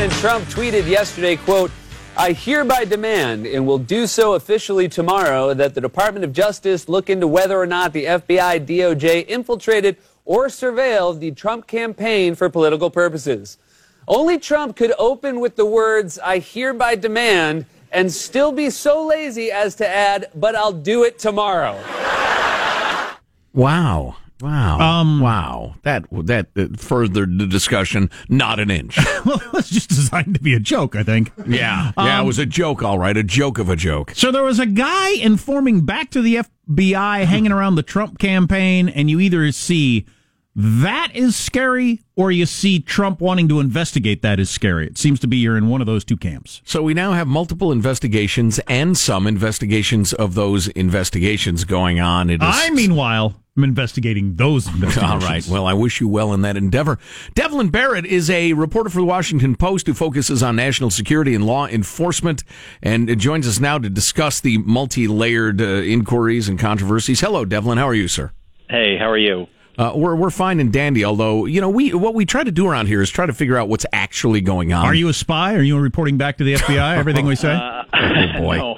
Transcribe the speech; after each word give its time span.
President 0.00 0.22
Trump 0.22 0.48
tweeted 0.48 0.88
yesterday, 0.88 1.36
quote, 1.36 1.70
I 2.16 2.32
hereby 2.32 2.86
demand 2.86 3.46
and 3.46 3.66
will 3.66 3.76
do 3.76 4.06
so 4.06 4.32
officially 4.32 4.88
tomorrow 4.88 5.52
that 5.52 5.74
the 5.74 5.80
Department 5.82 6.24
of 6.24 6.32
Justice 6.32 6.88
look 6.88 7.10
into 7.10 7.26
whether 7.26 7.60
or 7.60 7.66
not 7.66 7.92
the 7.92 8.06
FBI 8.06 8.64
DOJ 8.64 9.26
infiltrated 9.26 9.98
or 10.24 10.46
surveilled 10.46 11.20
the 11.20 11.32
Trump 11.32 11.66
campaign 11.66 12.34
for 12.34 12.48
political 12.48 12.88
purposes. 12.88 13.58
Only 14.08 14.38
Trump 14.38 14.74
could 14.74 14.94
open 14.98 15.38
with 15.38 15.56
the 15.56 15.66
words, 15.66 16.18
I 16.18 16.38
hereby 16.38 16.94
demand, 16.94 17.66
and 17.92 18.10
still 18.10 18.52
be 18.52 18.70
so 18.70 19.04
lazy 19.04 19.52
as 19.52 19.74
to 19.74 19.86
add, 19.86 20.30
but 20.34 20.54
I'll 20.54 20.72
do 20.72 21.04
it 21.04 21.18
tomorrow. 21.18 21.78
Wow. 23.52 24.16
Wow. 24.40 24.78
Um, 24.80 25.20
wow. 25.20 25.74
That 25.82 26.04
that 26.26 26.46
uh, 26.56 26.66
furthered 26.76 27.38
the 27.38 27.46
discussion 27.46 28.10
not 28.28 28.58
an 28.60 28.70
inch. 28.70 28.96
well, 29.26 29.40
it's 29.54 29.70
just 29.70 29.88
designed 29.90 30.34
to 30.34 30.40
be 30.40 30.54
a 30.54 30.60
joke, 30.60 30.96
I 30.96 31.02
think. 31.02 31.32
yeah. 31.46 31.92
Yeah, 31.96 32.16
it 32.18 32.20
Um, 32.20 32.26
was 32.26 32.38
a 32.38 32.46
joke, 32.46 32.82
all 32.82 32.98
right. 32.98 33.16
A 33.16 33.22
joke 33.22 33.58
of 33.58 33.68
a 33.68 33.76
joke. 33.76 34.12
So 34.14 34.30
there 34.32 34.42
was 34.42 34.58
a 34.58 34.66
guy 34.66 35.10
informing 35.10 35.84
back 35.84 36.10
to 36.10 36.22
the 36.22 36.40
FBI 36.70 37.24
hanging 37.24 37.52
around 37.52 37.74
the 37.74 37.82
Trump 37.82 38.18
campaign, 38.18 38.88
and 38.88 39.10
you 39.10 39.20
either 39.20 39.50
see 39.52 40.06
that 40.56 41.12
is 41.14 41.36
scary 41.36 42.00
or 42.16 42.32
you 42.32 42.44
see 42.44 42.80
Trump 42.80 43.20
wanting 43.20 43.48
to 43.48 43.60
investigate 43.60 44.22
that 44.22 44.40
is 44.40 44.50
scary. 44.50 44.86
It 44.86 44.98
seems 44.98 45.20
to 45.20 45.26
be 45.28 45.36
you're 45.36 45.56
in 45.56 45.68
one 45.68 45.80
of 45.80 45.86
those 45.86 46.04
two 46.04 46.16
camps. 46.16 46.60
So 46.64 46.82
we 46.82 46.92
now 46.92 47.12
have 47.12 47.28
multiple 47.28 47.70
investigations 47.70 48.58
and 48.66 48.98
some 48.98 49.26
investigations 49.26 50.12
of 50.12 50.34
those 50.34 50.68
investigations 50.68 51.64
going 51.64 52.00
on. 52.00 52.30
It 52.30 52.42
is 52.42 52.48
I, 52.50 52.70
meanwhile, 52.70 53.40
am 53.56 53.62
investigating 53.62 54.34
those 54.34 54.66
investigations. 54.66 55.04
All 55.12 55.20
right. 55.20 55.46
Well, 55.46 55.66
I 55.66 55.72
wish 55.72 56.00
you 56.00 56.08
well 56.08 56.32
in 56.32 56.42
that 56.42 56.56
endeavor. 56.56 56.98
Devlin 57.34 57.68
Barrett 57.70 58.04
is 58.04 58.28
a 58.28 58.52
reporter 58.54 58.90
for 58.90 58.98
the 58.98 59.06
Washington 59.06 59.54
Post 59.54 59.86
who 59.86 59.94
focuses 59.94 60.42
on 60.42 60.56
national 60.56 60.90
security 60.90 61.34
and 61.34 61.46
law 61.46 61.68
enforcement 61.68 62.42
and 62.82 63.18
joins 63.20 63.46
us 63.46 63.60
now 63.60 63.78
to 63.78 63.88
discuss 63.88 64.40
the 64.40 64.58
multi 64.58 65.06
layered 65.06 65.60
uh, 65.60 65.64
inquiries 65.64 66.48
and 66.48 66.58
controversies. 66.58 67.20
Hello, 67.20 67.44
Devlin. 67.44 67.78
How 67.78 67.86
are 67.86 67.94
you, 67.94 68.08
sir? 68.08 68.32
Hey, 68.68 68.96
how 68.98 69.08
are 69.08 69.18
you? 69.18 69.46
Uh, 69.80 69.92
we're 69.94 70.14
we're 70.14 70.28
fine 70.28 70.60
and 70.60 70.70
dandy. 70.70 71.06
Although 71.06 71.46
you 71.46 71.58
know 71.58 71.70
we 71.70 71.94
what 71.94 72.14
we 72.14 72.26
try 72.26 72.44
to 72.44 72.52
do 72.52 72.68
around 72.68 72.86
here 72.86 73.00
is 73.00 73.08
try 73.08 73.24
to 73.24 73.32
figure 73.32 73.56
out 73.56 73.70
what's 73.70 73.86
actually 73.94 74.42
going 74.42 74.74
on. 74.74 74.84
Are 74.84 74.94
you 74.94 75.08
a 75.08 75.14
spy? 75.14 75.54
Are 75.54 75.62
you 75.62 75.78
reporting 75.78 76.18
back 76.18 76.36
to 76.36 76.44
the 76.44 76.54
FBI 76.56 76.98
everything 76.98 77.24
we 77.24 77.34
say? 77.34 77.54
Oh 77.54 78.38
boy. 78.38 78.56
No. 78.58 78.76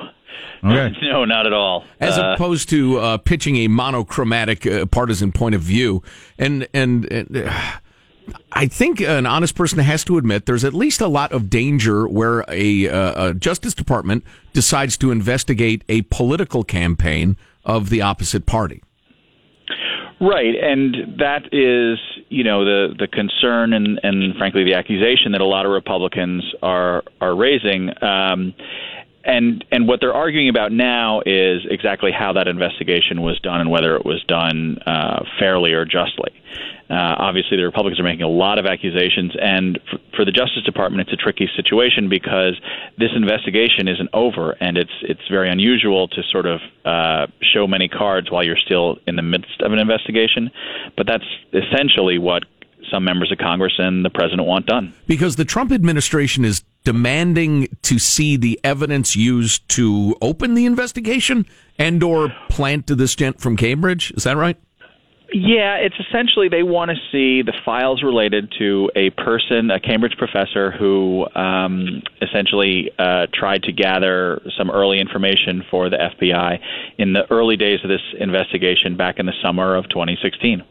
Okay. 0.64 0.96
No, 1.02 1.24
not 1.24 1.44
at 1.46 1.52
all. 1.52 1.84
as 1.98 2.16
Uh, 2.16 2.34
opposed 2.34 2.68
to 2.68 2.98
uh, 2.98 3.16
pitching 3.18 3.56
a 3.56 3.66
monochromatic 3.68 4.64
uh, 4.64 4.86
partisan 4.86 5.32
point 5.32 5.56
of 5.56 5.60
view. 5.60 6.04
And 6.38 6.68
and, 6.72 7.04
and 7.12 7.36
uh, 7.36 7.52
I 8.52 8.66
think 8.66 9.00
an 9.00 9.26
honest 9.26 9.56
person 9.56 9.80
has 9.80 10.04
to 10.04 10.18
admit 10.18 10.46
there's 10.46 10.64
at 10.64 10.72
least 10.72 11.00
a 11.00 11.08
lot 11.08 11.32
of 11.32 11.50
danger 11.50 12.06
where 12.06 12.44
a, 12.46 12.88
uh, 12.88 13.30
a 13.30 13.34
Justice 13.34 13.74
Department 13.74 14.22
decides 14.52 14.96
to 14.98 15.10
investigate 15.10 15.82
a 15.88 16.02
political 16.02 16.62
campaign 16.62 17.36
of 17.64 17.90
the 17.90 18.00
opposite 18.00 18.46
party. 18.46 18.84
Right, 20.22 20.54
and 20.54 21.18
that 21.18 21.46
is, 21.50 21.98
you 22.28 22.44
know, 22.44 22.64
the 22.64 22.94
the 22.96 23.08
concern 23.08 23.72
and 23.72 23.98
and 24.04 24.36
frankly 24.36 24.62
the 24.62 24.74
accusation 24.74 25.32
that 25.32 25.40
a 25.40 25.44
lot 25.44 25.66
of 25.66 25.72
Republicans 25.72 26.44
are 26.62 27.02
are 27.20 27.34
raising. 27.34 27.90
Um, 28.00 28.54
and 29.24 29.64
and 29.70 29.86
what 29.86 30.00
they're 30.00 30.14
arguing 30.14 30.48
about 30.48 30.72
now 30.72 31.20
is 31.24 31.62
exactly 31.70 32.10
how 32.12 32.32
that 32.32 32.48
investigation 32.48 33.22
was 33.22 33.38
done 33.40 33.60
and 33.60 33.70
whether 33.70 33.96
it 33.96 34.04
was 34.04 34.22
done 34.24 34.78
uh, 34.86 35.24
fairly 35.38 35.72
or 35.72 35.84
justly. 35.84 36.30
Uh, 36.90 37.16
obviously, 37.18 37.56
the 37.56 37.62
Republicans 37.62 37.98
are 37.98 38.02
making 38.02 38.22
a 38.22 38.28
lot 38.28 38.58
of 38.58 38.66
accusations, 38.66 39.32
and 39.40 39.80
for, 39.90 39.98
for 40.16 40.24
the 40.26 40.32
Justice 40.32 40.62
Department, 40.64 41.08
it's 41.08 41.12
a 41.12 41.16
tricky 41.16 41.48
situation 41.56 42.10
because 42.10 42.60
this 42.98 43.08
investigation 43.16 43.88
isn't 43.88 44.10
over, 44.12 44.52
and 44.60 44.76
it's 44.76 44.92
it's 45.02 45.26
very 45.30 45.48
unusual 45.48 46.08
to 46.08 46.22
sort 46.30 46.44
of 46.44 46.60
uh, 46.84 47.26
show 47.40 47.66
many 47.66 47.88
cards 47.88 48.30
while 48.30 48.44
you're 48.44 48.58
still 48.58 48.98
in 49.06 49.16
the 49.16 49.22
midst 49.22 49.62
of 49.62 49.72
an 49.72 49.78
investigation. 49.78 50.50
But 50.96 51.06
that's 51.06 51.24
essentially 51.52 52.18
what 52.18 52.44
some 52.90 53.04
members 53.04 53.32
of 53.32 53.38
Congress 53.38 53.74
and 53.78 54.04
the 54.04 54.10
president 54.10 54.46
want 54.46 54.66
done. 54.66 54.92
Because 55.06 55.36
the 55.36 55.44
Trump 55.44 55.72
administration 55.72 56.44
is 56.44 56.62
demanding 56.84 57.68
to 57.82 57.98
see 57.98 58.36
the 58.36 58.58
evidence 58.64 59.14
used 59.16 59.68
to 59.70 60.16
open 60.20 60.54
the 60.54 60.66
investigation 60.66 61.46
and 61.78 62.02
or 62.02 62.32
plant 62.48 62.86
to 62.88 62.94
this 62.94 63.14
gent 63.14 63.40
from 63.40 63.56
Cambridge. 63.56 64.12
Is 64.16 64.24
that 64.24 64.36
right? 64.36 64.56
Yeah, 65.34 65.76
it's 65.76 65.94
essentially 65.98 66.48
they 66.50 66.62
want 66.62 66.90
to 66.90 66.96
see 67.10 67.40
the 67.42 67.54
files 67.64 68.02
related 68.02 68.52
to 68.58 68.90
a 68.94 69.10
person, 69.10 69.70
a 69.70 69.80
Cambridge 69.80 70.16
professor 70.18 70.70
who 70.70 71.26
um, 71.34 72.02
essentially 72.20 72.90
uh, 72.98 73.26
tried 73.32 73.62
to 73.62 73.72
gather 73.72 74.42
some 74.58 74.70
early 74.70 75.00
information 75.00 75.64
for 75.70 75.88
the 75.88 75.96
FBI 75.96 76.58
in 76.98 77.14
the 77.14 77.22
early 77.30 77.56
days 77.56 77.80
of 77.82 77.88
this 77.88 78.02
investigation 78.20 78.96
back 78.96 79.18
in 79.18 79.24
the 79.24 79.32
summer 79.42 79.74
of 79.74 79.88
2016. 79.88 80.62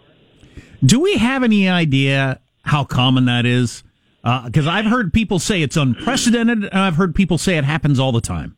Do 0.85 0.99
we 0.99 1.17
have 1.17 1.43
any 1.43 1.67
idea 1.67 2.39
how 2.63 2.83
common 2.83 3.25
that 3.25 3.47
is? 3.47 3.83
Because 4.23 4.67
I've 4.67 4.85
heard 4.85 5.13
people 5.13 5.39
say 5.39 5.61
it's 5.61 5.77
unprecedented, 5.77 6.65
and 6.65 6.79
I've 6.79 6.95
heard 6.95 7.15
people 7.15 7.37
say 7.37 7.57
it 7.57 7.63
happens 7.63 7.99
all 7.99 8.11
the 8.11 8.21
time. 8.21 8.55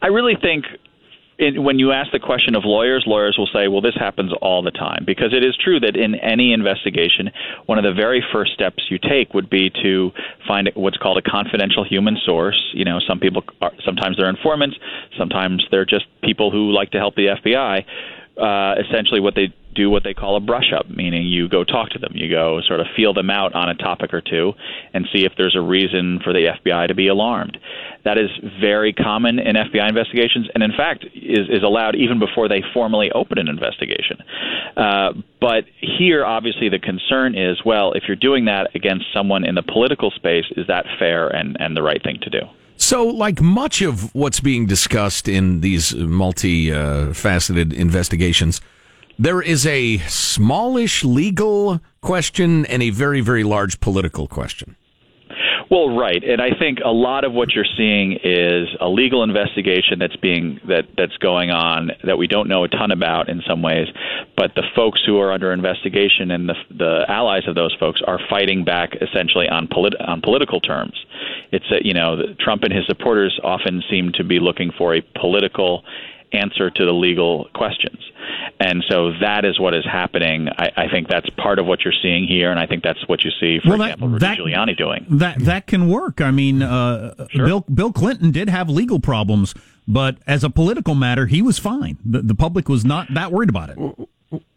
I 0.00 0.08
really 0.08 0.34
think 0.40 0.64
when 1.38 1.78
you 1.78 1.92
ask 1.92 2.12
the 2.12 2.18
question 2.18 2.54
of 2.54 2.64
lawyers, 2.64 3.04
lawyers 3.06 3.36
will 3.36 3.48
say, 3.52 3.66
well, 3.68 3.80
this 3.80 3.94
happens 3.96 4.32
all 4.40 4.62
the 4.62 4.70
time. 4.70 5.04
Because 5.06 5.32
it 5.32 5.44
is 5.44 5.56
true 5.56 5.80
that 5.80 5.96
in 5.96 6.14
any 6.16 6.52
investigation, 6.52 7.30
one 7.66 7.78
of 7.78 7.84
the 7.84 7.92
very 7.92 8.24
first 8.32 8.52
steps 8.52 8.84
you 8.90 8.98
take 8.98 9.34
would 9.34 9.50
be 9.50 9.70
to 9.82 10.12
find 10.46 10.70
what's 10.74 10.96
called 10.98 11.18
a 11.18 11.22
confidential 11.22 11.84
human 11.84 12.16
source. 12.24 12.60
You 12.74 12.84
know, 12.84 13.00
some 13.06 13.18
people, 13.18 13.42
are, 13.60 13.72
sometimes 13.84 14.16
they're 14.16 14.30
informants, 14.30 14.76
sometimes 15.18 15.64
they're 15.70 15.86
just 15.86 16.06
people 16.22 16.50
who 16.50 16.70
like 16.70 16.90
to 16.92 16.98
help 16.98 17.16
the 17.16 17.26
FBI. 17.26 17.84
Uh, 18.36 18.74
essentially, 18.80 19.20
what 19.20 19.34
they 19.34 19.52
do 19.74 19.90
what 19.90 20.04
they 20.04 20.14
call 20.14 20.36
a 20.36 20.40
brush 20.40 20.72
up, 20.76 20.88
meaning 20.88 21.26
you 21.26 21.48
go 21.48 21.64
talk 21.64 21.90
to 21.90 21.98
them, 21.98 22.12
you 22.14 22.30
go 22.30 22.60
sort 22.66 22.80
of 22.80 22.86
feel 22.96 23.14
them 23.14 23.30
out 23.30 23.54
on 23.54 23.68
a 23.68 23.74
topic 23.74 24.12
or 24.12 24.20
two, 24.20 24.52
and 24.94 25.06
see 25.12 25.24
if 25.24 25.32
there's 25.36 25.56
a 25.56 25.60
reason 25.60 26.20
for 26.22 26.32
the 26.32 26.54
FBI 26.64 26.88
to 26.88 26.94
be 26.94 27.08
alarmed. 27.08 27.58
That 28.04 28.18
is 28.18 28.30
very 28.60 28.92
common 28.92 29.38
in 29.38 29.56
FBI 29.56 29.88
investigations, 29.88 30.48
and 30.54 30.62
in 30.62 30.72
fact 30.76 31.04
is 31.14 31.48
is 31.48 31.62
allowed 31.62 31.94
even 31.94 32.18
before 32.18 32.48
they 32.48 32.62
formally 32.74 33.10
open 33.12 33.38
an 33.38 33.48
investigation. 33.48 34.18
Uh, 34.76 35.12
but 35.40 35.64
here, 35.80 36.24
obviously, 36.24 36.68
the 36.68 36.78
concern 36.78 37.36
is, 37.36 37.60
well, 37.64 37.92
if 37.92 38.04
you're 38.06 38.16
doing 38.16 38.46
that 38.46 38.74
against 38.74 39.06
someone 39.14 39.44
in 39.44 39.54
the 39.54 39.62
political 39.62 40.10
space, 40.10 40.44
is 40.56 40.66
that 40.66 40.86
fair 40.98 41.28
and 41.28 41.56
and 41.60 41.76
the 41.76 41.82
right 41.82 42.02
thing 42.02 42.18
to 42.22 42.30
do? 42.30 42.40
So, 42.76 43.06
like 43.06 43.40
much 43.40 43.80
of 43.80 44.12
what's 44.14 44.40
being 44.40 44.66
discussed 44.66 45.28
in 45.28 45.60
these 45.60 45.94
multi-faceted 45.94 47.72
investigations, 47.72 48.60
there 49.18 49.42
is 49.42 49.66
a 49.66 49.98
smallish 50.08 51.04
legal 51.04 51.80
question 52.00 52.66
and 52.66 52.82
a 52.82 52.90
very, 52.90 53.20
very 53.20 53.44
large 53.44 53.80
political 53.80 54.26
question. 54.26 54.76
Well, 55.72 55.96
right, 55.96 56.22
and 56.22 56.42
I 56.42 56.50
think 56.58 56.80
a 56.84 56.90
lot 56.90 57.24
of 57.24 57.32
what 57.32 57.52
you're 57.54 57.64
seeing 57.78 58.18
is 58.22 58.68
a 58.78 58.90
legal 58.90 59.22
investigation 59.22 59.98
that's 59.98 60.16
being 60.16 60.60
that 60.68 60.84
that's 60.98 61.16
going 61.16 61.50
on 61.50 61.92
that 62.04 62.18
we 62.18 62.26
don't 62.26 62.46
know 62.46 62.64
a 62.64 62.68
ton 62.68 62.90
about 62.90 63.30
in 63.30 63.40
some 63.48 63.62
ways, 63.62 63.86
but 64.36 64.54
the 64.54 64.64
folks 64.76 65.00
who 65.06 65.18
are 65.18 65.32
under 65.32 65.50
investigation 65.50 66.30
and 66.30 66.46
the 66.46 66.54
the 66.76 67.06
allies 67.08 67.44
of 67.48 67.54
those 67.54 67.74
folks 67.80 68.02
are 68.06 68.20
fighting 68.28 68.64
back 68.64 68.90
essentially 69.00 69.48
on 69.48 69.66
polit- 69.66 69.98
on 69.98 70.20
political 70.20 70.60
terms. 70.60 70.92
It's 71.52 71.64
a, 71.70 71.82
you 71.82 71.94
know 71.94 72.20
Trump 72.38 72.64
and 72.64 72.72
his 72.72 72.84
supporters 72.86 73.40
often 73.42 73.82
seem 73.90 74.12
to 74.16 74.24
be 74.24 74.40
looking 74.40 74.72
for 74.76 74.94
a 74.94 75.00
political 75.18 75.84
answer 76.32 76.70
to 76.70 76.84
the 76.84 76.92
legal 76.92 77.48
questions. 77.54 77.98
And 78.60 78.84
so 78.88 79.12
that 79.20 79.44
is 79.44 79.58
what 79.58 79.74
is 79.74 79.84
happening. 79.84 80.48
I, 80.56 80.70
I 80.76 80.88
think 80.88 81.08
that's 81.08 81.28
part 81.30 81.58
of 81.58 81.66
what 81.66 81.80
you're 81.84 81.94
seeing 82.02 82.26
here, 82.26 82.50
and 82.50 82.58
I 82.60 82.66
think 82.66 82.82
that's 82.82 83.06
what 83.08 83.22
you 83.24 83.30
see, 83.40 83.58
for 83.62 83.70
Well, 83.70 83.78
that- 83.78 83.84
example, 83.94 84.08
Rudy 84.08 84.20
that- 84.26 84.38
Giuliani 84.38 84.76
doing. 84.76 85.06
That 85.10 85.38
that 85.40 85.66
can 85.66 85.88
work. 85.88 86.20
I 86.20 86.30
mean, 86.30 86.62
uh, 86.62 87.26
Bill 87.34 87.64
Bill 87.72 87.92
Clinton 87.92 88.30
did 88.30 88.48
have 88.48 88.68
legal 88.68 89.00
problems, 89.00 89.54
but 89.88 90.18
as 90.26 90.44
a 90.44 90.50
political 90.50 90.94
matter, 90.94 91.26
he 91.26 91.42
was 91.42 91.58
fine. 91.58 91.98
The, 92.04 92.22
the 92.22 92.34
public 92.34 92.68
was 92.68 92.84
not 92.84 93.12
that 93.14 93.32
worried 93.32 93.48
about 93.48 93.70
it. 93.70 93.78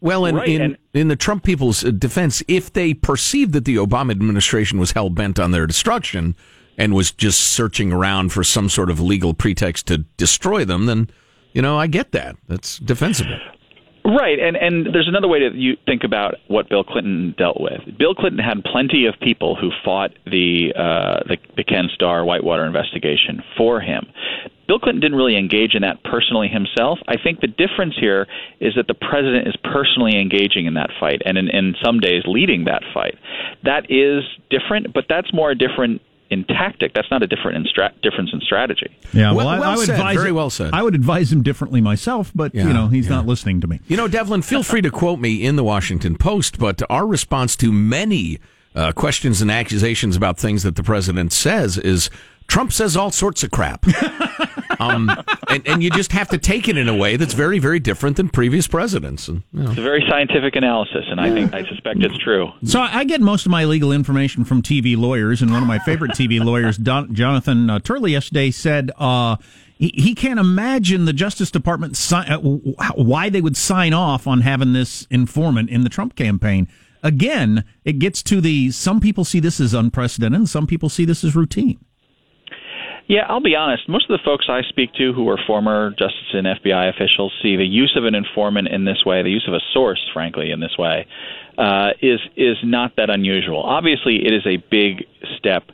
Well, 0.00 0.24
in, 0.24 0.36
Right, 0.36 0.48
in, 0.48 0.62
and- 0.62 0.76
in 0.94 1.08
the 1.08 1.16
Trump 1.16 1.42
people's 1.44 1.84
uh, 1.84 1.90
defense, 1.90 2.42
if 2.48 2.72
they 2.72 2.94
perceived 2.94 3.52
that 3.52 3.64
the 3.66 3.76
Obama 3.76 4.12
administration 4.12 4.78
was 4.78 4.92
hell 4.92 5.10
bent 5.10 5.38
on 5.38 5.50
their 5.50 5.66
destruction 5.66 6.34
and 6.78 6.94
was 6.94 7.10
just 7.10 7.40
searching 7.40 7.92
around 7.92 8.30
for 8.32 8.42
some 8.44 8.68
sort 8.70 8.88
of 8.90 9.00
legal 9.00 9.34
pretext 9.34 9.86
to 9.88 9.98
destroy 10.16 10.64
them, 10.64 10.86
then, 10.86 11.10
you 11.56 11.62
know, 11.62 11.78
I 11.78 11.86
get 11.86 12.12
that. 12.12 12.36
That's 12.48 12.78
defensible. 12.78 13.38
Right, 14.04 14.38
and 14.38 14.56
and 14.56 14.94
there's 14.94 15.08
another 15.08 15.26
way 15.26 15.40
to 15.40 15.50
you 15.54 15.76
think 15.86 16.04
about 16.04 16.34
what 16.48 16.68
Bill 16.68 16.84
Clinton 16.84 17.34
dealt 17.38 17.58
with. 17.58 17.80
Bill 17.98 18.14
Clinton 18.14 18.38
had 18.38 18.62
plenty 18.62 19.06
of 19.06 19.14
people 19.20 19.56
who 19.56 19.70
fought 19.82 20.10
the 20.26 20.74
uh, 20.76 21.26
the, 21.26 21.38
the 21.56 21.64
Ken 21.64 21.88
Starr 21.94 22.26
Whitewater 22.26 22.66
investigation 22.66 23.42
for 23.56 23.80
him. 23.80 24.04
Bill 24.68 24.78
Clinton 24.78 25.00
didn't 25.00 25.16
really 25.16 25.36
engage 25.36 25.74
in 25.74 25.80
that 25.80 26.04
personally 26.04 26.46
himself. 26.46 26.98
I 27.08 27.16
think 27.16 27.40
the 27.40 27.48
difference 27.48 27.94
here 27.98 28.26
is 28.60 28.74
that 28.76 28.86
the 28.86 28.94
president 28.94 29.48
is 29.48 29.56
personally 29.64 30.20
engaging 30.20 30.66
in 30.66 30.74
that 30.74 30.90
fight 31.00 31.22
and 31.24 31.38
in, 31.38 31.48
in 31.48 31.74
some 31.82 32.00
days 32.00 32.22
leading 32.26 32.64
that 32.66 32.82
fight. 32.92 33.14
That 33.64 33.90
is 33.90 34.22
different, 34.50 34.92
but 34.92 35.06
that's 35.08 35.32
more 35.32 35.52
a 35.52 35.54
different 35.56 36.02
in 36.30 36.44
tactic. 36.44 36.92
That's 36.94 37.10
not 37.10 37.22
a 37.22 37.26
different 37.26 37.56
in 37.58 37.64
stra- 37.64 37.92
difference 38.02 38.30
in 38.32 38.40
strategy. 38.40 38.96
Yeah, 39.12 39.32
well, 39.32 39.46
well, 39.46 39.48
I, 39.48 39.58
well 39.60 39.70
I 39.70 39.76
would 39.76 39.86
said, 39.86 39.94
advise 39.96 40.16
very 40.16 40.30
him- 40.30 40.34
well 40.36 40.50
said. 40.50 40.70
I 40.72 40.82
would 40.82 40.94
advise 40.94 41.32
him 41.32 41.42
differently 41.42 41.80
myself, 41.80 42.32
but 42.34 42.54
Yeah, 42.54 42.66
you 42.66 42.72
know 42.72 42.88
he's 42.88 43.06
yeah. 43.06 43.16
not 43.16 43.26
listening 43.26 43.60
to 43.60 43.66
me. 43.66 43.80
You 43.86 43.96
know, 43.96 44.08
Devlin, 44.08 44.42
feel 44.42 44.62
free 44.62 44.82
to 44.82 44.90
quote 44.90 45.20
me 45.20 45.44
in 45.44 45.56
the 45.56 45.64
Washington 45.64 46.16
Post, 46.16 46.58
but 46.58 46.82
our 46.90 47.06
response 47.06 47.54
to 47.56 47.70
many 47.72 48.38
uh, 48.74 48.92
questions 48.92 49.40
and 49.40 49.50
accusations 49.50 50.16
about 50.16 50.36
things 50.38 50.62
that 50.62 50.76
the 50.76 50.82
president 50.82 51.32
says 51.32 51.78
is 51.78 52.10
Trump 52.48 52.72
says 52.72 52.96
all 52.96 53.10
sorts 53.10 53.42
of 53.42 53.50
crap. 53.50 53.86
um, 54.80 55.10
and, 55.48 55.66
and 55.66 55.82
you 55.82 55.90
just 55.90 56.12
have 56.12 56.28
to 56.28 56.38
take 56.38 56.68
it 56.68 56.76
in 56.76 56.88
a 56.88 56.96
way 56.96 57.16
that's 57.16 57.34
very, 57.34 57.58
very 57.58 57.78
different 57.78 58.16
than 58.16 58.28
previous 58.28 58.66
presidents. 58.66 59.28
And, 59.28 59.42
you 59.52 59.62
know. 59.62 59.70
It's 59.70 59.78
a 59.78 59.82
very 59.82 60.04
scientific 60.08 60.56
analysis, 60.56 61.04
and 61.08 61.20
I 61.20 61.30
think 61.30 61.54
I 61.54 61.64
suspect 61.66 62.02
it's 62.02 62.18
true. 62.18 62.50
So 62.64 62.80
I 62.80 62.96
I 62.96 63.04
get 63.04 63.20
most 63.20 63.44
of 63.46 63.52
my 63.52 63.64
legal 63.64 63.92
information 63.92 64.44
from 64.44 64.62
TV 64.62 64.96
lawyers, 64.96 65.42
and 65.42 65.52
one 65.52 65.62
of 65.62 65.68
my 65.68 65.78
favorite 65.78 66.12
TV 66.12 66.42
lawyers, 66.44 66.76
Don, 66.76 67.14
Jonathan 67.14 67.68
uh, 67.68 67.78
Turley, 67.78 68.12
yesterday 68.12 68.50
said 68.50 68.90
uh, 68.96 69.36
he, 69.76 69.92
he 69.94 70.14
can't 70.14 70.40
imagine 70.40 71.04
the 71.04 71.12
Justice 71.12 71.50
Department 71.50 71.96
si- 71.96 72.16
uh, 72.16 72.38
why 72.94 73.28
they 73.28 73.40
would 73.40 73.56
sign 73.56 73.92
off 73.92 74.26
on 74.26 74.40
having 74.40 74.72
this 74.72 75.06
informant 75.10 75.68
in 75.68 75.82
the 75.84 75.90
Trump 75.90 76.16
campaign. 76.16 76.68
Again, 77.02 77.64
it 77.84 77.98
gets 77.98 78.22
to 78.24 78.40
the 78.40 78.70
some 78.70 79.00
people 79.00 79.24
see 79.24 79.40
this 79.40 79.60
as 79.60 79.74
unprecedented, 79.74 80.40
and 80.40 80.48
some 80.48 80.66
people 80.66 80.88
see 80.88 81.04
this 81.04 81.22
as 81.22 81.36
routine. 81.36 81.78
Yeah, 83.08 83.24
I'll 83.28 83.40
be 83.40 83.54
honest. 83.54 83.88
Most 83.88 84.10
of 84.10 84.18
the 84.18 84.24
folks 84.24 84.46
I 84.48 84.62
speak 84.68 84.92
to 84.94 85.12
who 85.12 85.28
are 85.28 85.38
former 85.46 85.90
Justice 85.90 86.32
and 86.34 86.46
FBI 86.46 86.88
officials 86.88 87.32
see 87.40 87.56
the 87.56 87.64
use 87.64 87.94
of 87.96 88.04
an 88.04 88.14
informant 88.16 88.68
in 88.68 88.84
this 88.84 89.04
way, 89.06 89.22
the 89.22 89.30
use 89.30 89.44
of 89.46 89.54
a 89.54 89.60
source, 89.72 90.00
frankly, 90.12 90.50
in 90.50 90.58
this 90.60 90.76
way, 90.76 91.06
uh, 91.56 91.90
is 92.02 92.18
is 92.36 92.56
not 92.64 92.96
that 92.96 93.08
unusual. 93.08 93.62
Obviously, 93.62 94.26
it 94.26 94.32
is 94.32 94.44
a 94.46 94.56
big 94.70 95.04
step 95.38 95.64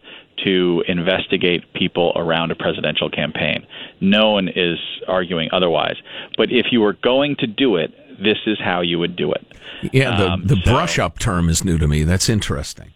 to 0.45 0.83
investigate 0.89 1.73
people 1.75 2.13
around 2.17 2.51
a 2.51 2.55
presidential 2.55 3.09
campaign. 3.09 3.67
No 4.01 4.33
one 4.33 4.49
is 4.49 4.79
arguing 5.09 5.49
otherwise. 5.53 5.97
But 6.37 6.51
if 6.51 6.67
you 6.71 6.81
were 6.81 6.95
going 6.95 7.37
to 7.39 7.47
do 7.47 7.77
it, 7.77 7.93
this 8.23 8.39
is 8.47 8.59
how 8.63 8.81
you 8.81 8.99
would 8.99 9.15
do 9.17 9.33
it. 9.33 9.47
Yeah, 9.93 10.17
the, 10.17 10.31
Um, 10.33 10.43
the 10.47 10.57
so- 10.57 10.71
brush 10.73 10.99
up 10.99 11.19
term 11.19 11.49
is 11.49 11.65
new 11.65 11.79
to 11.79 11.87
me. 11.89 12.03
That's 12.05 12.29
interesting. 12.29 12.91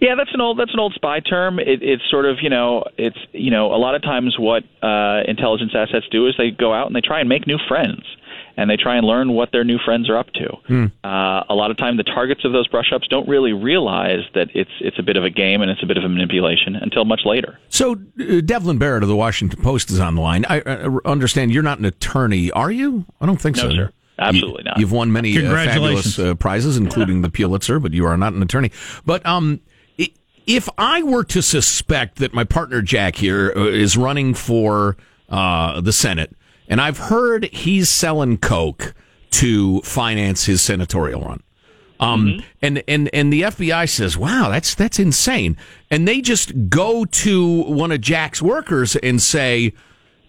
Yeah, 0.00 0.14
that's 0.16 0.32
an 0.32 0.40
old 0.40 0.58
that's 0.58 0.72
an 0.72 0.80
old 0.80 0.94
spy 0.94 1.20
term. 1.20 1.58
It, 1.58 1.82
it's 1.82 2.02
sort 2.10 2.24
of 2.26 2.38
you 2.42 2.48
know 2.50 2.84
it's 2.96 3.18
you 3.32 3.50
know 3.50 3.74
a 3.74 3.76
lot 3.76 3.94
of 3.94 4.02
times 4.02 4.36
what 4.38 4.64
uh, 4.82 5.22
intelligence 5.28 5.72
assets 5.74 6.06
do 6.10 6.26
is 6.26 6.34
they 6.38 6.50
go 6.50 6.72
out 6.72 6.86
and 6.86 6.96
they 6.96 7.00
try 7.02 7.20
and 7.20 7.28
make 7.28 7.46
new 7.46 7.58
friends. 7.68 8.02
And 8.56 8.68
they 8.68 8.76
try 8.76 8.96
and 8.96 9.06
learn 9.06 9.32
what 9.32 9.52
their 9.52 9.64
new 9.64 9.78
friends 9.78 10.10
are 10.10 10.18
up 10.18 10.26
to. 10.34 10.90
Uh, 11.02 11.44
a 11.48 11.54
lot 11.54 11.70
of 11.70 11.78
time, 11.78 11.96
the 11.96 12.02
targets 12.02 12.44
of 12.44 12.52
those 12.52 12.66
brush-ups 12.68 13.08
don't 13.08 13.26
really 13.26 13.54
realize 13.54 14.20
that 14.34 14.48
it's 14.54 14.70
it's 14.80 14.98
a 14.98 15.02
bit 15.02 15.16
of 15.16 15.24
a 15.24 15.30
game 15.30 15.62
and 15.62 15.70
it's 15.70 15.82
a 15.82 15.86
bit 15.86 15.96
of 15.96 16.04
a 16.04 16.08
manipulation 16.10 16.76
until 16.76 17.06
much 17.06 17.20
later. 17.24 17.58
So, 17.70 17.92
uh, 18.20 18.40
Devlin 18.44 18.76
Barrett 18.76 19.02
of 19.02 19.08
the 19.08 19.16
Washington 19.16 19.62
Post 19.62 19.90
is 19.90 19.98
on 19.98 20.14
the 20.16 20.20
line. 20.20 20.44
I 20.46 20.60
uh, 20.60 20.98
understand 21.06 21.52
you're 21.54 21.62
not 21.62 21.78
an 21.78 21.86
attorney, 21.86 22.50
are 22.50 22.70
you? 22.72 23.06
I 23.20 23.24
don't 23.26 23.40
think 23.40 23.56
No, 23.56 23.62
so. 23.62 23.70
sir. 23.70 23.92
Absolutely 24.18 24.64
not. 24.64 24.78
You, 24.78 24.84
have 24.84 24.92
won 24.92 25.10
many 25.10 25.38
uh, 25.38 25.54
fabulous 25.54 26.18
uh, 26.18 26.34
prizes, 26.34 26.76
including 26.76 27.22
the 27.22 27.30
Pulitzer, 27.30 27.78
but 27.78 27.94
you 27.94 28.04
are 28.04 28.16
not 28.18 28.34
an 28.34 28.42
attorney. 28.42 28.70
But 29.06 29.24
um, 29.24 29.60
i- 29.68 29.69
if 30.56 30.68
I 30.78 31.02
were 31.02 31.24
to 31.24 31.42
suspect 31.42 32.16
that 32.16 32.34
my 32.34 32.44
partner 32.44 32.82
Jack 32.82 33.16
here 33.16 33.52
uh, 33.56 33.86
running 33.96 34.34
for 34.34 34.96
uh, 35.28 35.80
the 35.80 35.92
Senate, 35.92 36.34
and 36.68 36.80
I've 36.80 36.98
heard 36.98 37.44
he's 37.52 37.88
selling 37.88 38.38
coke 38.38 38.94
to 39.32 39.80
finance 39.82 40.44
his 40.44 40.60
senatorial 40.60 41.22
run. 41.22 41.42
Um, 42.00 42.42
and, 42.62 42.82
and, 42.88 43.10
and 43.12 43.30
the 43.30 43.42
FBI 43.42 43.88
says, 43.88 44.16
wow, 44.16 44.48
that's, 44.50 44.74
that's 44.74 44.98
insane. 44.98 45.56
And 45.90 46.08
they 46.08 46.22
just 46.22 46.70
go 46.70 47.04
to 47.04 47.62
one 47.64 47.92
of 47.92 48.00
Jack's 48.00 48.40
workers 48.40 48.96
and 48.96 49.20
say, 49.20 49.74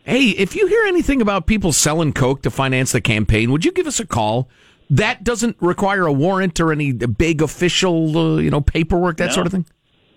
Hey, 0.04 0.30
if 0.32 0.56
you 0.56 0.68
hear 0.68 0.84
anything 0.86 1.22
about 1.22 1.46
people 1.46 1.72
selling 1.72 2.12
coke 2.12 2.42
to 2.42 2.50
finance 2.52 2.92
the 2.92 3.00
campaign, 3.02 3.52
would 3.52 3.64
you 3.64 3.72
give 3.72 3.86
us 3.88 4.00
a 4.00 4.06
call? 4.06 4.50
That 4.90 5.24
doesn't 5.24 5.56
require 5.62 6.08
a 6.08 6.12
warrant 6.12 6.60
or 6.60 6.72
any 6.72 6.92
big 6.92 7.42
official, 7.42 8.18
uh, 8.18 8.38
you 8.38 8.50
know, 8.50 8.62
paperwork, 8.62 9.18
that 9.18 9.28
No. 9.28 9.34
sort 9.34 9.46
of 9.46 9.54
thing. 9.54 9.66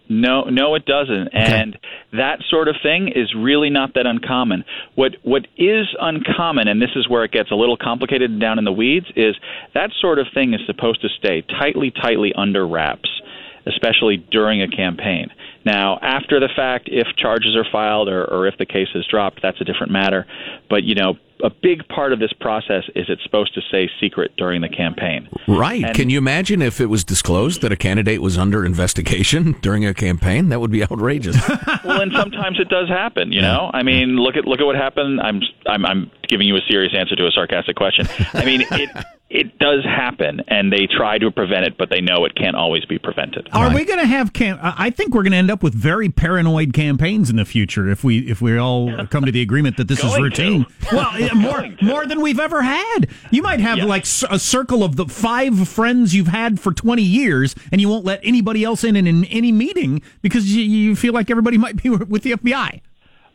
No, 0.09 0.45
no, 0.45 0.75
it 0.75 0.85
doesn't. 0.85 1.29
And 1.33 1.79
that 2.13 2.41
sort 2.51 2.69
of 2.69 2.77
thing 2.83 3.09
is 3.09 3.35
really 3.35 3.71
not 3.71 3.95
that 3.95 4.07
uncommon. 4.07 4.65
What 4.95 5.13
what 5.23 5.47
is 5.57 5.87
uncommon, 5.99 6.69
and 6.69 6.81
this 6.81 6.91
is 6.95 7.09
where 7.09 7.25
it 7.25 7.33
gets 7.33 7.51
a 7.51 7.55
little 7.55 7.79
complicated 7.79 8.31
and 8.31 8.41
down 8.41 8.59
in 8.59 8.65
the 8.65 8.73
weeds, 8.73 9.07
is 9.17 9.35
that 9.73 9.91
sort 10.01 10.19
of 10.19 10.27
thing 10.35 10.53
is 10.53 10.61
supposed 10.67 11.01
to 11.03 11.09
stay 11.09 11.43
tightly, 11.43 11.91
tightly 11.91 12.35
under 12.37 12.67
wraps, 12.67 13.09
especially 13.67 14.19
during 14.31 14.61
a 14.61 14.69
campaign. 14.69 15.29
Now, 15.65 15.99
after 16.03 16.39
the 16.39 16.51
fact, 16.55 16.91
if 16.93 17.07
charges 17.17 17.57
are 17.57 17.65
filed 17.73 18.09
or, 18.09 18.25
or 18.25 18.47
if 18.47 18.59
the 18.59 18.67
case 18.67 18.89
is 18.95 19.07
dropped, 19.11 19.41
that's 19.43 19.61
a 19.63 19.65
different 19.65 19.93
matter. 19.93 20.27
But 20.69 20.83
you 20.83 20.95
know, 20.95 21.15
a 21.45 21.51
big 21.51 21.87
part 21.89 22.13
of 22.13 22.19
this 22.19 22.33
process 22.41 22.85
is 22.97 23.07
it's 23.09 23.23
supposed 23.23 23.55
to 23.55 23.61
stay 23.69 23.89
secret 24.01 24.33
during 24.37 24.63
the 24.63 24.69
campaign. 24.69 25.29
Right. 25.47 25.85
And- 25.85 25.95
Can 25.95 26.09
you 26.11 26.19
imagine 26.19 26.63
if 26.63 26.81
it 26.81 26.87
was 26.87 27.05
disclosed 27.05 27.61
that 27.61 27.71
a 27.71 27.77
candidate 27.77 28.21
was 28.23 28.37
under 28.39 28.65
investigation 28.65 29.53
during 29.63 29.85
a 29.87 29.95
campaign? 29.95 30.49
That 30.49 30.61
would 30.61 30.71
be 30.73 30.83
outrageous. 30.83 31.37
well, 31.85 32.01
and 32.01 32.13
sometimes 32.13 32.59
it 32.59 32.69
does 32.69 32.89
happen. 32.89 33.31
You 33.31 33.43
know, 33.43 33.71
I 33.73 33.83
mean, 33.83 34.17
look 34.17 34.37
at 34.37 34.47
look 34.47 34.61
at 34.61 34.65
what 34.67 34.77
happened. 34.77 35.21
I'm 35.21 35.41
I'm 35.67 35.85
I'm 35.87 36.11
giving 36.29 36.49
you 36.49 36.57
a 36.57 36.61
serious 36.69 36.93
answer 36.97 37.15
to 37.17 37.27
a 37.27 37.31
sarcastic 37.31 37.77
question. 37.77 38.09
I 38.33 38.45
mean, 38.45 38.63
it 38.73 38.91
it 39.31 39.59
does 39.59 39.85
happen, 39.85 40.41
and 40.49 40.73
they 40.73 40.87
try 40.87 41.19
to 41.19 41.31
prevent 41.31 41.67
it, 41.67 41.77
but 41.77 41.91
they 41.91 42.01
know 42.01 42.25
it 42.25 42.37
can't 42.37 42.55
always 42.55 42.85
be 42.85 42.99
prevented. 42.99 43.49
Are 43.53 43.75
we 43.75 43.85
going 43.85 43.99
to 43.99 44.07
have? 44.07 44.33
Cam- 44.33 44.59
I 44.63 44.75
I 44.87 44.91
think 44.91 45.13
we're 45.15 45.23
going 45.25 45.33
to 45.33 45.39
end 45.39 45.51
up 45.51 45.63
with 45.63 45.75
very 45.75 46.09
paranoid 46.09 46.73
campaigns 46.73 47.31
in 47.31 47.37
the 47.37 47.45
future 47.45 47.89
if 47.91 48.05
we 48.05 48.19
if 48.31 48.41
we 48.41 48.57
all 48.59 49.07
come 49.09 49.25
to 49.25 49.33
the 49.33 49.43
agreement 49.43 49.77
that 49.79 49.89
this 49.89 50.05
is 50.05 50.17
routine. 50.19 50.65
to. 50.89 50.97
Well, 50.97 51.19
yeah, 51.19 51.34
more 51.35 51.69
more 51.83 52.07
than 52.07 52.21
we've 52.21 52.41
ever 52.41 52.63
had. 52.63 53.09
You 53.31 53.43
might 53.43 53.61
have 53.61 53.79
Yeah. 53.79 53.85
like 53.85 54.05
a 54.31 54.39
circle 54.39 54.83
of 54.85 54.97
the 54.97 55.07
five 55.07 55.69
friends 55.69 56.15
you've 56.15 56.29
had 56.29 56.61
for 56.61 56.73
twenty 56.73 57.03
years, 57.03 57.55
and 57.73 57.81
you 57.81 57.89
won't 57.89 58.05
let 58.05 58.21
anybody 58.23 58.65
else 58.65 58.85
in 58.85 58.97
in, 58.97 59.07
in 59.07 59.25
any 59.27 59.53
meeting 59.53 60.03
because 60.23 60.55
you, 60.55 60.63
you 60.63 60.97
feel 60.97 61.13
like 61.13 61.31
everybody 61.31 61.59
might 61.59 61.83
be 61.83 61.89
with 61.91 62.23
the 62.23 62.33
FBI. 62.33 62.81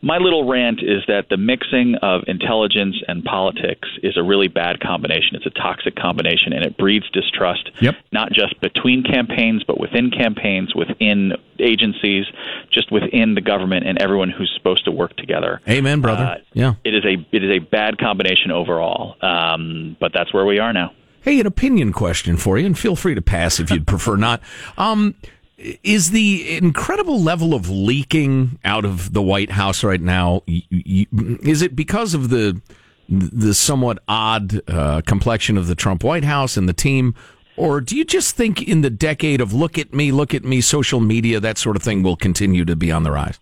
My 0.02 0.16
little 0.16 0.48
rant 0.48 0.80
is 0.82 1.02
that 1.08 1.28
the 1.28 1.36
mixing 1.36 1.94
of 1.96 2.22
intelligence 2.26 2.96
and 3.06 3.22
politics 3.22 3.86
is 4.02 4.16
a 4.16 4.22
really 4.22 4.48
bad 4.48 4.80
combination. 4.80 5.36
It's 5.36 5.44
a 5.44 5.50
toxic 5.50 5.94
combination, 5.94 6.54
and 6.54 6.64
it 6.64 6.78
breeds 6.78 7.10
distrust. 7.10 7.70
Yep. 7.80 7.96
Not 8.10 8.32
just 8.32 8.58
between 8.60 9.02
campaigns, 9.02 9.62
but 9.62 9.78
within 9.78 10.10
campaigns, 10.10 10.74
within 10.74 11.32
agencies, 11.58 12.24
just 12.72 12.90
within 12.90 13.34
the 13.34 13.42
government, 13.42 13.86
and 13.86 13.98
everyone 13.98 14.30
who's 14.30 14.50
supposed 14.56 14.86
to 14.86 14.90
work 14.90 15.14
together. 15.16 15.60
Amen, 15.68 16.00
brother. 16.00 16.24
Uh, 16.24 16.38
yeah. 16.54 16.74
it 16.82 16.94
is 16.94 17.04
a 17.04 17.26
it 17.30 17.44
is 17.44 17.50
a 17.50 17.58
bad 17.58 17.98
combination 17.98 18.50
overall. 18.50 19.16
Um, 19.20 19.96
but 20.00 20.12
that's 20.14 20.32
where 20.32 20.46
we 20.46 20.58
are 20.58 20.72
now. 20.72 20.92
Hey, 21.22 21.38
an 21.38 21.46
opinion 21.46 21.92
question 21.92 22.38
for 22.38 22.56
you, 22.56 22.64
and 22.64 22.78
feel 22.78 22.96
free 22.96 23.14
to 23.14 23.20
pass 23.20 23.60
if 23.60 23.70
you'd 23.70 23.86
prefer 23.86 24.16
not. 24.16 24.40
Um, 24.78 25.14
is 25.60 26.10
the 26.10 26.56
incredible 26.56 27.20
level 27.20 27.54
of 27.54 27.68
leaking 27.68 28.58
out 28.64 28.84
of 28.84 29.12
the 29.12 29.22
White 29.22 29.50
House 29.50 29.84
right 29.84 30.00
now? 30.00 30.42
Is 30.46 31.62
it 31.62 31.76
because 31.76 32.14
of 32.14 32.30
the 32.30 32.60
the 33.08 33.54
somewhat 33.54 33.98
odd 34.06 34.60
uh, 34.70 35.02
complexion 35.04 35.58
of 35.58 35.66
the 35.66 35.74
Trump 35.74 36.04
White 36.04 36.22
House 36.22 36.56
and 36.56 36.68
the 36.68 36.72
team, 36.72 37.14
or 37.56 37.80
do 37.80 37.96
you 37.96 38.04
just 38.04 38.36
think 38.36 38.62
in 38.62 38.82
the 38.82 38.90
decade 38.90 39.40
of 39.40 39.52
"look 39.52 39.78
at 39.78 39.92
me, 39.92 40.12
look 40.12 40.32
at 40.32 40.44
me" 40.44 40.60
social 40.60 41.00
media, 41.00 41.40
that 41.40 41.58
sort 41.58 41.76
of 41.76 41.82
thing 41.82 42.02
will 42.02 42.16
continue 42.16 42.64
to 42.64 42.76
be 42.76 42.92
on 42.92 43.02
the 43.02 43.10
rise? 43.10 43.38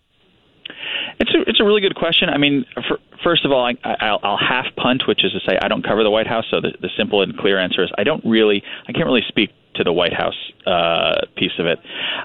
It's 1.20 1.34
a 1.34 1.48
it's 1.48 1.60
a 1.60 1.64
really 1.64 1.80
good 1.80 1.96
question. 1.96 2.30
I 2.30 2.38
mean, 2.38 2.64
for, 2.88 2.98
first 3.22 3.44
of 3.44 3.52
all, 3.52 3.64
I, 3.64 3.74
I'll, 4.00 4.20
I'll 4.22 4.38
half 4.38 4.66
punt, 4.76 5.02
which 5.06 5.24
is 5.24 5.32
to 5.32 5.40
say 5.40 5.58
I 5.60 5.68
don't 5.68 5.86
cover 5.86 6.02
the 6.02 6.10
White 6.10 6.26
House. 6.26 6.46
So 6.50 6.60
the, 6.60 6.72
the 6.80 6.88
simple 6.96 7.22
and 7.22 7.36
clear 7.36 7.58
answer 7.58 7.84
is 7.84 7.90
I 7.98 8.04
don't 8.04 8.24
really 8.24 8.62
I 8.88 8.92
can't 8.92 9.06
really 9.06 9.24
speak 9.28 9.50
to 9.78 9.84
the 9.84 9.92
White 9.92 10.12
House 10.12 10.36
uh, 10.66 11.26
piece 11.36 11.52
of 11.58 11.66
it. 11.66 11.78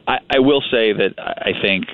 I, 0.07 0.17
I 0.29 0.39
will 0.39 0.62
say 0.62 0.93
that 0.93 1.13
I 1.17 1.51
think 1.62 1.86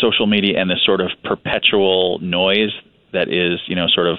social 0.00 0.26
media 0.26 0.60
and 0.60 0.70
this 0.70 0.82
sort 0.84 1.00
of 1.00 1.10
perpetual 1.24 2.18
noise 2.20 2.70
that 3.12 3.28
is 3.28 3.60
you 3.66 3.74
know 3.74 3.86
sort 3.88 4.06
of 4.06 4.18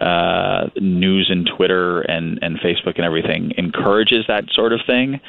uh, 0.00 0.70
news 0.80 1.28
and 1.30 1.48
Twitter 1.56 2.00
and, 2.00 2.38
and 2.42 2.58
Facebook 2.58 2.96
and 2.96 3.04
everything 3.04 3.52
encourages 3.56 4.24
that 4.26 4.44
sort 4.52 4.72
of 4.72 4.80
thing. 4.86 5.20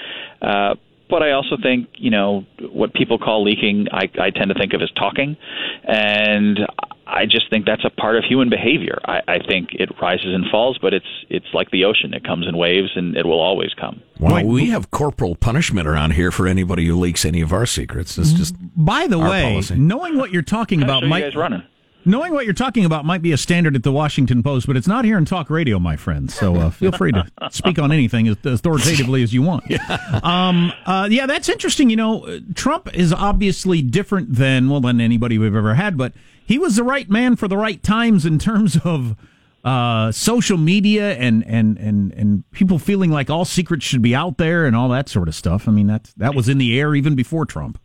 Uh, 0.41 0.75
but 1.09 1.21
I 1.23 1.31
also 1.31 1.57
think, 1.61 1.89
you 1.95 2.09
know, 2.09 2.45
what 2.71 2.93
people 2.93 3.17
call 3.17 3.43
leaking, 3.43 3.87
I, 3.91 4.09
I 4.19 4.29
tend 4.31 4.49
to 4.49 4.55
think 4.55 4.73
of 4.73 4.81
as 4.81 4.91
talking. 4.91 5.37
And 5.83 6.59
I 7.07 7.25
just 7.25 7.49
think 7.49 7.65
that's 7.65 7.85
a 7.85 7.89
part 7.89 8.17
of 8.17 8.23
human 8.23 8.49
behavior. 8.49 8.99
I, 9.05 9.21
I 9.27 9.39
think 9.47 9.69
it 9.73 9.89
rises 10.01 10.33
and 10.33 10.45
falls, 10.49 10.79
but 10.81 10.93
it's 10.93 11.05
it's 11.29 11.45
like 11.53 11.69
the 11.71 11.85
ocean. 11.85 12.13
It 12.13 12.23
comes 12.23 12.47
in 12.47 12.57
waves 12.57 12.89
and 12.95 13.15
it 13.15 13.25
will 13.25 13.39
always 13.39 13.73
come. 13.79 14.01
Well, 14.19 14.43
we 14.45 14.69
have 14.69 14.89
corporal 14.91 15.35
punishment 15.35 15.87
around 15.87 16.11
here 16.11 16.31
for 16.31 16.47
anybody 16.47 16.85
who 16.87 16.95
leaks 16.99 17.23
any 17.25 17.41
of 17.41 17.53
our 17.53 17.65
secrets. 17.65 18.17
It's 18.17 18.33
just 18.33 18.55
By 18.75 19.07
the 19.07 19.19
Our 19.19 19.29
way, 19.29 19.43
policy. 19.43 19.75
knowing 19.75 20.17
what 20.17 20.31
you're 20.31 20.41
talking 20.41 20.81
about 20.81 21.03
are 21.03 21.07
you 21.07 21.19
guys 21.19 21.35
running? 21.35 21.63
Knowing 22.07 22.33
what 22.33 22.45
you're 22.45 22.53
talking 22.53 22.85
about 22.85 23.03
might 23.03 23.21
be 23.21 23.31
a 23.31 23.37
standard 23.37 23.75
at 23.75 23.81
the 23.81 23.91
Washington 23.91 24.43
Post, 24.43 24.67
but 24.67 24.77
it's 24.77 24.87
not 24.87 25.05
here 25.05 25.17
in 25.17 25.25
talk 25.25 25.49
radio, 25.49 25.79
my 25.79 25.95
friend. 25.95 26.29
So 26.29 26.55
uh, 26.55 26.69
feel 26.69 26.91
free 26.91 27.11
to 27.11 27.27
speak 27.51 27.79
on 27.79 27.91
anything 27.91 28.27
as 28.27 28.37
authoritatively 28.45 29.23
as 29.23 29.33
you 29.33 29.41
want. 29.41 29.63
Yeah. 29.69 29.81
Um, 30.25 30.71
uh, 30.85 31.07
yeah, 31.11 31.25
that's 31.25 31.49
interesting. 31.49 31.89
You 31.89 31.97
know, 31.97 32.39
Trump 32.55 32.93
is 32.93 33.13
obviously 33.13 33.81
different 33.81 34.33
than 34.33 34.69
well 34.69 34.81
than 34.81 34.99
anybody 34.99 35.37
we've 35.37 35.55
ever 35.55 35.75
had, 35.75 35.97
but 35.97 36.13
he 36.45 36.57
was 36.57 36.75
the 36.75 36.83
right 36.83 37.09
man 37.09 37.35
for 37.35 37.47
the 37.47 37.57
right 37.57 37.81
times 37.81 38.25
in 38.25 38.39
terms 38.39 38.77
of 38.83 39.15
uh, 39.63 40.11
social 40.11 40.57
media 40.57 41.13
and, 41.15 41.45
and, 41.47 41.77
and, 41.77 42.13
and 42.13 42.49
people 42.51 42.79
feeling 42.79 43.11
like 43.11 43.29
all 43.29 43.45
secrets 43.45 43.83
should 43.85 44.01
be 44.01 44.15
out 44.15 44.37
there 44.37 44.65
and 44.65 44.75
all 44.75 44.89
that 44.89 45.09
sort 45.09 45.27
of 45.27 45.35
stuff. 45.35 45.67
I 45.67 45.71
mean, 45.71 45.87
that, 45.87 46.11
that 46.17 46.35
was 46.35 46.47
in 46.47 46.57
the 46.59 46.79
air 46.79 46.95
even 46.95 47.15
before 47.15 47.45
Trump. 47.45 47.79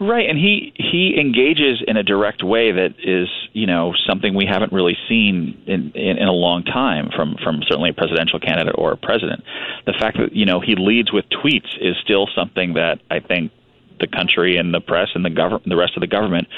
Right, 0.00 0.28
and 0.28 0.38
he 0.38 0.72
he 0.74 1.16
engages 1.18 1.82
in 1.86 1.96
a 1.96 2.02
direct 2.02 2.42
way 2.42 2.72
that 2.72 2.94
is, 3.02 3.28
you 3.52 3.66
know, 3.66 3.92
something 4.08 4.34
we 4.34 4.46
haven't 4.46 4.72
really 4.72 4.96
seen 5.08 5.62
in, 5.66 5.92
in 5.94 6.18
in 6.18 6.26
a 6.28 6.32
long 6.32 6.64
time 6.64 7.10
from 7.14 7.36
from 7.42 7.62
certainly 7.62 7.90
a 7.90 7.94
presidential 7.94 8.40
candidate 8.40 8.74
or 8.76 8.92
a 8.92 8.96
president. 8.96 9.44
The 9.86 9.92
fact 9.92 10.18
that 10.18 10.34
you 10.34 10.46
know 10.46 10.60
he 10.60 10.74
leads 10.74 11.12
with 11.12 11.26
tweets 11.28 11.78
is 11.80 11.96
still 12.02 12.28
something 12.34 12.74
that 12.74 13.00
I 13.10 13.20
think 13.20 13.52
the 14.00 14.08
country 14.08 14.56
and 14.56 14.74
the 14.74 14.80
press 14.80 15.08
and 15.14 15.24
the 15.24 15.30
government, 15.30 15.68
the 15.68 15.76
rest 15.76 15.96
of 15.96 16.00
the 16.00 16.08
government, 16.08 16.48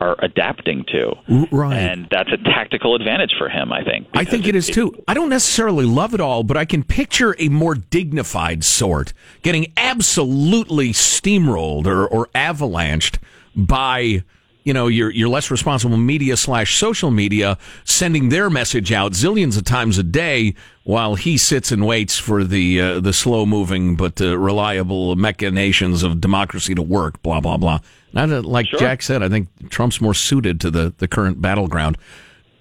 are 0.00 0.16
adapting 0.22 0.84
to. 0.88 1.12
Right. 1.50 1.76
And 1.76 2.08
that's 2.10 2.30
a 2.32 2.36
tactical 2.36 2.94
advantage 2.94 3.34
for 3.38 3.48
him, 3.48 3.72
I 3.72 3.82
think. 3.82 4.08
I 4.14 4.24
think 4.24 4.46
it, 4.46 4.50
it 4.50 4.54
is 4.54 4.66
too. 4.66 4.92
I 5.08 5.14
don't 5.14 5.28
necessarily 5.28 5.84
love 5.84 6.14
it 6.14 6.20
all, 6.20 6.42
but 6.42 6.56
I 6.56 6.64
can 6.64 6.82
picture 6.82 7.34
a 7.38 7.48
more 7.48 7.74
dignified 7.74 8.64
sort 8.64 9.12
getting 9.42 9.72
absolutely 9.76 10.90
steamrolled 10.90 11.86
or, 11.86 12.06
or 12.06 12.26
avalanched 12.34 13.18
by 13.54 14.22
you 14.66 14.74
know 14.74 14.88
your 14.88 15.10
your 15.10 15.28
less 15.28 15.50
responsible 15.50 15.96
media 15.96 16.36
slash 16.36 16.76
social 16.76 17.10
media 17.10 17.56
sending 17.84 18.28
their 18.28 18.50
message 18.50 18.92
out 18.92 19.12
zillions 19.12 19.56
of 19.56 19.64
times 19.64 19.96
a 19.96 20.02
day 20.02 20.54
while 20.82 21.14
he 21.14 21.38
sits 21.38 21.70
and 21.70 21.86
waits 21.86 22.18
for 22.18 22.44
the 22.44 22.80
uh, 22.80 23.00
the 23.00 23.12
slow 23.12 23.46
moving 23.46 23.96
but 23.96 24.20
uh, 24.20 24.36
reliable 24.36 25.14
machinations 25.14 26.02
of 26.02 26.20
democracy 26.20 26.74
to 26.74 26.82
work 26.82 27.22
blah 27.22 27.40
blah 27.40 27.56
blah 27.56 27.78
now 28.12 28.26
like 28.26 28.66
sure. 28.66 28.78
Jack 28.78 29.02
said 29.02 29.22
I 29.22 29.28
think 29.28 29.48
Trump's 29.70 30.00
more 30.00 30.14
suited 30.14 30.60
to 30.60 30.70
the 30.70 30.92
the 30.98 31.08
current 31.08 31.40
battleground 31.40 31.96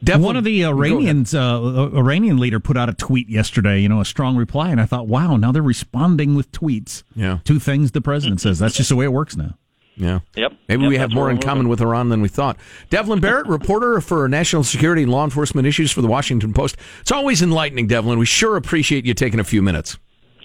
Devlin, 0.04 0.26
One 0.26 0.36
of 0.36 0.44
the 0.44 0.66
Iranians, 0.66 1.34
uh, 1.34 1.90
Iranian 1.96 2.38
leader, 2.38 2.60
put 2.60 2.78
out 2.78 2.90
a 2.90 2.94
tweet 2.94 3.28
yesterday. 3.28 3.80
You 3.80 3.90
know, 3.90 4.02
a 4.02 4.06
strong 4.06 4.36
reply, 4.36 4.70
and 4.70 4.80
I 4.80 4.86
thought, 4.86 5.08
wow, 5.08 5.36
now 5.36 5.52
they're 5.52 5.64
responding 5.64 6.36
with 6.36 6.52
tweets. 6.52 7.02
Yeah, 7.16 7.40
two 7.44 7.58
things 7.58 7.92
the 7.92 8.02
president 8.02 8.42
says. 8.42 8.60
That's 8.60 8.76
just 8.76 8.90
the 8.90 8.96
way 8.96 9.06
it 9.06 9.14
works 9.14 9.36
now. 9.36 9.58
Yeah. 9.98 10.20
Yep. 10.36 10.54
Maybe 10.68 10.84
yep, 10.84 10.90
we 10.90 10.98
have 10.98 11.12
more 11.12 11.30
in 11.30 11.38
common 11.38 11.70
with 11.70 11.82
Iran 11.82 12.10
than 12.10 12.22
we 12.22 12.28
thought. 12.28 12.58
Devlin 12.90 13.20
Barrett, 13.22 13.48
reporter 13.48 14.02
for 14.02 14.28
national 14.28 14.64
security 14.64 15.04
and 15.04 15.12
law 15.12 15.24
enforcement 15.24 15.68
issues 15.68 15.92
for 15.92 16.02
the 16.02 16.08
Washington 16.08 16.54
Post. 16.54 16.78
It's 17.02 17.12
always 17.12 17.42
enlightening, 17.42 17.88
Devlin. 17.88 18.20
We 18.20 18.25
sure 18.25 18.58
appreciate 18.58 19.06
you 19.06 19.14
taking 19.14 19.40
a 19.40 19.44
few 19.44 19.62
minutes. 19.62 19.98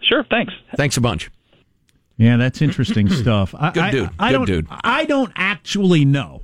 Sure. 0.02 0.24
Thanks. 0.30 0.52
Thanks 0.76 0.96
a 0.96 1.00
bunch. 1.00 1.30
Yeah, 2.16 2.36
that's 2.36 2.60
interesting 2.60 3.08
stuff. 3.10 3.54
I, 3.58 3.70
Good 3.70 3.90
dude. 3.90 4.10
I, 4.18 4.28
I, 4.28 4.32
Good 4.32 4.46
dude. 4.46 4.66
I 4.70 5.04
don't 5.04 5.32
actually 5.36 6.04
know, 6.04 6.42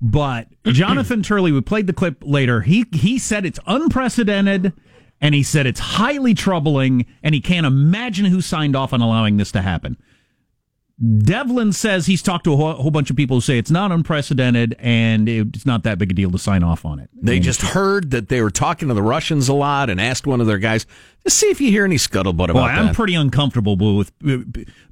but 0.00 0.48
Jonathan 0.66 1.22
Turley, 1.22 1.52
we 1.52 1.60
played 1.62 1.86
the 1.86 1.92
clip 1.92 2.18
later. 2.22 2.60
He 2.60 2.84
he 2.92 3.18
said 3.18 3.46
it's 3.46 3.58
unprecedented, 3.66 4.72
and 5.20 5.34
he 5.34 5.42
said 5.42 5.66
it's 5.66 5.80
highly 5.80 6.34
troubling, 6.34 7.06
and 7.22 7.34
he 7.34 7.40
can't 7.40 7.66
imagine 7.66 8.26
who 8.26 8.40
signed 8.40 8.76
off 8.76 8.92
on 8.92 9.00
allowing 9.00 9.36
this 9.38 9.50
to 9.52 9.62
happen. 9.62 9.96
Devlin 11.00 11.72
says 11.72 12.04
he's 12.04 12.20
talked 12.20 12.44
to 12.44 12.52
a 12.52 12.56
whole, 12.56 12.74
whole, 12.74 12.90
bunch 12.90 13.08
of 13.08 13.16
people 13.16 13.38
who 13.38 13.40
say 13.40 13.56
it's 13.56 13.70
not 13.70 13.90
unprecedented 13.90 14.76
and 14.78 15.30
it's 15.30 15.64
not 15.64 15.82
that 15.84 15.98
big 15.98 16.10
a 16.10 16.14
deal 16.14 16.30
to 16.30 16.38
sign 16.38 16.62
off 16.62 16.84
on 16.84 16.98
it. 16.98 17.08
They 17.14 17.36
and 17.36 17.44
just 17.44 17.62
heard 17.62 18.10
that 18.10 18.28
they 18.28 18.42
were 18.42 18.50
talking 18.50 18.88
to 18.88 18.94
the 18.94 19.02
Russians 19.02 19.48
a 19.48 19.54
lot 19.54 19.88
and 19.88 19.98
asked 19.98 20.26
one 20.26 20.42
of 20.42 20.46
their 20.46 20.58
guys, 20.58 20.84
to 21.24 21.30
see 21.30 21.46
if 21.46 21.58
you 21.58 21.70
hear 21.70 21.86
any 21.86 21.96
scuttlebutt 21.96 22.50
about 22.50 22.54
well, 22.54 22.64
I'm 22.64 22.86
that. 22.86 22.94
pretty 22.94 23.14
uncomfortable 23.14 23.76
with 23.96 24.12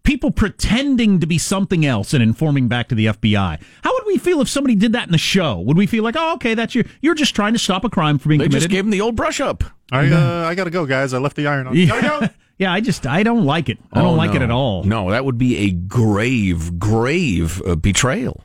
people 0.03 0.31
pretending 0.31 1.21
to 1.21 1.27
be 1.27 1.37
something 1.37 1.85
else 1.85 2.15
and 2.15 2.23
informing 2.23 2.69
back 2.69 2.89
to 2.89 2.95
the 2.95 3.07
FBI. 3.07 3.61
How 3.83 3.93
would 3.93 4.07
we 4.07 4.17
feel 4.17 4.41
if 4.41 4.49
somebody 4.49 4.77
did 4.77 4.93
that 4.93 5.07
in 5.07 5.13
the 5.13 5.19
show? 5.19 5.61
Would 5.61 5.77
we 5.77 5.87
feel 5.87 6.05
like, 6.05 6.17
oh, 6.17 6.35
okay, 6.35 6.55
that's 6.55 6.75
your, 6.75 6.85
you're 7.03 7.15
just 7.15 7.35
trying 7.35 7.53
to 7.53 7.59
stop 7.59 7.85
a 7.85 7.91
crime 7.91 8.19
from 8.19 8.31
being 8.31 8.39
they 8.39 8.47
committed? 8.47 8.71
just 8.71 8.71
gave 8.71 8.85
him 8.85 8.91
the 8.91 9.03
old 9.03 9.15
brush 9.15 9.41
up. 9.43 9.63
I, 9.93 10.11
uh, 10.11 10.47
I 10.47 10.55
gotta 10.55 10.71
go, 10.71 10.87
guys. 10.87 11.13
I 11.13 11.19
left 11.19 11.37
the 11.37 11.47
iron 11.47 11.67
on. 11.67 11.77
Yeah. 11.77 12.29
Yeah, 12.59 12.73
I 12.73 12.81
just 12.81 13.07
I 13.07 13.23
don't 13.23 13.45
like 13.45 13.69
it. 13.69 13.79
I 13.93 14.03
don't 14.03 14.15
oh, 14.15 14.17
like 14.17 14.31
no. 14.31 14.37
it 14.37 14.43
at 14.43 14.51
all. 14.51 14.83
No, 14.83 15.11
that 15.11 15.25
would 15.25 15.39
be 15.39 15.57
a 15.59 15.71
grave, 15.71 16.79
grave 16.79 17.63
uh, 17.63 17.77
betrayal. 17.77 18.45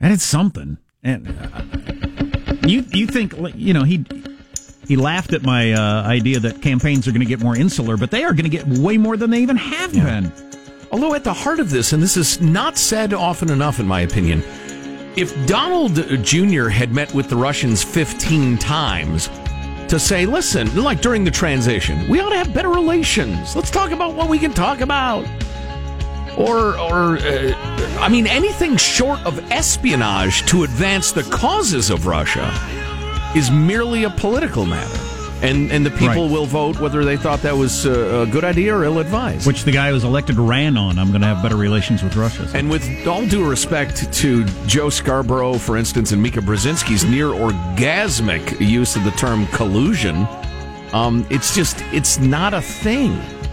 And 0.00 0.12
it's 0.12 0.24
something. 0.24 0.78
And 1.02 1.28
uh, 1.28 1.62
you 2.66 2.84
you 2.92 3.08
think 3.08 3.34
you 3.56 3.74
know 3.74 3.82
he 3.82 4.04
he 4.86 4.96
laughed 4.96 5.32
at 5.32 5.42
my 5.42 5.72
uh, 5.72 6.02
idea 6.04 6.38
that 6.40 6.62
campaigns 6.62 7.08
are 7.08 7.10
going 7.10 7.20
to 7.20 7.26
get 7.26 7.40
more 7.40 7.56
insular, 7.56 7.96
but 7.96 8.12
they 8.12 8.22
are 8.22 8.32
going 8.32 8.48
to 8.48 8.56
get 8.56 8.66
way 8.66 8.98
more 8.98 9.16
than 9.16 9.30
they 9.30 9.40
even 9.40 9.56
have 9.56 9.94
yeah. 9.94 10.20
been. 10.20 10.32
Although 10.92 11.14
at 11.14 11.24
the 11.24 11.32
heart 11.32 11.58
of 11.58 11.70
this, 11.70 11.92
and 11.92 12.02
this 12.02 12.16
is 12.16 12.40
not 12.40 12.76
said 12.76 13.12
often 13.12 13.50
enough, 13.50 13.80
in 13.80 13.86
my 13.86 14.02
opinion, 14.02 14.44
if 15.16 15.34
Donald 15.46 15.94
Jr. 16.22 16.68
had 16.68 16.92
met 16.92 17.12
with 17.14 17.28
the 17.28 17.36
Russians 17.36 17.82
15 17.82 18.58
times 18.58 19.28
to 19.92 19.98
say, 19.98 20.24
listen, 20.24 20.74
like 20.74 21.02
during 21.02 21.22
the 21.22 21.30
transition, 21.30 22.08
we 22.08 22.18
ought 22.18 22.30
to 22.30 22.36
have 22.38 22.54
better 22.54 22.70
relations. 22.70 23.54
Let's 23.54 23.70
talk 23.70 23.90
about 23.90 24.14
what 24.14 24.30
we 24.30 24.38
can 24.38 24.54
talk 24.54 24.80
about. 24.80 25.26
Or, 26.38 26.78
or 26.78 27.18
uh, 27.18 27.52
I 28.00 28.08
mean, 28.08 28.26
anything 28.26 28.78
short 28.78 29.20
of 29.26 29.38
espionage 29.52 30.46
to 30.46 30.64
advance 30.64 31.12
the 31.12 31.24
causes 31.24 31.90
of 31.90 32.06
Russia 32.06 32.50
is 33.36 33.50
merely 33.50 34.04
a 34.04 34.10
political 34.10 34.64
matter 34.64 35.01
and 35.42 35.72
and 35.72 35.84
the 35.84 35.90
people 35.90 36.08
right. 36.08 36.30
will 36.30 36.46
vote 36.46 36.78
whether 36.78 37.04
they 37.04 37.16
thought 37.16 37.42
that 37.42 37.56
was 37.56 37.84
a 37.84 38.26
good 38.30 38.44
idea 38.44 38.74
or 38.74 38.84
ill 38.84 39.00
advised. 39.00 39.46
Which 39.46 39.64
the 39.64 39.72
guy 39.72 39.88
who 39.88 39.94
was 39.94 40.04
elected 40.04 40.38
ran 40.38 40.76
on. 40.76 40.98
I'm 40.98 41.08
going 41.08 41.20
to 41.20 41.26
have 41.26 41.42
better 41.42 41.56
relations 41.56 42.02
with 42.02 42.16
Russia. 42.16 42.48
So. 42.48 42.58
And 42.58 42.70
with 42.70 43.06
all 43.06 43.26
due 43.26 43.48
respect 43.48 44.12
to 44.12 44.44
Joe 44.66 44.88
Scarborough, 44.88 45.58
for 45.58 45.76
instance, 45.76 46.12
and 46.12 46.22
Mika 46.22 46.40
Brzezinski's 46.40 47.04
near 47.04 47.26
orgasmic 47.26 48.60
use 48.60 48.94
of 48.94 49.04
the 49.04 49.10
term 49.12 49.46
collusion, 49.48 50.26
um, 50.92 51.26
it's 51.28 51.54
just 51.54 51.82
it's 51.92 52.18
not 52.18 52.54
a 52.54 52.60
thing. 52.60 53.12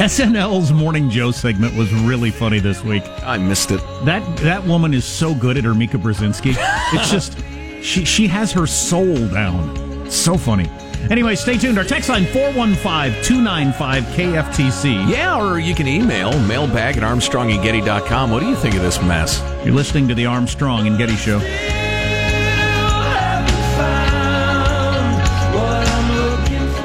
SNL's 0.00 0.72
Morning 0.72 1.10
Joe 1.10 1.30
segment 1.30 1.76
was 1.76 1.92
really 1.92 2.30
funny 2.30 2.58
this 2.58 2.84
week. 2.84 3.02
I 3.22 3.38
missed 3.38 3.70
it. 3.70 3.80
That 4.04 4.24
that 4.38 4.64
woman 4.64 4.92
is 4.92 5.04
so 5.04 5.34
good 5.34 5.56
at 5.56 5.64
her 5.64 5.74
Mika 5.74 5.96
Brzezinski. 5.96 6.54
It's 6.92 7.10
just 7.10 7.38
she 7.82 8.04
she 8.04 8.26
has 8.26 8.52
her 8.52 8.66
soul 8.66 9.28
down. 9.28 10.10
So 10.10 10.36
funny. 10.36 10.68
Anyway, 11.10 11.34
stay 11.34 11.56
tuned. 11.56 11.78
Our 11.78 11.84
text 11.84 12.08
line 12.08 12.24
415 12.26 13.22
295 13.24 14.04
KFTC. 14.04 15.08
Yeah, 15.10 15.40
or 15.40 15.58
you 15.58 15.74
can 15.74 15.88
email 15.88 16.38
mailbag 16.40 16.96
at 16.96 17.02
armstrongandgetty.com. 17.02 18.30
What 18.30 18.40
do 18.40 18.46
you 18.48 18.56
think 18.56 18.74
of 18.74 18.82
this 18.82 19.00
mess? 19.02 19.42
You're 19.64 19.74
listening 19.74 20.08
to 20.08 20.14
the 20.14 20.26
Armstrong 20.26 20.86
and 20.86 20.98
Getty 20.98 21.16
Show. 21.16 21.38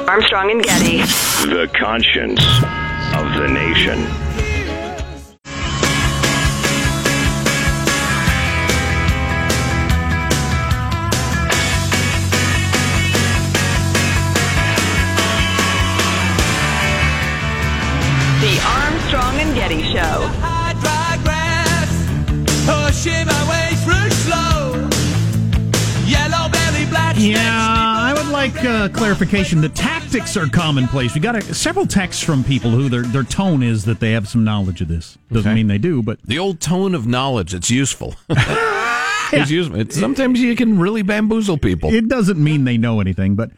Armstrong 0.08 0.50
and 0.50 0.62
Getty. 0.62 0.98
The 1.50 1.68
conscience 1.74 2.40
of 3.14 3.34
the 3.40 3.48
nation. 3.52 4.25
Like 28.56 28.64
uh, 28.64 28.88
clarification. 28.88 29.60
The 29.60 29.68
tactics 29.68 30.34
are 30.34 30.46
commonplace. 30.46 31.14
We 31.14 31.20
got 31.20 31.36
a, 31.36 31.54
several 31.54 31.86
texts 31.86 32.22
from 32.22 32.42
people 32.42 32.70
who 32.70 32.88
their 32.88 33.02
their 33.02 33.22
tone 33.22 33.62
is 33.62 33.84
that 33.84 34.00
they 34.00 34.12
have 34.12 34.26
some 34.26 34.44
knowledge 34.44 34.80
of 34.80 34.88
this. 34.88 35.18
Doesn't 35.30 35.50
okay. 35.50 35.54
mean 35.54 35.66
they 35.66 35.76
do, 35.76 36.02
but 36.02 36.22
the 36.22 36.38
old 36.38 36.58
tone 36.58 36.94
of 36.94 37.06
knowledge. 37.06 37.52
It's 37.52 37.70
useful. 37.70 38.14
it's 38.30 39.50
useful. 39.50 39.78
It's, 39.78 40.00
sometimes 40.00 40.40
you 40.40 40.56
can 40.56 40.78
really 40.78 41.02
bamboozle 41.02 41.58
people. 41.58 41.92
It 41.92 42.08
doesn't 42.08 42.42
mean 42.42 42.64
they 42.64 42.78
know 42.78 43.00
anything, 43.00 43.34
but 43.34 43.50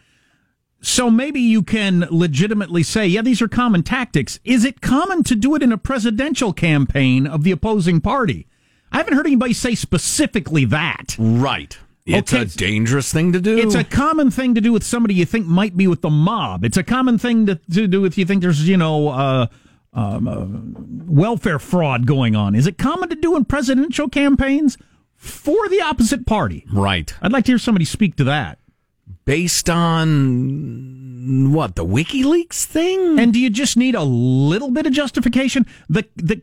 so 0.81 1.12
maybe 1.12 1.40
you 1.40 1.62
can 1.62 2.09
legitimately 2.11 2.83
say, 2.83 3.07
yeah, 3.07 3.23
these 3.23 3.40
are 3.40 3.49
common 3.49 3.85
tactics. 3.85 4.40
Is 4.45 4.64
it 4.64 4.81
common 4.81 5.23
to 5.25 5.37
do 5.37 5.55
it 5.55 5.62
in 5.62 5.71
a 5.71 5.78
presidential 5.78 6.52
campaign 6.52 7.25
of 7.25 7.45
the 7.45 7.52
opposing 7.52 8.00
party? 8.00 8.49
I 8.90 8.97
haven't 8.97 9.14
heard 9.14 9.26
anybody 9.26 9.52
say 9.52 9.76
specifically 9.76 10.64
that. 10.64 11.14
Right. 11.21 11.78
It's 12.09 12.33
okay. 12.33 12.43
a 12.43 12.47
dangerous 12.47 13.12
thing 13.12 13.33
to 13.33 13.41
do. 13.41 13.59
It's 13.59 13.75
a 13.75 13.85
common 13.85 14.31
thing 14.31 14.55
to 14.55 14.61
do 14.61 14.73
with 14.73 14.85
somebody 14.85 15.15
you 15.15 15.25
think 15.25 15.47
might 15.47 15.77
be 15.77 15.87
with 15.87 16.00
the 16.00 16.11
mob. 16.11 16.65
It's 16.65 16.77
a 16.77 16.83
common 16.83 17.19
thing 17.19 17.47
to, 17.47 17.57
to 17.57 17.87
do 17.87 18.00
with 18.00 18.17
you 18.17 18.25
think 18.25 18.43
there's, 18.43 18.67
you 18.67 18.77
know, 18.77 19.09
uh, 19.09 19.47
um, 19.93 20.29
uh, 20.29 20.47
welfare 21.12 21.59
fraud 21.59 22.07
going 22.07 22.35
on. 22.35 22.55
Is 22.55 22.67
it 22.67 22.79
common 22.79 23.09
to 23.11 23.17
do 23.17 23.37
in 23.37 23.45
presidential 23.45 24.09
campaigns? 24.09 24.79
for 25.19 25.69
the 25.69 25.83
opposite 25.83 26.25
party. 26.25 26.65
Right. 26.73 27.12
I'd 27.21 27.33
like 27.33 27.45
to 27.47 27.53
hear 27.53 27.59
somebody 27.59 27.85
speak 27.85 28.17
to 28.17 28.25
that. 28.25 28.59
Based 29.25 29.69
on 29.69 31.53
what 31.53 31.75
the 31.75 31.85
WikiLeaks 31.85 32.65
thing? 32.65 33.19
And 33.19 33.33
do 33.33 33.38
you 33.38 33.50
just 33.50 33.77
need 33.77 33.95
a 33.95 34.03
little 34.03 34.71
bit 34.71 34.87
of 34.87 34.93
justification? 34.93 35.67
The 35.91 36.07
the 36.17 36.41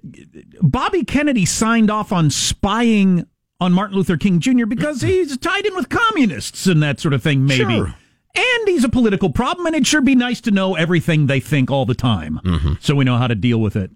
Bobby 0.61 1.03
Kennedy 1.03 1.45
signed 1.45 1.89
off 1.89 2.11
on 2.11 2.29
spying 2.29 3.25
on 3.59 3.73
Martin 3.73 3.97
Luther 3.97 4.17
King 4.17 4.39
Jr. 4.39 4.65
because 4.65 5.01
he's 5.01 5.37
tied 5.37 5.65
in 5.65 5.75
with 5.75 5.89
communists 5.89 6.67
and 6.67 6.81
that 6.83 6.99
sort 6.99 7.13
of 7.13 7.23
thing, 7.23 7.45
maybe. 7.45 7.63
Sure. 7.63 7.95
And 8.37 8.67
he's 8.67 8.83
a 8.83 8.89
political 8.89 9.29
problem, 9.29 9.65
and 9.65 9.75
it'd 9.75 9.87
sure 9.87 10.01
be 10.01 10.15
nice 10.15 10.41
to 10.41 10.51
know 10.51 10.75
everything 10.75 11.27
they 11.27 11.39
think 11.39 11.71
all 11.71 11.85
the 11.85 11.95
time, 11.95 12.41
mm-hmm. 12.43 12.73
so 12.81 12.93
we 12.93 13.05
know 13.05 13.17
how 13.17 13.27
to 13.27 13.35
deal 13.35 13.59
with 13.61 13.77
it. 13.77 13.91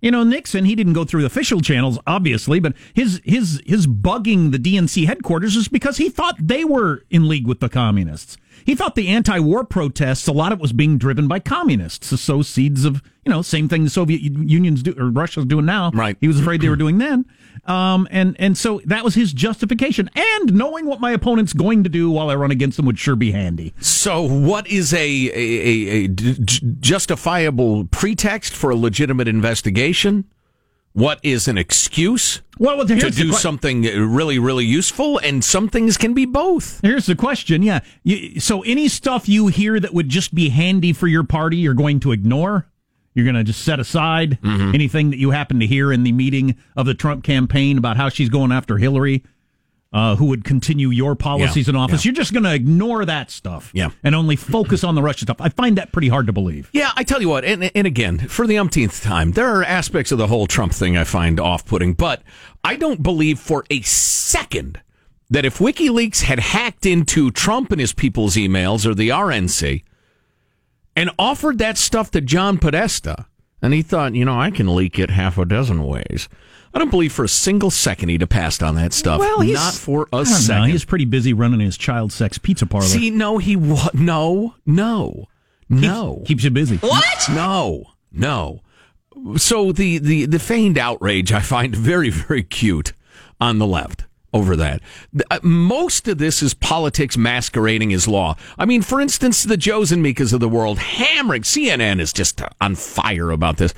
You 0.00 0.10
know, 0.10 0.24
Nixon, 0.24 0.64
he 0.64 0.74
didn't 0.74 0.94
go 0.94 1.04
through 1.04 1.20
the 1.20 1.26
official 1.26 1.60
channels, 1.60 1.98
obviously, 2.06 2.58
but 2.58 2.74
his 2.94 3.20
his 3.22 3.62
his 3.66 3.86
bugging 3.86 4.50
the 4.50 4.58
DNC 4.58 5.06
headquarters 5.06 5.56
is 5.56 5.68
because 5.68 5.98
he 5.98 6.08
thought 6.08 6.36
they 6.40 6.64
were 6.64 7.04
in 7.10 7.28
league 7.28 7.46
with 7.46 7.60
the 7.60 7.68
communists. 7.68 8.36
He 8.70 8.76
thought 8.76 8.94
the 8.94 9.08
anti-war 9.08 9.64
protests, 9.64 10.28
a 10.28 10.32
lot 10.32 10.52
of 10.52 10.60
it 10.60 10.62
was 10.62 10.72
being 10.72 10.96
driven 10.96 11.26
by 11.26 11.40
communists. 11.40 12.06
So, 12.06 12.14
so 12.14 12.40
seeds 12.40 12.84
of, 12.84 13.02
you 13.24 13.30
know, 13.30 13.42
same 13.42 13.68
thing 13.68 13.82
the 13.82 13.90
Soviet 13.90 14.20
Union's 14.20 14.84
do, 14.84 14.94
or 14.96 15.10
Russia's 15.10 15.44
doing 15.44 15.66
now. 15.66 15.90
Right. 15.90 16.16
He 16.20 16.28
was 16.28 16.38
afraid 16.38 16.60
they 16.60 16.68
were 16.68 16.76
doing 16.84 16.98
then. 16.98 17.26
Um, 17.64 18.06
and, 18.12 18.36
and 18.38 18.56
so 18.56 18.80
that 18.84 19.02
was 19.02 19.16
his 19.16 19.32
justification. 19.32 20.08
And 20.14 20.54
knowing 20.54 20.86
what 20.86 21.00
my 21.00 21.10
opponent's 21.10 21.52
going 21.52 21.82
to 21.82 21.90
do 21.90 22.12
while 22.12 22.30
I 22.30 22.36
run 22.36 22.52
against 22.52 22.76
them 22.76 22.86
would 22.86 22.96
sure 22.96 23.16
be 23.16 23.32
handy. 23.32 23.74
So, 23.80 24.22
what 24.22 24.68
is 24.68 24.94
a 24.94 24.96
a 24.98 26.04
a 26.04 26.08
justifiable 26.08 27.86
pretext 27.86 28.54
for 28.54 28.70
a 28.70 28.76
legitimate 28.76 29.26
investigation? 29.26 30.26
What 30.92 31.20
is 31.22 31.46
an 31.46 31.56
excuse 31.56 32.42
Well, 32.58 32.76
well, 32.76 32.86
to 32.86 32.96
do 32.96 33.10
que- 33.10 33.32
something 33.32 33.82
really, 33.82 34.38
really 34.40 34.64
useful? 34.64 35.18
And 35.18 35.44
some 35.44 35.68
things 35.68 35.96
can 35.96 36.14
be 36.14 36.24
both. 36.24 36.80
Here's 36.82 37.06
the 37.06 37.14
question. 37.14 37.62
Yeah. 37.62 37.80
You, 38.02 38.40
so 38.40 38.62
any 38.62 38.88
stuff 38.88 39.28
you 39.28 39.46
hear 39.46 39.78
that 39.78 39.94
would 39.94 40.08
just 40.08 40.34
be 40.34 40.48
handy 40.48 40.92
for 40.92 41.06
your 41.06 41.22
party, 41.24 41.58
you're 41.58 41.74
going 41.74 42.00
to 42.00 42.12
ignore. 42.12 42.66
You're 43.14 43.24
going 43.24 43.36
to 43.36 43.44
just 43.44 43.62
set 43.62 43.78
aside 43.80 44.38
Mm-hmm. 44.42 44.74
anything 44.74 45.10
that 45.10 45.18
you 45.18 45.30
happen 45.30 45.60
to 45.60 45.66
hear 45.66 45.92
in 45.92 46.02
the 46.02 46.12
meeting 46.12 46.56
of 46.76 46.86
the 46.86 46.94
Trump 46.94 47.22
campaign 47.24 47.78
about 47.78 47.96
how 47.96 48.08
she's 48.08 48.28
going 48.28 48.50
after 48.52 48.76
Hillary, 48.78 49.22
uh, 49.92 50.14
who 50.16 50.26
would 50.26 50.44
continue 50.44 50.90
your 50.90 51.16
policies 51.16 51.66
Yeah, 51.66 51.72
in 51.72 51.76
office. 51.76 52.04
yeah. 52.04 52.10
You're 52.10 52.16
just 52.16 52.32
going 52.32 52.44
to 52.44 52.54
ignore 52.54 53.04
that 53.04 53.30
stuff. 53.30 53.70
Yeah. 53.74 53.90
And 54.04 54.14
only 54.14 54.36
focus 54.36 54.84
on 54.84 54.94
the 54.94 55.02
Russia 55.02 55.22
stuff. 55.24 55.38
I 55.40 55.48
find 55.48 55.76
that 55.78 55.90
pretty 55.92 56.08
hard 56.08 56.26
to 56.28 56.32
believe. 56.32 56.70
Yeah, 56.72 56.92
I 56.96 57.02
tell 57.02 57.20
you 57.20 57.28
what, 57.28 57.44
and, 57.44 57.70
and 57.74 57.86
again, 57.86 58.18
for 58.28 58.46
the 58.46 58.56
umpteenth 58.58 59.02
time, 59.02 59.32
there 59.32 59.48
are 59.48 59.64
aspects 59.64 60.12
of 60.12 60.18
the 60.18 60.28
whole 60.28 60.46
Trump 60.46 60.72
thing 60.72 60.96
I 60.96 61.02
find 61.04 61.40
off 61.40 61.66
putting, 61.66 61.94
but 61.94 62.22
I 62.62 62.76
don't 62.76 63.02
believe 63.02 63.40
for 63.40 63.64
a 63.68 63.80
second 63.82 64.80
that 65.28 65.44
if 65.44 65.58
WikiLeaks 65.58 66.22
had 66.22 66.38
hacked 66.40 66.86
into 66.86 67.30
Trump 67.30 67.72
and 67.72 67.80
his 67.80 67.92
people's 67.92 68.36
emails 68.36 68.86
or 68.86 68.94
the 68.94 69.08
RNC 69.08 69.82
and 70.96 71.10
offered 71.18 71.58
that 71.58 71.78
stuff 71.78 72.10
to 72.12 72.20
John 72.20 72.58
Podesta, 72.58 73.26
and 73.62 73.72
he 73.74 73.82
thought, 73.82 74.14
you 74.14 74.24
know, 74.24 74.38
I 74.38 74.50
can 74.50 74.74
leak 74.74 74.98
it 74.98 75.10
half 75.10 75.36
a 75.38 75.44
dozen 75.44 75.84
ways. 75.84 76.28
I 76.72 76.78
don't 76.78 76.90
believe 76.90 77.12
for 77.12 77.24
a 77.24 77.28
single 77.28 77.70
second 77.70 78.10
he'd 78.10 78.20
have 78.20 78.30
passed 78.30 78.62
on 78.62 78.76
that 78.76 78.92
stuff. 78.92 79.20
he's- 79.42 79.54
Not 79.54 79.74
for 79.74 80.08
a 80.12 80.24
second. 80.24 80.62
know. 80.62 80.68
He's 80.68 80.84
pretty 80.84 81.04
busy 81.04 81.32
running 81.32 81.60
his 81.60 81.76
child 81.76 82.12
sex 82.12 82.38
pizza 82.38 82.64
parlor. 82.66 82.86
See, 82.86 83.10
no, 83.10 83.38
he 83.38 83.56
wa- 83.56 83.90
no, 83.92 84.54
no, 84.66 85.26
no. 85.68 86.22
Keeps 86.26 86.44
you 86.44 86.50
busy. 86.50 86.76
What? 86.78 87.28
No, 87.30 87.84
no. 88.12 88.60
So 89.36 89.72
the, 89.72 89.98
the, 89.98 90.26
the 90.26 90.38
feigned 90.38 90.78
outrage 90.78 91.32
I 91.32 91.40
find 91.40 91.74
very, 91.74 92.10
very 92.10 92.42
cute 92.42 92.92
on 93.40 93.58
the 93.58 93.66
left 93.66 94.04
over 94.32 94.54
that. 94.56 94.80
Uh, 95.30 95.40
Most 95.42 96.06
of 96.06 96.18
this 96.18 96.40
is 96.42 96.54
politics 96.54 97.16
masquerading 97.16 97.92
as 97.92 98.06
law. 98.06 98.36
I 98.58 98.64
mean, 98.64 98.82
for 98.82 99.00
instance, 99.00 99.42
the 99.42 99.56
Joes 99.56 99.90
and 99.90 100.04
Mikas 100.04 100.32
of 100.32 100.38
the 100.40 100.48
world 100.48 100.78
hammering, 100.78 101.42
CNN 101.42 101.98
is 102.00 102.12
just 102.12 102.40
uh, 102.40 102.48
on 102.60 102.76
fire 102.76 103.30
about 103.32 103.56
this. 103.56 103.74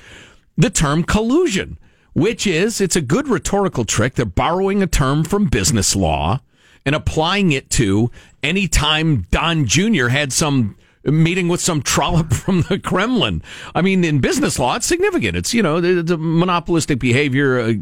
The 0.59 0.69
term 0.71 1.03
collusion, 1.05 1.79
which 2.13 2.47
is, 2.47 2.81
it's 2.81 2.97
a 2.97 3.01
good 3.01 3.29
rhetorical 3.29 3.85
trick. 3.85 4.15
They're 4.15 4.27
borrowing 4.27 4.83
a 4.83 4.87
term 4.87 5.25
from 5.25 5.47
business 5.47 5.97
law 5.97 6.41
and 6.85 6.95
applying 6.95 7.53
it 7.53 7.71
to 7.71 8.11
any 8.43 8.69
time 8.69 9.27
Don 9.31 9.67
Jr. 9.67 10.09
had 10.09 10.33
some 10.33 10.77
meeting 11.05 11.49
with 11.49 11.61
some 11.61 11.83
trollop 11.83 12.33
from 12.33 12.63
the 12.63 12.79
Kremlin. 12.79 13.43
I 13.75 13.83
mean, 13.83 14.05
in 14.05 14.21
business 14.21 14.59
law, 14.59 14.77
it's 14.77 14.87
significant. 14.87 15.37
It's, 15.37 15.53
you 15.53 15.63
know, 15.63 15.81
the, 15.81 16.17
monopolistic 16.19 16.99
behavior, 16.99 17.59
uh, 17.61 17.73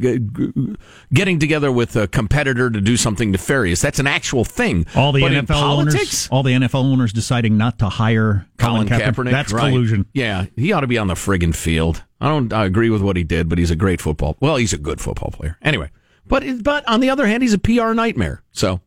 getting 1.13 1.39
together 1.39 1.71
with 1.71 1.97
a 1.97 2.09
competitor 2.09 2.71
to 2.71 2.81
do 2.81 2.97
something 2.97 3.31
nefarious. 3.31 3.81
That's 3.81 3.99
an 3.99 4.07
actual 4.07 4.45
thing. 4.45 4.87
All 4.95 5.13
the 5.13 5.21
But 5.21 5.33
in 5.33 5.47
NFL 5.47 5.63
owners, 5.63 6.29
all 6.31 6.43
the 6.43 6.53
NFL 6.53 6.85
owners 6.85 7.13
deciding 7.13 7.57
not 7.57 7.79
to 7.81 7.89
hire 7.89 8.47
Colin 8.59 8.89
Kaepernick, 8.89 9.31
That's 9.31 9.53
right. 9.53 9.71
collusion. 9.71 10.07
Yeah, 10.13 10.47
he 10.57 10.73
ought 10.73 10.81
to 10.81 10.87
be 10.87 10.99
on 10.99 11.09
the 11.09 11.15
friggin' 11.15 11.55
field. 11.55 12.05
I 12.21 12.29
don't 12.29 12.53
I 12.53 12.67
agree 12.67 12.91
with 12.91 13.03
what 13.03 13.17
he 13.17 13.25
did, 13.25 13.49
but 13.49 13.59
he's 13.59 13.71
a 13.71 13.77
great 13.77 14.01
football. 14.01 14.37
Well, 14.41 14.57
he's 14.57 14.73
a 14.73 14.79
good 14.79 15.01
football 15.01 15.31
player. 15.31 15.57
Anyway, 15.63 15.91
but 16.27 16.45
but 16.63 16.87
on 16.89 17.01
the 17.01 17.11
other 17.11 17.27
hand, 17.27 17.43
he's 17.43 17.55
a 17.55 17.59
PR 17.59 17.93
nightmare. 17.95 18.43
So 18.53 18.81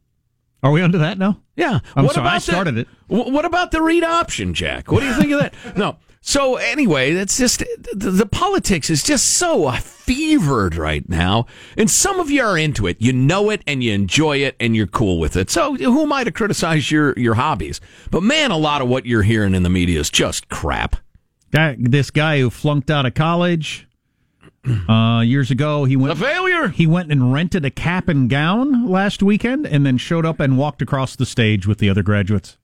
Are 0.64 0.72
we 0.72 0.82
onto 0.82 0.98
that 1.00 1.18
now? 1.18 1.40
yeah. 1.56 1.80
I'm 1.96 2.06
what 2.06 2.16
sorry, 2.16 2.28
I 2.28 2.32
about 2.32 2.42
started 2.42 2.76
the, 2.76 2.82
it. 2.82 2.88
What 3.08 3.46
about 3.46 3.72
the 3.72 3.82
read 3.82 4.04
option, 4.04 4.54
Jack? 4.54 4.92
What 4.92 5.02
do 5.02 5.08
you 5.08 5.14
think 5.14 5.32
of 5.34 5.40
that? 5.40 5.54
No. 5.78 5.98
So 6.26 6.56
anyway, 6.56 7.14
that's 7.14 7.38
just 7.38 7.60
the, 7.60 8.10
the 8.10 8.26
politics 8.26 8.90
is 8.90 9.04
just 9.04 9.34
so 9.34 9.70
fevered 9.72 10.76
right 10.76 11.08
now, 11.10 11.48
and 11.78 11.92
some 11.92 12.22
of 12.22 12.32
you 12.32 12.42
are 12.42 12.58
into 12.58 12.88
it. 12.88 12.96
You 13.02 13.12
know 13.12 13.50
it, 13.50 13.62
and 13.68 13.84
you 13.84 13.92
enjoy 13.92 14.38
it, 14.38 14.56
and 14.58 14.74
you're 14.74 14.88
cool 14.88 15.20
with 15.20 15.36
it. 15.36 15.50
So 15.50 15.76
who 15.76 16.02
am 16.02 16.14
I 16.14 16.24
to 16.24 16.32
criticize 16.32 16.90
your 16.90 17.14
your 17.20 17.34
hobbies? 17.34 17.82
But 18.10 18.24
man, 18.24 18.52
a 18.52 18.58
lot 18.58 18.82
of 18.82 18.88
what 18.88 19.06
you're 19.06 19.24
hearing 19.24 19.54
in 19.54 19.64
the 19.64 19.70
media 19.70 20.00
is 20.00 20.10
just 20.10 20.48
crap. 20.48 20.96
Guy, 21.52 21.76
this 21.78 22.10
guy 22.10 22.40
who 22.40 22.50
flunked 22.50 22.90
out 22.90 23.06
of 23.06 23.16
college 23.16 23.86
uh, 24.66 25.22
years 25.22 25.52
ago, 25.52 25.84
he 25.86 25.96
went 25.96 26.14
A 26.14 26.16
failure. 26.16 26.70
he 26.70 26.88
went 26.88 27.12
and 27.12 27.34
rented 27.34 27.66
a 27.66 27.70
cap 27.72 28.08
and 28.08 28.30
gown 28.30 28.88
last 28.88 29.22
weekend, 29.22 29.66
and 29.68 29.86
then 29.86 29.98
showed 29.98 30.26
up 30.26 30.40
and 30.40 30.58
walked 30.58 30.82
across 30.82 31.16
the 31.16 31.26
stage 31.26 31.68
with 31.68 31.80
the 31.80 31.90
other 31.90 32.04
graduates 32.04 32.58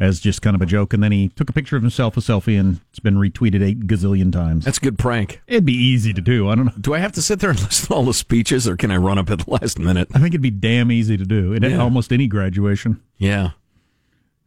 as 0.00 0.18
just 0.18 0.42
kind 0.42 0.56
of 0.56 0.60
a 0.62 0.66
joke. 0.66 0.92
And 0.92 1.02
then 1.02 1.12
he 1.12 1.28
took 1.28 1.48
a 1.48 1.52
picture 1.52 1.76
of 1.76 1.82
himself, 1.82 2.16
a 2.16 2.20
selfie, 2.20 2.58
and 2.58 2.80
it's 2.90 2.98
been 2.98 3.14
retweeted 3.16 3.62
eight 3.62 3.86
gazillion 3.86 4.32
times. 4.32 4.64
That's 4.64 4.78
a 4.78 4.80
good 4.80 4.98
prank. 4.98 5.40
It'd 5.46 5.64
be 5.64 5.72
easy 5.76 6.12
to 6.12 6.20
do. 6.20 6.48
I 6.48 6.54
don't 6.56 6.66
know. 6.66 6.72
Do 6.80 6.94
I 6.94 6.98
have 6.98 7.12
to 7.12 7.22
sit 7.22 7.38
there 7.40 7.50
and 7.50 7.60
listen 7.62 7.86
to 7.88 7.94
all 7.94 8.04
the 8.04 8.14
speeches, 8.14 8.66
or 8.66 8.76
can 8.76 8.90
I 8.90 8.96
run 8.96 9.18
up 9.18 9.30
at 9.30 9.40
the 9.40 9.50
last 9.50 9.78
minute? 9.78 10.08
I 10.12 10.18
think 10.18 10.28
it'd 10.34 10.40
be 10.42 10.50
damn 10.50 10.90
easy 10.90 11.16
to 11.16 11.24
do 11.24 11.54
at 11.54 11.64
almost 11.74 12.12
any 12.12 12.26
graduation. 12.26 13.00
Yeah. 13.18 13.50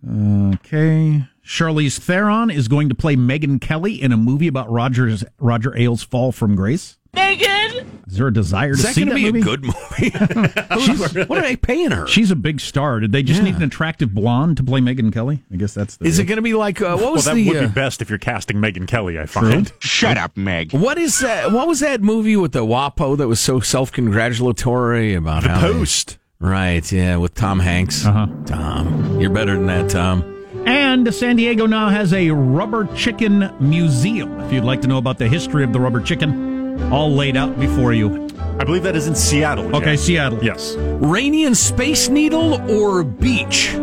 Okay. 0.07 1.23
Charlize 1.47 1.97
Theron 1.97 2.49
is 2.49 2.67
going 2.67 2.89
to 2.89 2.95
play 2.95 3.15
Megyn 3.15 3.61
Kelly 3.61 4.01
in 4.01 4.11
a 4.11 4.17
movie 4.17 4.47
about 4.47 4.69
Roger's 4.69 5.23
Roger 5.39 5.75
Ailes' 5.77 6.03
fall 6.03 6.31
from 6.33 6.55
grace. 6.55 6.97
Megan, 7.13 8.01
is 8.07 8.17
there 8.17 8.27
a 8.27 8.33
desire 8.33 8.71
Is 8.71 8.81
to 8.81 8.87
that 8.87 8.93
see 8.95 9.05
going 9.05 9.15
to 9.17 9.23
that 9.23 9.31
be 9.33 9.39
movie? 9.39 9.41
a 9.41 9.43
good 9.43 9.63
movie? 9.63 11.23
what 11.25 11.39
are 11.39 11.41
they 11.41 11.55
paying 11.55 11.91
her? 11.91 12.05
She's 12.05 12.29
a 12.31 12.35
big 12.35 12.59
star. 12.59 12.99
Did 12.99 13.11
they 13.11 13.23
just 13.23 13.39
Yeah. 13.39 13.45
need 13.45 13.55
an 13.55 13.63
attractive 13.63 14.13
blonde 14.13 14.57
to 14.57 14.63
play 14.63 14.81
Megyn 14.81 15.11
Kelly? 15.11 15.41
I 15.51 15.55
guess 15.55 15.73
that's 15.73 15.97
the. 15.97 16.05
Is 16.05 16.19
it 16.19 16.25
going 16.25 16.35
to 16.35 16.41
be 16.43 16.53
like 16.53 16.79
uh, 16.81 16.91
what 16.95 16.99
Well, 17.01 17.13
was 17.13 17.25
that 17.25 17.35
the 17.35 17.47
would 17.47 17.57
uh, 17.57 17.61
be 17.61 17.73
best 17.73 18.01
if 18.01 18.09
you're 18.09 18.19
casting 18.19 18.57
Megyn 18.57 18.87
Kelly, 18.87 19.17
I 19.17 19.25
find. 19.25 19.71
Shut 19.79 20.17
up, 20.17 20.35
Meg. 20.37 20.73
what 20.73 20.97
is 20.99 21.19
that? 21.21 21.51
What 21.51 21.67
was 21.67 21.79
that 21.79 22.01
movie 22.01 22.35
with 22.35 22.51
the 22.51 22.65
WAPO 22.65 23.17
that 23.17 23.27
was 23.27 23.39
so 23.39 23.59
self 23.61 23.91
congratulatory 23.91 25.15
about 25.15 25.43
The 25.43 25.49
how 25.49 25.61
they- 25.67 25.73
Post. 25.73 26.17
right? 26.39 26.91
Yeah, 26.91 27.15
with 27.15 27.33
Tom 27.33 27.59
Hanks. 27.61 28.05
Uh-huh. 28.05 28.27
Tom, 28.45 29.19
you're 29.19 29.31
better 29.31 29.55
than 29.55 29.65
that, 29.67 29.89
Tom. 29.89 30.33
And 30.67 31.13
San 31.13 31.37
Diego 31.37 31.65
now 31.65 31.87
has 31.87 32.11
a 32.11 32.29
rubber 32.29 32.93
chicken 32.93 33.49
museum. 33.61 34.37
If 34.41 34.51
you'd 34.51 34.65
like 34.65 34.81
to 34.81 34.87
know 34.87 34.97
about 34.97 35.17
the 35.17 35.29
history 35.29 35.63
of 35.63 35.71
the 35.71 35.79
rubber 35.79 36.01
chicken, 36.01 36.91
all 36.91 37.09
laid 37.13 37.37
out 37.37 37.57
before 37.57 37.93
you. 37.93 38.27
I 38.59 38.65
believe 38.65 38.83
that 38.83 38.95
is 38.95 39.07
in 39.07 39.15
Seattle. 39.15 39.73
Okay, 39.75 39.95
Jack. 39.95 39.99
Seattle. 39.99 40.43
Yes. 40.43 40.75
Rainy 40.75 41.45
and 41.45 41.55
Space 41.55 42.09
Needle 42.09 42.59
or 42.69 43.03
Beach? 43.03 43.73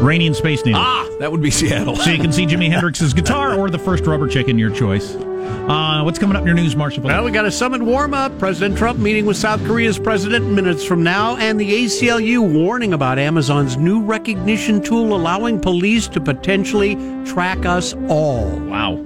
Rainy 0.00 0.26
and 0.26 0.36
Space 0.36 0.64
Needle. 0.64 0.80
Ah, 0.82 1.08
that 1.18 1.30
would 1.32 1.42
be 1.42 1.50
Seattle. 1.50 1.96
So 1.96 2.10
you 2.10 2.18
can 2.18 2.32
see 2.32 2.46
Jimi 2.46 2.68
Hendrix's 2.72 3.12
guitar 3.12 3.54
or 3.54 3.68
the 3.70 3.78
first 3.78 4.06
rubber 4.06 4.28
chicken, 4.28 4.58
your 4.58 4.70
choice. 4.70 5.14
Uh, 5.14 6.02
what's 6.02 6.18
coming 6.18 6.36
up 6.36 6.42
in 6.42 6.46
your 6.46 6.56
news, 6.56 6.74
Marshall? 6.76 7.02
Well, 7.02 7.24
we 7.24 7.30
got 7.30 7.44
a 7.44 7.50
summit 7.50 7.82
warm 7.82 8.14
up. 8.14 8.36
President 8.38 8.78
Trump 8.78 8.98
meeting 8.98 9.26
with 9.26 9.36
South 9.36 9.64
Korea's 9.66 9.98
president 9.98 10.46
minutes 10.46 10.84
from 10.84 11.02
now, 11.02 11.36
and 11.36 11.60
the 11.60 11.84
ACLU 11.84 12.52
warning 12.52 12.92
about 12.92 13.18
Amazon's 13.18 13.76
new 13.76 14.02
recognition 14.02 14.80
tool 14.82 15.14
allowing 15.14 15.60
police 15.60 16.08
to 16.08 16.20
potentially 16.20 16.94
track 17.24 17.66
us 17.66 17.94
all. 18.08 18.48
Wow. 18.60 18.96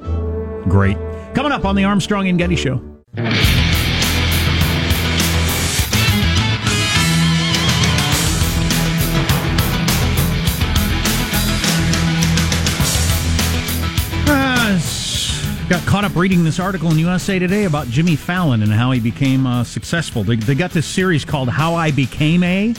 Great. 0.68 0.96
Coming 1.35 1.52
up 1.52 1.64
on 1.64 1.74
the 1.74 1.85
Armstrong 1.85 2.28
and 2.28 2.38
Getty 2.38 2.57
Show. 2.57 2.81
Got 15.72 15.87
caught 15.87 16.04
up 16.04 16.14
reading 16.14 16.44
this 16.44 16.61
article 16.61 16.90
in 16.90 16.98
USA 16.98 17.38
Today 17.38 17.64
about 17.64 17.87
Jimmy 17.87 18.14
Fallon 18.14 18.62
and 18.62 18.70
how 18.70 18.90
he 18.90 19.00
became 19.00 19.46
uh, 19.46 19.64
successful. 19.64 20.22
They, 20.22 20.37
they 20.37 20.54
got 20.54 20.70
this 20.70 20.85
series 20.85 21.24
called 21.24 21.48
How 21.48 21.74
I 21.74 21.90
Became 21.90 22.42
A, 22.42 22.74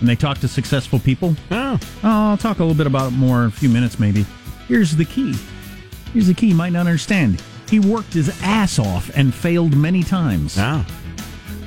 and 0.00 0.06
they 0.06 0.14
talk 0.14 0.40
to 0.40 0.48
successful 0.48 0.98
people. 0.98 1.34
Oh. 1.50 1.78
Oh, 1.80 1.80
I'll 2.02 2.36
talk 2.36 2.58
a 2.58 2.62
little 2.62 2.76
bit 2.76 2.86
about 2.86 3.12
it 3.12 3.16
more 3.16 3.44
in 3.44 3.48
a 3.48 3.50
few 3.50 3.70
minutes, 3.70 3.98
maybe. 3.98 4.26
Here's 4.68 4.94
the 4.94 5.06
key. 5.06 5.34
Here's 6.12 6.26
the 6.26 6.34
key 6.34 6.48
you 6.48 6.54
might 6.54 6.74
not 6.74 6.80
understand. 6.80 7.42
He 7.70 7.80
worked 7.80 8.12
his 8.12 8.28
ass 8.42 8.78
off 8.78 9.10
and 9.16 9.32
failed 9.32 9.74
many 9.74 10.02
times. 10.02 10.56
Ah. 10.58 10.86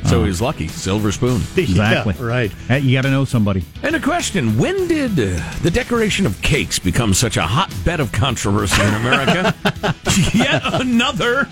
So 0.07 0.23
he's 0.23 0.41
lucky. 0.41 0.67
Silver 0.67 1.11
spoon. 1.11 1.41
Exactly. 1.57 2.15
Yeah, 2.17 2.23
right. 2.25 2.51
Hey, 2.67 2.79
You 2.79 2.97
got 2.97 3.01
to 3.03 3.11
know 3.11 3.25
somebody. 3.25 3.63
And 3.83 3.95
a 3.95 3.99
question 3.99 4.57
When 4.57 4.87
did 4.87 5.11
uh, 5.19 5.53
the 5.61 5.71
decoration 5.71 6.25
of 6.25 6.41
cakes 6.41 6.79
become 6.79 7.13
such 7.13 7.37
a 7.37 7.41
hotbed 7.43 7.99
of 7.99 8.11
controversy 8.11 8.81
in 8.81 8.93
America? 8.93 9.53
Yet 10.33 10.61
another 10.81 11.47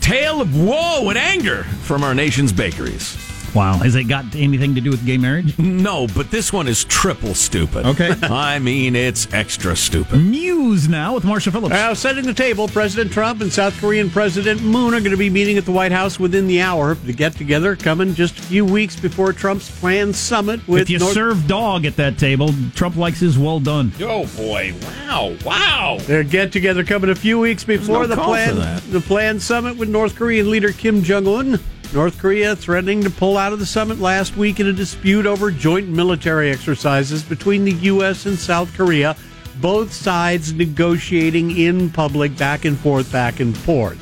tale 0.00 0.40
of 0.40 0.56
woe 0.58 1.08
and 1.08 1.18
anger 1.18 1.64
from 1.82 2.02
our 2.04 2.14
nation's 2.14 2.52
bakeries. 2.52 3.16
Wow. 3.54 3.74
Has 3.78 3.94
it 3.94 4.04
got 4.04 4.24
anything 4.34 4.74
to 4.74 4.80
do 4.80 4.90
with 4.90 5.04
gay 5.04 5.18
marriage? 5.18 5.58
No, 5.58 6.06
but 6.14 6.30
this 6.30 6.52
one 6.52 6.68
is 6.68 6.84
triple 6.84 7.34
stupid. 7.34 7.86
Okay. 7.86 8.14
I 8.22 8.58
mean, 8.58 8.94
it's 8.96 9.32
extra 9.32 9.76
stupid. 9.76 10.18
News 10.20 10.88
now 10.88 11.14
with 11.14 11.24
Marshall 11.24 11.52
Phillips. 11.52 11.70
Now, 11.70 11.94
setting 11.94 12.24
the 12.26 12.34
table, 12.34 12.68
President 12.68 13.12
Trump 13.12 13.40
and 13.40 13.52
South 13.52 13.78
Korean 13.80 14.10
President 14.10 14.62
Moon 14.62 14.94
are 14.94 15.00
going 15.00 15.10
to 15.10 15.16
be 15.16 15.30
meeting 15.30 15.58
at 15.58 15.64
the 15.64 15.72
White 15.72 15.92
House 15.92 16.18
within 16.20 16.46
the 16.46 16.60
hour. 16.60 16.94
The 16.94 17.12
get 17.12 17.34
together 17.34 17.76
coming 17.76 18.14
just 18.14 18.38
a 18.38 18.42
few 18.42 18.64
weeks 18.64 18.98
before 18.98 19.32
Trump's 19.32 19.70
planned 19.80 20.14
summit 20.14 20.66
with 20.68 20.82
if 20.82 20.90
you 20.90 20.98
North- 20.98 21.14
serve 21.14 21.46
dog 21.46 21.84
at 21.84 21.96
that 21.96 22.18
table, 22.18 22.50
Trump 22.74 22.96
likes 22.96 23.20
his 23.20 23.38
well 23.38 23.60
done. 23.60 23.92
Oh, 24.00 24.26
boy. 24.36 24.74
Wow. 24.82 25.36
Wow. 25.44 25.98
Their 26.02 26.22
get 26.24 26.52
together 26.52 26.84
coming 26.84 27.10
a 27.10 27.14
few 27.14 27.38
weeks 27.38 27.64
before 27.64 28.02
no 28.02 28.06
the 28.06 28.14
call 28.14 28.34
for 28.34 28.52
plan 28.54 28.80
the 28.90 29.00
planned 29.00 29.42
summit 29.42 29.76
with 29.76 29.88
North 29.88 30.14
Korean 30.16 30.50
leader 30.50 30.72
Kim 30.72 31.02
Jong 31.02 31.26
Un. 31.26 31.60
North 31.92 32.20
Korea 32.20 32.54
threatening 32.54 33.02
to 33.02 33.10
pull 33.10 33.36
out 33.36 33.52
of 33.52 33.58
the 33.58 33.66
summit 33.66 33.98
last 33.98 34.36
week 34.36 34.60
in 34.60 34.68
a 34.68 34.72
dispute 34.72 35.26
over 35.26 35.50
joint 35.50 35.88
military 35.88 36.50
exercises 36.50 37.24
between 37.24 37.64
the 37.64 37.72
U.S. 37.72 38.26
and 38.26 38.38
South 38.38 38.72
Korea. 38.76 39.16
Both 39.60 39.92
sides 39.92 40.52
negotiating 40.52 41.56
in 41.58 41.90
public, 41.90 42.36
back 42.38 42.64
and 42.64 42.78
forth, 42.78 43.10
back 43.10 43.40
and 43.40 43.56
forth. 43.56 43.98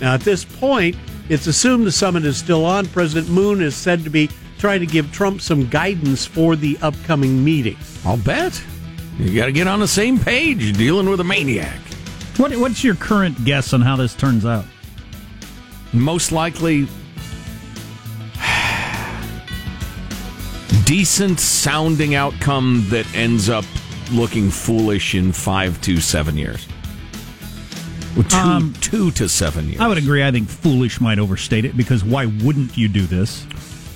Now, 0.00 0.14
at 0.14 0.22
this 0.22 0.44
point, 0.44 0.96
it's 1.28 1.46
assumed 1.46 1.86
the 1.86 1.92
summit 1.92 2.24
is 2.24 2.36
still 2.36 2.64
on. 2.64 2.86
President 2.86 3.32
Moon 3.32 3.62
is 3.62 3.76
said 3.76 4.02
to 4.02 4.10
be 4.10 4.28
trying 4.58 4.80
to 4.80 4.86
give 4.86 5.12
Trump 5.12 5.40
some 5.40 5.68
guidance 5.68 6.26
for 6.26 6.56
the 6.56 6.76
upcoming 6.82 7.44
meeting. 7.44 7.76
I'll 8.04 8.16
bet. 8.16 8.60
You 9.16 9.34
got 9.36 9.46
to 9.46 9.52
get 9.52 9.68
on 9.68 9.78
the 9.78 9.88
same 9.88 10.18
page 10.18 10.76
dealing 10.76 11.08
with 11.08 11.20
a 11.20 11.24
maniac. 11.24 11.78
What, 12.36 12.54
what's 12.56 12.82
your 12.82 12.96
current 12.96 13.44
guess 13.44 13.72
on 13.72 13.80
how 13.80 13.94
this 13.94 14.14
turns 14.14 14.44
out? 14.44 14.64
Most 15.92 16.32
likely, 16.32 16.88
decent 20.88 21.38
sounding 21.38 22.14
outcome 22.14 22.82
that 22.88 23.06
ends 23.14 23.50
up 23.50 23.66
looking 24.10 24.50
foolish 24.50 25.14
in 25.14 25.32
five 25.32 25.78
to 25.82 25.98
seven 26.00 26.34
years. 26.38 26.66
Well, 28.16 28.24
Two, 28.24 28.36
Um, 28.38 28.72
two 28.80 29.10
to 29.10 29.28
seven 29.28 29.68
years. 29.68 29.80
I 29.82 29.86
would 29.86 29.98
agree. 29.98 30.24
I 30.24 30.30
think 30.32 30.48
foolish 30.48 30.98
might 30.98 31.18
overstate 31.18 31.66
it 31.66 31.76
because 31.76 32.02
why 32.02 32.24
wouldn't 32.24 32.78
you 32.78 32.88
do 32.88 33.02
this? 33.02 33.46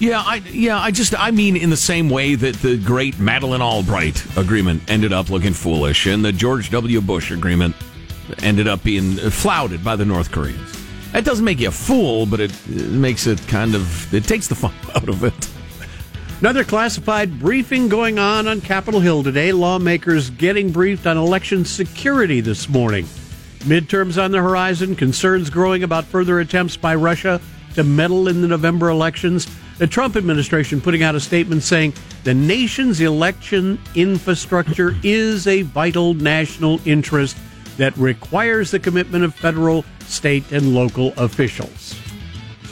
Yeah, 0.01 0.21
I 0.21 0.43
yeah, 0.51 0.79
I 0.79 0.91
just 0.91 1.19
I 1.19 1.31
mean 1.31 1.57
in 1.57 1.71
the 1.71 1.79
same 1.79 2.11
way 2.11 2.35
that 2.35 2.57
the 2.57 2.77
great 2.77 3.19
Madeleine 3.19 3.63
Albright 3.63 4.23
agreement 4.37 4.83
ended 4.89 5.15
up 5.15 5.31
looking 5.31 5.55
foolish 5.55 6.05
and 6.07 6.23
the 6.23 6.31
George 6.33 6.71
W. 6.71 7.01
Bush 7.01 7.31
agreement 7.31 7.75
ended 8.43 8.69
up 8.69 8.85
being 8.85 9.17
flouted 9.17 9.83
by 9.83 9.97
the 9.97 10.05
North 10.05 10.31
Koreans. 10.31 10.79
That 11.13 11.25
doesn't 11.25 11.45
make 11.45 11.59
you 11.59 11.69
a 11.69 11.73
fool, 11.73 12.27
but 12.27 12.41
it, 12.41 12.51
it 12.69 12.91
makes 12.91 13.27
it 13.27 13.41
kind 13.49 13.75
of 13.75 14.13
it 14.13 14.25
takes 14.25 14.47
the 14.49 14.55
fun 14.57 14.75
out 14.95 15.09
of 15.09 15.25
it. 15.25 15.49
Another 16.43 16.65
classified 16.65 17.39
briefing 17.39 17.89
going 17.89 18.19
on 18.19 18.49
on 18.49 18.61
Capitol 18.61 18.99
Hill 18.99 19.23
today. 19.23 19.53
Lawmakers 19.53 20.29
getting 20.31 20.73
briefed 20.73 21.07
on 21.07 21.17
election 21.17 21.65
security 21.65 22.41
this 22.41 22.69
morning. 22.69 23.05
Midterms 23.61 24.21
on 24.21 24.33
the 24.33 24.43
horizon, 24.43 24.97
concerns 24.97 25.51
growing 25.51 25.85
about 25.85 26.05
further 26.05 26.41
attempts 26.41 26.77
by 26.77 26.97
Russia 26.97 27.41
to 27.75 27.85
meddle 27.85 28.27
in 28.27 28.43
the 28.43 28.49
November 28.49 28.89
elections. 28.89 29.47
The 29.79 29.87
Trump 29.87 30.17
administration 30.17 30.81
putting 30.81 31.05
out 31.05 31.15
a 31.15 31.21
statement 31.21 31.63
saying 31.63 31.95
the 32.25 32.35
nation's 32.35 33.01
election 33.01 33.79
infrastructure 33.95 34.97
is 35.05 35.47
a 35.47 35.63
vital 35.63 36.13
national 36.13 36.81
interest 36.85 37.37
that 37.77 37.97
requires 37.97 38.73
the 38.73 38.81
commitment 38.81 39.23
of 39.23 39.33
federal, 39.33 39.85
state, 40.07 40.51
and 40.51 40.75
local 40.75 41.13
officials. 41.19 42.02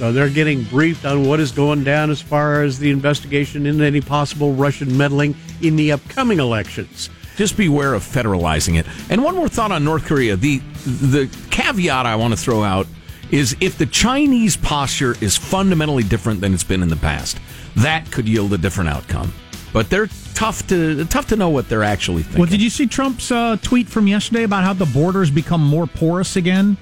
So 0.00 0.12
they're 0.12 0.30
getting 0.30 0.64
briefed 0.64 1.04
on 1.04 1.28
what 1.28 1.40
is 1.40 1.52
going 1.52 1.84
down 1.84 2.08
as 2.08 2.22
far 2.22 2.62
as 2.62 2.78
the 2.78 2.90
investigation 2.90 3.66
into 3.66 3.84
any 3.84 4.00
possible 4.00 4.54
Russian 4.54 4.96
meddling 4.96 5.36
in 5.60 5.76
the 5.76 5.92
upcoming 5.92 6.40
elections. 6.40 7.10
Just 7.36 7.54
beware 7.54 7.92
of 7.92 8.02
federalizing 8.02 8.78
it. 8.78 8.86
And 9.10 9.22
one 9.22 9.34
more 9.34 9.50
thought 9.50 9.72
on 9.72 9.84
North 9.84 10.06
Korea. 10.06 10.36
The 10.36 10.60
the 10.86 11.28
caveat 11.50 12.06
I 12.06 12.16
want 12.16 12.32
to 12.32 12.40
throw 12.40 12.62
out 12.62 12.86
is 13.30 13.54
if 13.60 13.76
the 13.76 13.84
Chinese 13.84 14.56
posture 14.56 15.16
is 15.20 15.36
fundamentally 15.36 16.02
different 16.02 16.40
than 16.40 16.54
it's 16.54 16.64
been 16.64 16.82
in 16.82 16.88
the 16.88 16.96
past, 16.96 17.38
that 17.76 18.10
could 18.10 18.26
yield 18.26 18.54
a 18.54 18.58
different 18.58 18.88
outcome. 18.88 19.34
But 19.74 19.90
they're 19.90 20.08
tough 20.32 20.66
to 20.68 21.04
tough 21.04 21.26
to 21.26 21.36
know 21.36 21.50
what 21.50 21.68
they're 21.68 21.84
actually 21.84 22.22
thinking. 22.22 22.40
Well, 22.40 22.48
did 22.48 22.62
you 22.62 22.70
see 22.70 22.86
Trump's 22.86 23.30
uh, 23.30 23.58
tweet 23.60 23.86
from 23.86 24.06
yesterday 24.06 24.44
about 24.44 24.64
how 24.64 24.72
the 24.72 24.86
borders 24.86 25.30
become 25.30 25.60
more 25.60 25.86
porous 25.86 26.36
again? 26.36 26.78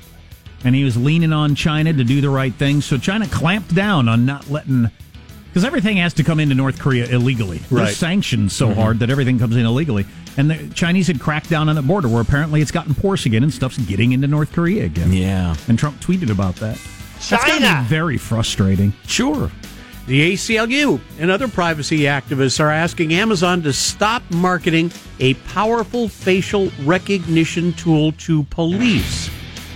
And 0.65 0.75
he 0.75 0.85
was 0.85 0.97
leaning 0.97 1.33
on 1.33 1.55
China 1.55 1.93
to 1.93 2.05
do 2.05 2.21
the 2.21 2.31
right 2.31 2.53
thing. 2.53 2.81
So 2.81 2.99
China 2.99 3.27
clamped 3.29 3.75
down 3.75 4.09
on 4.09 4.27
not 4.27 4.51
letting. 4.51 4.91
Because 5.49 5.65
everything 5.65 5.97
has 5.99 6.15
to 6.15 6.25
come 6.25 6.41
into 6.41 6.55
North 6.55 6.79
Korea 6.79 7.07
illegally. 7.07 7.59
They're 7.71 7.85
Right. 7.85 7.95
sanctioned 7.95 8.53
so 8.53 8.69
mm-hmm. 8.69 8.81
hard 8.81 8.99
that 8.99 9.11
everything 9.11 9.39
comes 9.39 9.57
in 9.57 9.65
illegally. 9.65 10.07
And 10.37 10.51
the 10.51 10.69
Chinese 10.75 11.07
had 11.07 11.21
cracked 11.21 11.49
down 11.51 11.69
on 11.69 11.75
the 11.75 11.83
border 11.83 12.09
where 12.09 12.21
apparently 12.21 12.61
it's 12.61 12.71
gotten 12.71 12.95
porous 12.95 13.27
again 13.27 13.43
and 13.43 13.53
stuff's 13.53 13.79
getting 13.79 14.13
into 14.13 14.27
North 14.27 14.53
Korea 14.53 14.85
again. 14.85 15.13
Yeah. 15.13 15.57
And 15.69 15.79
Trump 15.79 16.01
tweeted 16.01 16.31
about 16.31 16.57
that. 16.57 16.79
That's 17.29 17.45
got 17.45 17.59
to 17.59 17.83
be 17.83 17.89
very 17.89 18.19
frustrating. 18.19 18.93
Sure. 19.07 19.51
The 20.07 20.33
ACLU 20.33 21.01
and 21.19 21.31
other 21.31 21.49
privacy 21.49 22.01
activists 22.01 22.61
are 22.61 22.71
asking 22.71 23.13
Amazon 23.13 23.63
to 23.63 23.73
stop 23.73 24.23
marketing 24.31 24.91
a 25.21 25.35
powerful 25.35 26.09
facial 26.09 26.71
recognition 26.85 27.73
tool 27.75 28.13
to 28.13 28.45
police. 28.45 29.29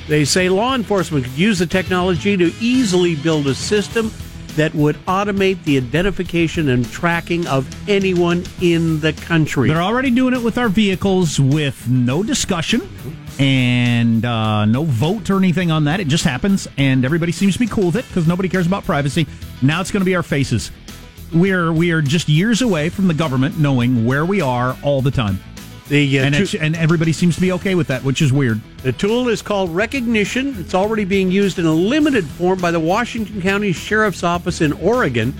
They 0.09 0.25
say 0.25 0.49
law 0.49 0.75
enforcement 0.75 1.25
could 1.25 1.38
use 1.38 1.59
the 1.59 1.67
technology 1.67 2.37
to 2.37 2.53
easily 2.61 3.15
build 3.17 3.47
a 3.47 3.55
system 3.55 4.11
that 4.57 4.75
would 4.75 4.97
automate 5.07 5.62
the 5.65 5.77
identification 5.79 6.69
and 6.69 6.88
tracking 6.91 7.47
of 7.47 7.67
anyone 7.88 8.45
in 8.61 9.01
the 9.01 9.12
country. 9.12 9.69
They're 9.69 9.81
already 9.81 10.11
doing 10.11 10.35
it 10.35 10.43
with 10.43 10.59
our 10.59 10.69
vehicles 10.69 11.41
with 11.41 11.88
no 11.88 12.23
discussion 12.23 12.87
and 13.38 14.25
uh, 14.25 14.67
no 14.67 14.85
vote 14.85 15.31
or 15.31 15.38
anything 15.38 15.71
on 15.71 15.85
that. 15.85 16.01
It 16.01 16.09
just 16.09 16.25
happens, 16.25 16.69
and 16.77 17.05
everybody 17.05 17.33
seems 17.33 17.55
to 17.55 17.59
be 17.59 17.67
cool 17.67 17.87
with 17.87 17.97
it 17.97 18.07
because 18.09 18.27
nobody 18.27 18.49
cares 18.49 18.67
about 18.67 18.85
privacy. 18.85 19.27
Now 19.62 19.81
it's 19.81 19.91
going 19.91 20.03
to 20.03 20.07
be 20.07 20.15
our 20.15 20.23
faces. 20.23 20.71
We're 21.33 21.73
we 21.73 21.93
are 21.93 22.03
just 22.03 22.29
years 22.29 22.61
away 22.61 22.91
from 22.91 23.09
the 23.09 23.15
government 23.15 23.59
knowing 23.59 24.05
where 24.05 24.27
we 24.27 24.43
are 24.43 24.77
all 24.83 25.01
the 25.01 25.11
time, 25.11 25.43
The, 25.92 26.20
uh, 26.20 26.24
and 26.24 26.35
tu- 26.35 26.42
it's, 26.44 26.55
and 26.55 26.74
everybody 26.74 27.12
seems 27.12 27.35
to 27.35 27.42
be 27.42 27.52
okay 27.52 27.74
with 27.74 27.88
that, 27.88 28.02
which 28.02 28.22
is 28.22 28.33
weird. 28.33 28.62
The 28.83 28.92
tool 28.92 29.28
is 29.28 29.42
called 29.42 29.68
Rekognition. 29.74 30.59
It's 30.59 30.74
already 30.74 31.05
being 31.05 31.31
used 31.31 31.59
in 31.59 31.66
a 31.66 31.72
limited 31.74 32.24
form 32.24 32.59
by 32.61 32.70
the 32.70 32.81
Washington 32.81 33.42
County 33.42 33.72
Sheriff's 33.72 34.24
Office 34.24 34.62
in 34.62 34.72
Oregon 34.72 35.35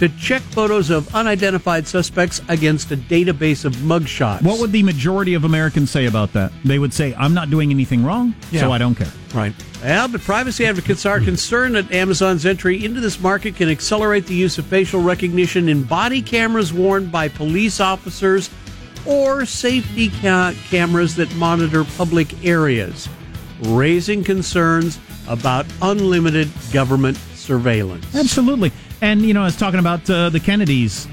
to 0.00 0.10
check 0.10 0.42
photos 0.42 0.90
of 0.90 1.14
unidentified 1.14 1.88
suspects 1.88 2.42
against 2.48 2.92
a 2.92 2.98
database 2.98 3.64
of 3.64 3.72
mugshots. 3.76 4.42
What 4.42 4.60
would 4.60 4.72
the 4.72 4.82
majority 4.82 5.32
of 5.32 5.44
Americans 5.44 5.90
say 5.90 6.04
about 6.04 6.34
that? 6.34 6.52
They 6.66 6.78
would 6.78 6.92
say, 6.92 7.14
"I'm 7.16 7.32
not 7.32 7.48
doing 7.48 7.70
anything 7.70 8.04
wrong, 8.04 8.34
Yeah. 8.52 8.60
so 8.60 8.72
I 8.72 8.76
don't 8.78 8.96
care." 8.96 9.10
Right. 9.32 9.54
Well, 9.82 10.08
but 10.08 10.20
privacy 10.20 10.66
advocates 10.66 11.06
are 11.06 11.18
concerned 11.20 11.76
that 11.76 11.90
Amazon's 11.92 12.44
entry 12.44 12.84
into 12.84 13.00
this 13.00 13.18
market 13.20 13.56
can 13.56 13.70
accelerate 13.70 14.26
the 14.26 14.34
use 14.34 14.58
of 14.58 14.66
facial 14.66 15.00
recognition 15.00 15.66
in 15.70 15.84
body 15.84 16.20
cameras 16.20 16.74
worn 16.74 17.06
by 17.06 17.28
police 17.28 17.80
officers 17.80 18.50
or 19.06 19.44
safety 19.46 20.08
ca- 20.20 20.54
cameras 20.68 21.16
that 21.16 21.34
monitor 21.36 21.84
public 21.96 22.44
areas, 22.44 23.08
raising 23.62 24.24
concerns 24.24 24.98
about 25.28 25.66
unlimited 25.82 26.48
government 26.72 27.16
surveillance. 27.34 28.04
Absolutely. 28.14 28.72
And, 29.00 29.22
you 29.22 29.34
know, 29.34 29.42
I 29.42 29.44
was 29.46 29.56
talking 29.56 29.80
about 29.80 30.08
uh, 30.08 30.30
the 30.30 30.40
Kennedys 30.40 31.06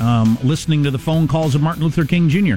um, 0.00 0.38
listening 0.42 0.82
to 0.84 0.90
the 0.90 0.98
phone 0.98 1.28
calls 1.28 1.54
of 1.54 1.62
Martin 1.62 1.82
Luther 1.84 2.04
King 2.04 2.28
Jr. 2.28 2.56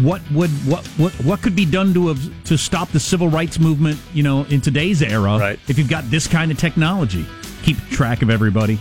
What 0.00 0.20
would 0.32 0.50
what 0.66 0.84
what 0.96 1.12
what 1.24 1.42
could 1.42 1.54
be 1.54 1.64
done 1.64 1.94
to 1.94 2.14
to 2.44 2.58
stop 2.58 2.88
the 2.90 2.98
civil 2.98 3.28
rights 3.28 3.60
movement? 3.60 4.00
You 4.14 4.22
know, 4.24 4.44
in 4.44 4.60
today's 4.60 5.00
era, 5.00 5.38
Right. 5.38 5.60
if 5.68 5.78
you've 5.78 5.88
got 5.88 6.10
this 6.10 6.26
kind 6.26 6.50
of 6.50 6.58
technology, 6.58 7.24
keep 7.62 7.76
track 7.90 8.22
of 8.22 8.30
everybody. 8.30 8.80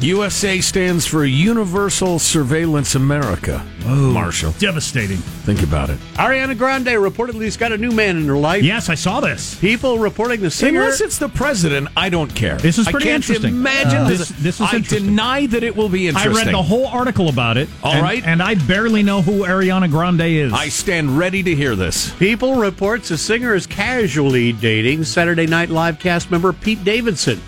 USA 0.00 0.60
stands 0.60 1.06
for 1.06 1.24
Universal 1.24 2.18
Surveillance 2.18 2.94
America. 2.94 3.64
Oh, 3.86 3.94
Marshall, 4.12 4.52
Devastating. 4.58 5.16
think 5.16 5.62
about 5.62 5.88
it. 5.88 5.98
Ariana 6.14 6.58
Grande 6.58 6.86
reportedly 6.88 7.44
has 7.44 7.56
got 7.56 7.70
a 7.72 7.78
new 7.78 7.90
man 7.92 8.16
in 8.16 8.26
her 8.26 8.36
life. 8.36 8.62
Yes, 8.64 8.88
I 8.90 8.96
saw 8.96 9.20
this. 9.20 9.54
People 9.60 9.98
reporting 9.98 10.40
the 10.40 10.50
singer. 10.50 10.80
Unless 10.82 11.00
it's 11.00 11.18
the 11.18 11.28
president, 11.28 11.88
I 11.96 12.08
don't 12.10 12.34
care. 12.34 12.56
This 12.56 12.76
is 12.78 12.88
I 12.88 12.92
can't 12.92 13.04
interesting. 13.06 13.50
Imagine 13.54 14.00
Uh, 14.02 14.08
this. 14.08 14.28
this- 14.28 14.38
this 14.44 14.54
is 14.60 14.66
I 14.72 14.78
deny 14.80 15.46
that 15.46 15.62
it 15.62 15.74
will 15.74 15.88
be 15.88 16.08
interesting. 16.08 16.32
I 16.32 16.44
read 16.44 16.54
the 16.54 16.62
whole 16.62 16.86
article 16.86 17.28
about 17.28 17.56
it. 17.56 17.68
All 17.82 17.92
and, 17.92 18.02
right. 18.02 18.22
and 18.26 18.42
I 18.42 18.54
barely 18.56 19.02
know 19.02 19.22
who 19.22 19.44
Ariana 19.44 19.90
Grande 19.90 20.22
is. 20.22 20.52
I 20.52 20.68
stand 20.68 21.16
ready 21.18 21.42
to 21.42 21.54
hear 21.54 21.76
this. 21.76 22.10
People 22.18 22.56
reports 22.56 23.08
the 23.10 23.16
singer 23.18 23.54
is 23.54 23.66
casually 23.66 24.52
dating 24.52 25.04
Saturday 25.04 25.46
Night 25.46 25.70
Live 25.70 25.98
cast 25.98 26.30
member 26.30 26.52
Pete 26.52 26.84
Davidson. 26.84 27.40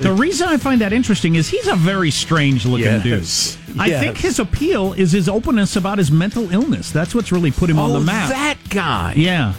The 0.00 0.12
reason 0.12 0.48
I 0.48 0.56
find 0.56 0.80
that 0.80 0.92
interesting 0.92 1.34
is 1.34 1.48
he's 1.48 1.66
a 1.68 1.76
very 1.76 2.10
strange 2.10 2.64
looking 2.64 2.86
Yes. 2.86 3.56
dude. 3.66 3.78
I 3.78 3.86
Yes. 3.86 4.02
think 4.02 4.16
his 4.16 4.38
appeal 4.38 4.94
is 4.94 5.12
his 5.12 5.28
openness 5.28 5.76
about 5.76 5.98
his 5.98 6.10
mental 6.10 6.50
illness. 6.52 6.90
That's 6.90 7.14
what's 7.14 7.30
really 7.30 7.50
put 7.50 7.68
him 7.68 7.78
on 7.78 7.90
the 7.90 7.96
Oh, 7.98 8.02
map. 8.02 8.30
that 8.30 8.56
guy. 8.70 9.12
Yeah, 9.16 9.52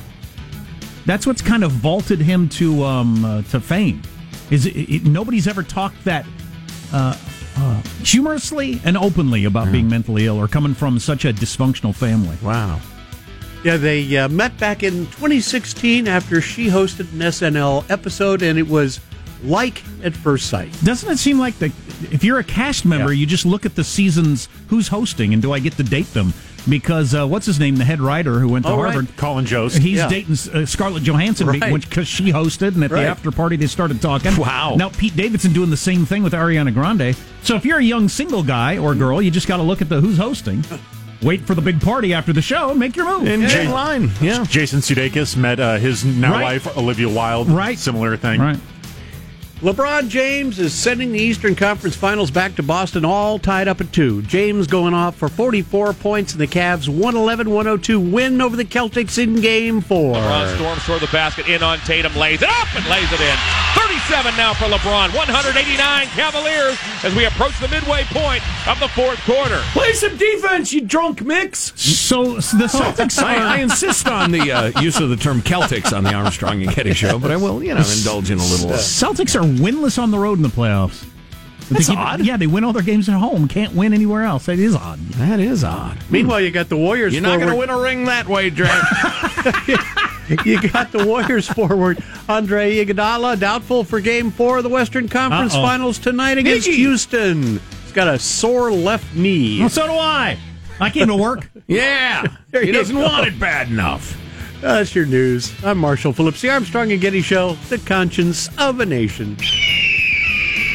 that's 1.06 1.28
what's 1.28 1.42
kind 1.42 1.64
of 1.64 1.72
vaulted 1.72 2.20
him 2.22 2.50
to 2.50 2.84
um, 2.84 3.24
uh, 3.24 3.42
to 3.52 3.60
fame. 3.60 4.02
Is 4.50 4.66
it, 4.66 4.72
it, 4.76 5.06
nobody's 5.06 5.48
ever 5.48 5.62
talked 5.64 6.04
that 6.06 6.26
uh, 6.92 7.16
uh, 7.58 7.82
humorously 8.04 8.82
and 8.84 8.98
openly 8.98 9.46
about 9.46 9.72
being 9.72 9.88
mentally 9.88 10.26
ill 10.26 10.38
or 10.38 10.48
coming 10.48 10.74
from 10.74 10.98
such 11.00 11.24
a 11.24 11.32
dysfunctional 11.32 11.94
family. 11.96 12.36
Wow. 12.42 12.80
Yeah, 13.64 13.78
they 13.78 14.18
uh, 14.18 14.28
met 14.28 14.58
back 14.58 14.82
in 14.82 15.06
2016 15.06 16.08
after 16.08 16.42
she 16.42 16.66
hosted 16.68 17.14
an 17.14 17.20
SNL 17.22 17.86
episode, 17.92 18.42
and 18.42 18.58
it 18.58 18.68
was 18.68 19.00
like 19.44 19.82
at 20.04 20.16
first 20.16 20.48
sight. 20.50 20.72
Doesn't 20.84 21.10
it 21.12 21.18
seem 21.20 21.40
like 21.40 21.58
the 21.60 21.72
if 22.12 22.24
you're 22.24 22.40
a 22.40 22.44
cast 22.44 22.86
member, 22.86 23.12
Yeah. 23.14 23.20
you 23.20 23.26
just 23.26 23.46
look 23.46 23.66
at 23.66 23.76
the 23.76 23.84
seasons, 23.84 24.50
who's 24.68 24.88
hosting, 24.88 25.34
and 25.34 25.42
do 25.42 25.52
I 25.54 25.60
get 25.60 25.74
to 25.78 25.84
date 25.84 26.14
them? 26.14 26.34
Because 26.70 27.16
uh, 27.16 27.26
what's 27.28 27.48
his 27.48 27.60
name, 27.60 27.76
the 27.78 27.84
head 27.86 28.00
writer 28.02 28.40
who 28.40 28.50
went 28.50 28.66
to 28.66 28.72
Oh, 28.72 28.76
right. 28.82 28.94
Harvard, 28.94 29.18
Colin 29.18 29.46
Jost. 29.48 29.80
He's 29.80 29.98
Yeah. 29.98 30.08
dating 30.10 30.34
uh, 30.54 30.66
Scarlett 30.68 31.02
Johansson 31.04 31.48
Right. 31.48 31.60
because 31.82 32.08
she 32.08 32.32
hosted, 32.32 32.76
and 32.76 32.84
at 32.84 32.92
Right. 32.92 33.02
the 33.02 33.08
after 33.08 33.32
party 33.32 33.56
they 33.56 33.66
started 33.66 34.00
talking. 34.00 34.36
Wow. 34.38 34.76
Now 34.78 34.90
Pete 34.90 35.16
Davidson 35.16 35.54
doing 35.54 35.72
the 35.72 35.78
same 35.78 36.06
thing 36.06 36.22
with 36.22 36.34
Ariana 36.34 36.72
Grande. 36.74 37.16
So 37.44 37.56
if 37.56 37.66
you're 37.66 37.80
a 37.80 37.84
young 37.84 38.10
single 38.10 38.44
guy 38.44 38.78
or 38.78 38.94
girl, 38.94 39.22
you 39.24 39.32
just 39.32 39.48
got 39.48 39.58
to 39.58 39.64
look 39.64 39.82
at 39.82 39.90
the 39.90 40.02
who's 40.02 40.18
hosting, 40.20 40.64
wait 41.24 41.42
for 41.48 41.56
the 41.56 41.62
big 41.62 41.82
party 41.82 42.14
after 42.14 42.32
the 42.32 42.44
show, 42.44 42.70
and 42.70 42.80
make 42.80 42.96
your 42.96 43.06
move. 43.06 43.28
In 43.28 43.42
Yeah. 43.42 43.72
line. 43.72 44.12
Yeah. 44.22 44.46
Jason 44.48 44.82
Sudeikis 44.82 45.36
met 45.36 45.60
uh, 45.60 45.78
his 45.78 46.06
now 46.06 46.32
Right. 46.34 46.44
wife 46.64 46.78
Olivia 46.78 47.10
Wilde. 47.10 47.50
Right. 47.50 47.80
Similar 47.80 48.18
thing. 48.18 48.40
Right. 48.40 48.60
LeBron 49.62 50.10
James 50.10 50.58
is 50.58 50.74
sending 50.74 51.12
the 51.12 51.20
Eastern 51.20 51.54
Conference 51.54 51.96
Finals 51.96 52.32
back 52.32 52.56
to 52.56 52.64
Boston, 52.64 53.06
all 53.06 53.38
tied 53.38 53.68
up 53.68 53.80
at 53.80 53.94
two. 53.94 54.24
James 54.24 54.66
going 54.66 54.96
off 54.96 55.16
for 55.16 55.30
44 55.30 55.94
points, 55.94 56.34
in 56.34 56.40
the 56.40 56.48
Cavs 56.48 56.90
111 56.90 57.48
102 57.48 58.00
win 58.00 58.42
over 58.42 58.56
the 58.56 58.66
Celtics 58.66 59.22
in 59.22 59.40
game 59.40 59.80
four. 59.80 60.16
LeBron 60.16 60.56
storms 60.56 60.84
toward 60.84 61.02
the 61.02 61.08
basket, 61.12 61.48
in 61.48 61.62
on 61.62 61.78
Tatum, 61.80 62.16
lays 62.16 62.42
it 62.42 62.50
up 62.50 62.76
and 62.76 62.88
lays 62.88 63.12
it 63.14 63.22
in. 63.22 63.81
37 63.92 64.38
now 64.38 64.54
for 64.54 64.66
LeBron, 64.68 65.14
189 65.14 66.08
Cavaliers 66.08 66.78
as 67.04 67.14
we 67.14 67.26
approach 67.26 67.60
the 67.60 67.68
midway 67.68 68.04
point 68.06 68.42
of 68.66 68.80
the 68.80 68.88
fourth 68.88 69.20
quarter. 69.26 69.60
Play 69.74 69.92
some 69.92 70.16
defense, 70.16 70.72
you 70.72 70.80
drunk 70.80 71.22
mix. 71.22 71.74
So, 71.76 72.40
so 72.40 72.56
the 72.58 72.66
Celtics 72.68 73.22
I, 73.24 73.36
are. 73.36 73.40
I 73.42 73.58
insist 73.58 74.08
on 74.08 74.32
the 74.32 74.50
uh, 74.50 74.80
use 74.80 74.98
of 75.02 75.10
the 75.10 75.18
term 75.18 75.42
Celtics 75.42 75.92
on 75.96 76.06
the 76.06 76.14
Armstrong 76.14 76.64
and 76.64 76.74
Getty 76.74 76.94
show, 76.94 77.20
but 77.20 77.32
I 77.32 77.36
will, 77.36 77.62
you 77.62 77.74
know, 77.76 77.84
indulge 77.98 78.32
in 78.32 78.40
a 78.40 78.44
little. 78.46 78.70
Uh, 78.70 78.78
Celtics 78.78 79.36
are 79.36 79.44
winless 79.44 80.02
on 80.02 80.10
the 80.10 80.20
road 80.20 80.38
in 80.38 80.44
the 80.44 80.48
playoffs. 80.48 81.06
That's 81.68 81.88
they 81.88 81.94
keep- 81.94 82.00
odd. 82.00 82.22
Yeah, 82.22 82.38
they 82.38 82.48
win 82.48 82.64
all 82.64 82.72
their 82.72 82.84
games 82.84 83.10
at 83.10 83.20
home. 83.20 83.50
Can't 83.50 83.76
win 83.76 83.94
anywhere 83.94 84.24
else. 84.24 84.46
That 84.46 84.60
is 84.60 84.74
odd. 84.74 85.00
that 85.16 85.42
is 85.42 85.66
odd. 85.66 85.98
Meanwhile, 86.10 86.40
you 86.40 86.52
got 86.52 86.70
the 86.70 86.78
Warriors 86.78 87.14
You're 87.14 87.24
not 87.24 87.40
going 87.40 87.52
to 87.52 87.58
win 87.58 87.70
a 87.70 87.78
ring 87.78 88.06
that 88.06 88.30
way, 88.30 88.50
Drake. 88.50 88.72
You 90.46 90.62
got 90.70 90.92
the 90.92 91.06
Warriors 91.06 91.48
forward. 91.48 92.02
Andre 92.30 92.84
Iguodala 92.86 93.40
doubtful 93.40 93.84
for 93.84 94.00
Game 94.00 94.32
Four 94.32 94.58
of 94.60 94.64
the 94.64 94.70
Western 94.70 95.10
Conference 95.10 95.54
Uh-oh. 95.54 95.62
Finals 95.62 96.00
tonight 96.00 96.38
against 96.38 96.68
Iggy. 96.68 96.76
Houston. 96.76 97.60
He's 97.84 97.92
got 97.92 98.08
a 98.08 98.18
sore 98.18 98.72
left 98.72 99.14
knee. 99.16 99.60
Well, 99.60 99.70
so 99.70 99.86
do 99.88 99.94
I. 99.94 100.38
I 100.80 100.90
came 100.90 101.08
to 101.08 101.16
work. 101.16 101.50
yeah. 101.68 102.26
There 102.52 102.64
He 102.64 102.72
doesn't 102.72 102.96
go. 102.96 103.02
want 103.04 103.28
it 103.28 103.40
bad 103.40 103.68
enough. 103.70 104.18
That's 104.62 104.94
your 104.96 105.06
news. 105.06 105.52
I'm 105.66 105.78
Marshall 105.80 106.14
Phillips, 106.14 106.40
the 106.42 106.50
Armstrong 106.52 106.92
and 106.92 107.02
Getty 107.02 107.22
Show, 107.22 107.54
the 107.70 107.78
conscience 107.80 108.48
of 108.60 108.80
a 108.80 108.86
nation. 108.86 109.36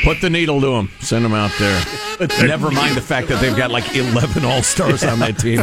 Put 0.04 0.20
the 0.20 0.28
needle 0.30 0.60
to 0.60 0.74
him. 0.74 0.90
Send 1.00 1.24
him 1.24 1.32
out 1.34 1.50
there. 1.58 1.82
Never 2.46 2.70
mind 2.70 2.96
the 2.96 3.00
fact 3.00 3.28
that 3.28 3.40
they've 3.40 3.56
got 3.56 3.70
like 3.70 3.94
11 3.96 4.44
All 4.44 4.62
Stars 4.62 5.02
on 5.02 5.18
that 5.20 5.38
team. 5.38 5.60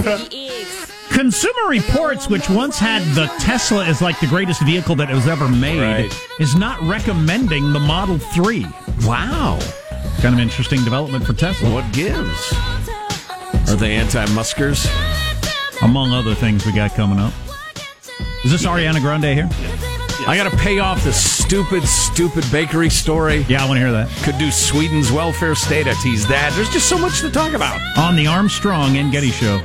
Consumer 1.13 1.69
Reports, 1.69 2.27
which 2.27 2.49
once 2.49 2.79
had 2.79 3.03
the 3.13 3.27
Tesla 3.39 3.85
as 3.85 4.01
like 4.01 4.19
the 4.19 4.25
greatest 4.27 4.61
vehicle 4.63 4.95
that 4.95 5.09
was 5.13 5.27
ever 5.27 5.47
made, 5.47 5.79
Right. 5.79 6.19
is 6.39 6.55
not 6.55 6.81
recommending 6.81 7.71
the 7.71 7.79
Model 7.79 8.17
3. 8.17 8.65
Wow. 9.03 9.59
Kind 10.21 10.33
of 10.33 10.39
interesting 10.41 10.83
development 10.83 11.25
for 11.25 11.33
Tesla, 11.33 11.69
What 11.69 11.89
gives? 11.93 12.53
Are 13.69 13.75
they 13.75 13.93
anti 13.95 14.25
muskers? 14.33 14.87
among 15.81 16.13
other 16.13 16.33
things 16.33 16.65
we 16.65 16.71
got 16.71 16.95
coming 16.95 17.19
up. 17.19 17.33
Is 18.45 18.51
this 18.51 18.65
Ariana 18.65 19.01
Grande 19.01 19.25
here? 19.25 19.49
I 20.25 20.37
got 20.37 20.49
to 20.49 20.57
pay 20.57 20.79
off 20.79 21.03
this 21.03 21.21
stupid, 21.21 21.83
stupid 21.83 22.45
bakery 22.51 22.89
story. 22.89 23.45
Yeah, 23.49 23.63
I 23.63 23.67
want 23.67 23.77
to 23.77 23.81
hear 23.81 23.91
that. 23.91 24.09
Could 24.23 24.37
do 24.37 24.49
Sweden's 24.49 25.11
welfare 25.11 25.55
state. 25.55 25.87
I 25.87 25.93
tease 25.95 26.25
that. 26.27 26.53
There's 26.53 26.69
just 26.69 26.87
so 26.87 26.97
much 26.97 27.19
to 27.19 27.29
talk 27.29 27.51
about. 27.53 27.79
On 27.97 28.15
the 28.15 28.27
Armstrong 28.27 28.95
and 28.97 29.11
Getty 29.11 29.31
Show. 29.31 29.59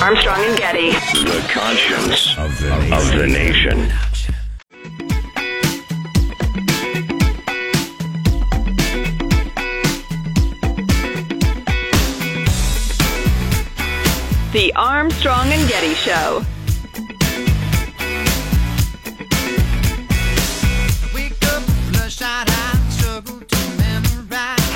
Armstrong 0.00 0.38
and 0.38 0.56
Getty. 0.56 0.92
The 0.92 1.44
conscience 1.50 2.38
Of 2.38 2.56
the 2.60 2.72
of 2.94 3.18
the 3.18 3.26
nation. 3.26 3.88
The 14.52 14.72
Armstrong 14.76 15.48
and 15.48 15.68
Getty 15.68 15.94
Show. 15.94 16.44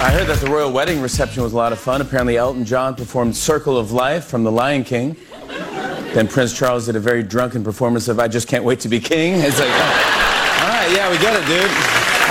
I 0.03 0.11
heard 0.11 0.27
that 0.27 0.41
the 0.41 0.51
royal 0.51 0.73
wedding 0.73 1.01
reception 1.01 1.45
was 1.45 1.53
a 1.53 1.57
lot 1.57 1.73
of 1.73 1.79
fun. 1.79 2.01
Apparently, 2.01 2.37
Elton 2.37 2.65
John 2.65 2.97
performed 2.97 3.37
Circle 3.37 3.79
of 3.79 3.93
Life 3.93 4.25
from 4.25 4.43
The 4.43 4.51
Lion 4.51 4.83
King. 4.83 5.17
Then 6.13 6.27
Prince 6.27 6.59
Charles 6.59 6.87
did 6.87 6.97
a 6.97 7.01
very 7.01 7.23
drunken 7.23 7.63
performance 7.63 8.09
of 8.09 8.19
I 8.19 8.27
Just 8.27 8.49
Can't 8.49 8.65
Wait 8.65 8.81
to 8.81 8.89
Be 8.89 8.99
King. 8.99 9.35
It's 9.35 9.61
like, 9.61 9.69
oh, 9.71 10.63
all 10.63 10.69
right, 10.69 10.91
yeah, 10.91 11.09
we 11.09 11.19
get 11.19 11.35
it, 11.35 11.47
dude. 11.47 11.71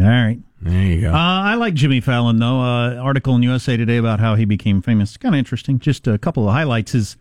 All 0.01 0.07
right. 0.09 0.11
All 0.11 0.25
right. 0.25 0.39
There 0.61 0.83
you 0.83 1.01
go. 1.01 1.13
Uh, 1.13 1.17
I 1.17 1.55
like 1.55 1.73
Jimmy 1.73 2.01
Fallon, 2.01 2.39
though. 2.39 2.59
Uh, 2.59 2.95
article 2.95 3.33
in 3.37 3.43
USA 3.43 3.77
Today 3.77 3.95
about 3.95 4.19
how 4.19 4.35
he 4.35 4.43
became 4.43 4.81
famous. 4.81 5.15
Kind 5.15 5.35
of 5.35 5.39
interesting. 5.39 5.79
Just 5.79 6.05
a 6.05 6.17
couple 6.17 6.49
of 6.49 6.53
highlights. 6.53 6.91
His 6.91 7.15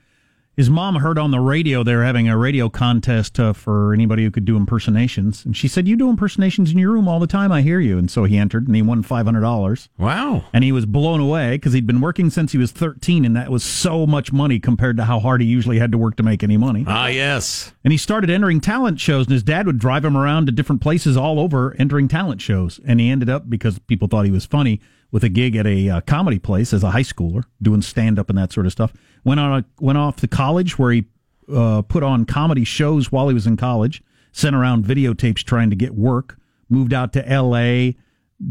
his 0.56 0.70
mom 0.70 0.96
heard 0.96 1.18
on 1.18 1.30
the 1.30 1.40
radio 1.40 1.82
they 1.82 1.94
were 1.94 2.04
having 2.04 2.28
a 2.28 2.36
radio 2.36 2.68
contest 2.68 3.40
uh, 3.40 3.52
for 3.52 3.92
anybody 3.92 4.24
who 4.24 4.30
could 4.30 4.44
do 4.44 4.56
impersonations, 4.56 5.44
and 5.44 5.56
she 5.56 5.68
said, 5.68 5.88
"You 5.88 5.96
do 5.96 6.08
impersonations 6.08 6.70
in 6.70 6.78
your 6.78 6.92
room 6.92 7.08
all 7.08 7.18
the 7.20 7.26
time. 7.26 7.50
I 7.52 7.62
hear 7.62 7.80
you." 7.80 7.98
And 7.98 8.10
so 8.10 8.24
he 8.24 8.36
entered, 8.38 8.66
and 8.66 8.76
he 8.76 8.82
won 8.82 9.02
five 9.02 9.26
hundred 9.26 9.40
dollars. 9.40 9.88
wow. 9.98 10.44
And 10.52 10.64
he 10.64 10.72
was 10.72 10.86
blown 10.86 11.20
away 11.20 11.52
because 11.52 11.72
he'd 11.72 11.86
been 11.86 12.00
working 12.00 12.30
since 12.30 12.52
he 12.52 12.58
was 12.58 12.72
thirteen, 12.72 13.24
and 13.24 13.36
that 13.36 13.50
was 13.50 13.64
so 13.64 14.06
much 14.06 14.32
money 14.32 14.58
compared 14.60 14.96
to 14.98 15.04
how 15.04 15.20
hard 15.20 15.40
he 15.40 15.46
usually 15.46 15.78
had 15.78 15.92
to 15.92 15.98
work 15.98 16.16
to 16.16 16.22
make 16.22 16.42
any 16.42 16.56
money. 16.56 16.84
Ah, 16.86 17.06
yes. 17.08 17.72
And 17.82 17.92
he 17.92 17.98
started 17.98 18.30
entering 18.30 18.60
talent 18.60 19.00
shows, 19.00 19.26
and 19.26 19.32
his 19.32 19.42
dad 19.42 19.66
would 19.66 19.78
drive 19.78 20.04
him 20.04 20.16
around 20.16 20.46
to 20.46 20.52
different 20.52 20.80
places 20.82 21.16
all 21.16 21.38
over 21.40 21.74
entering 21.78 22.08
talent 22.08 22.40
shows. 22.40 22.80
And 22.86 23.00
he 23.00 23.10
ended 23.10 23.28
up, 23.28 23.50
because 23.50 23.78
people 23.80 24.08
thought 24.08 24.24
he 24.24 24.30
was 24.30 24.46
funny, 24.46 24.80
with 25.10 25.22
a 25.22 25.28
gig 25.28 25.54
at 25.54 25.66
a 25.66 25.88
uh, 25.88 26.00
comedy 26.00 26.38
place 26.38 26.72
as 26.72 26.82
a 26.82 26.90
high 26.90 27.02
schooler, 27.02 27.44
doing 27.62 27.82
stand 27.82 28.18
up 28.18 28.28
and 28.28 28.36
that 28.38 28.52
sort 28.52 28.66
of 28.66 28.72
stuff. 28.72 28.92
Went 29.24 29.40
on 29.40 29.60
a, 29.60 29.64
went 29.80 29.98
off 29.98 30.16
to 30.16 30.28
college 30.28 30.78
where 30.78 30.92
he 30.92 31.06
uh, 31.52 31.82
put 31.82 32.02
on 32.02 32.24
comedy 32.26 32.64
shows 32.64 33.10
while 33.10 33.28
he 33.28 33.34
was 33.34 33.46
in 33.46 33.56
college. 33.56 34.02
Sent 34.32 34.54
around 34.54 34.84
videotapes 34.84 35.44
trying 35.44 35.70
to 35.70 35.76
get 35.76 35.94
work. 35.94 36.38
Moved 36.68 36.92
out 36.92 37.12
to 37.12 37.28
L.A. 37.28 37.96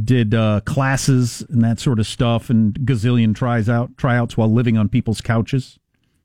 Did 0.04 0.34
uh, 0.34 0.62
classes 0.62 1.46
and 1.50 1.62
that 1.64 1.80
sort 1.80 2.00
of 2.00 2.08
stuff, 2.08 2.50
and 2.50 2.74
gazillion 2.74 3.36
tries 3.36 3.68
out 3.68 3.98
tryouts 3.98 4.38
while 4.38 4.52
living 4.52 4.78
on 4.78 4.88
people's 4.90 5.22
couches. 5.22 5.78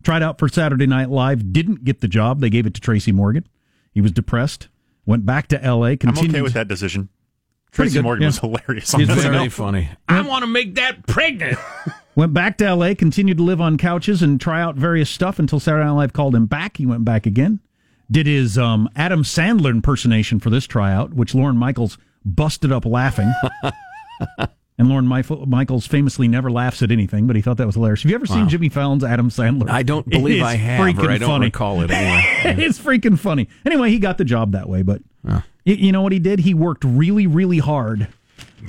Tried 0.02 0.22
out 0.22 0.38
for 0.38 0.48
Saturday 0.48 0.86
Night 0.86 1.10
Live, 1.10 1.52
didn't 1.52 1.84
get 1.84 2.00
the 2.00 2.08
job. 2.08 2.40
They 2.40 2.50
gave 2.50 2.66
it 2.66 2.74
to 2.74 2.80
Tracy 2.80 3.10
Morgan. 3.10 3.48
He 3.92 4.00
was 4.00 4.12
depressed. 4.12 4.68
Went 5.06 5.26
back 5.26 5.48
to 5.48 5.62
L.A. 5.62 5.90
I'm 5.90 5.98
Continued. 5.98 6.36
okay 6.36 6.42
with 6.42 6.52
that 6.52 6.68
decision. 6.68 7.08
Tracy 7.72 8.00
Morgan 8.00 8.22
yeah. 8.22 8.28
was 8.28 8.38
hilarious. 8.38 8.94
On 8.94 9.00
He's 9.00 9.08
very 9.08 9.36
Very 9.36 9.48
funny. 9.48 9.90
I 10.08 10.20
want 10.20 10.42
to 10.42 10.46
make 10.46 10.76
that 10.76 11.06
pregnant. 11.06 11.58
Went 12.18 12.34
back 12.34 12.58
to 12.58 12.66
L.A., 12.66 12.96
continued 12.96 13.36
to 13.36 13.44
live 13.44 13.60
on 13.60 13.78
couches 13.78 14.22
and 14.22 14.40
try 14.40 14.60
out 14.60 14.74
various 14.74 15.08
stuff 15.08 15.38
until 15.38 15.60
Saturday 15.60 15.84
Night 15.84 15.92
Live 15.92 16.12
called 16.12 16.34
him 16.34 16.46
back. 16.46 16.76
He 16.76 16.84
went 16.84 17.04
back 17.04 17.26
again. 17.26 17.60
Did 18.10 18.26
his 18.26 18.58
um, 18.58 18.88
Adam 18.96 19.22
Sandler 19.22 19.70
impersonation 19.70 20.40
for 20.40 20.50
this 20.50 20.66
tryout, 20.66 21.14
which 21.14 21.32
Lorne 21.32 21.56
Michaels 21.56 21.96
busted 22.24 22.72
up 22.72 22.84
laughing. 22.84 23.32
and 24.78 24.88
Lorne 24.88 25.06
Michaels 25.06 25.86
famously 25.86 26.26
never 26.26 26.50
laughs 26.50 26.82
at 26.82 26.90
anything, 26.90 27.28
but 27.28 27.36
he 27.36 27.42
thought 27.42 27.56
that 27.58 27.66
was 27.66 27.76
hilarious. 27.76 28.02
Have 28.02 28.10
you 28.10 28.16
ever 28.16 28.26
seen 28.26 28.48
Jimmy 28.48 28.68
Fallon's 28.68 29.04
Adam 29.04 29.30
Sandler? 29.30 29.70
I 29.70 29.84
don't 29.84 30.08
believe 30.08 30.42
I 30.44 30.56
have, 30.56 30.80
or 30.80 30.90
freaking 30.90 31.10
I 31.10 31.18
don't 31.18 31.28
funny. 31.28 31.46
recall 31.46 31.82
it 31.82 31.90
it's 31.92 32.80
freaking 32.80 33.16
funny. 33.16 33.48
Anyway, 33.64 33.90
he 33.90 34.00
got 34.00 34.18
the 34.18 34.24
job 34.24 34.50
that 34.54 34.68
way, 34.68 34.82
but 34.82 35.02
y- 35.22 35.44
you, 35.64 35.92
know 35.92 36.02
what 36.02 36.10
he 36.10 36.18
did? 36.18 36.40
He 36.40 36.52
worked 36.52 36.82
really, 36.82 37.28
really 37.28 37.58
hard. 37.58 38.08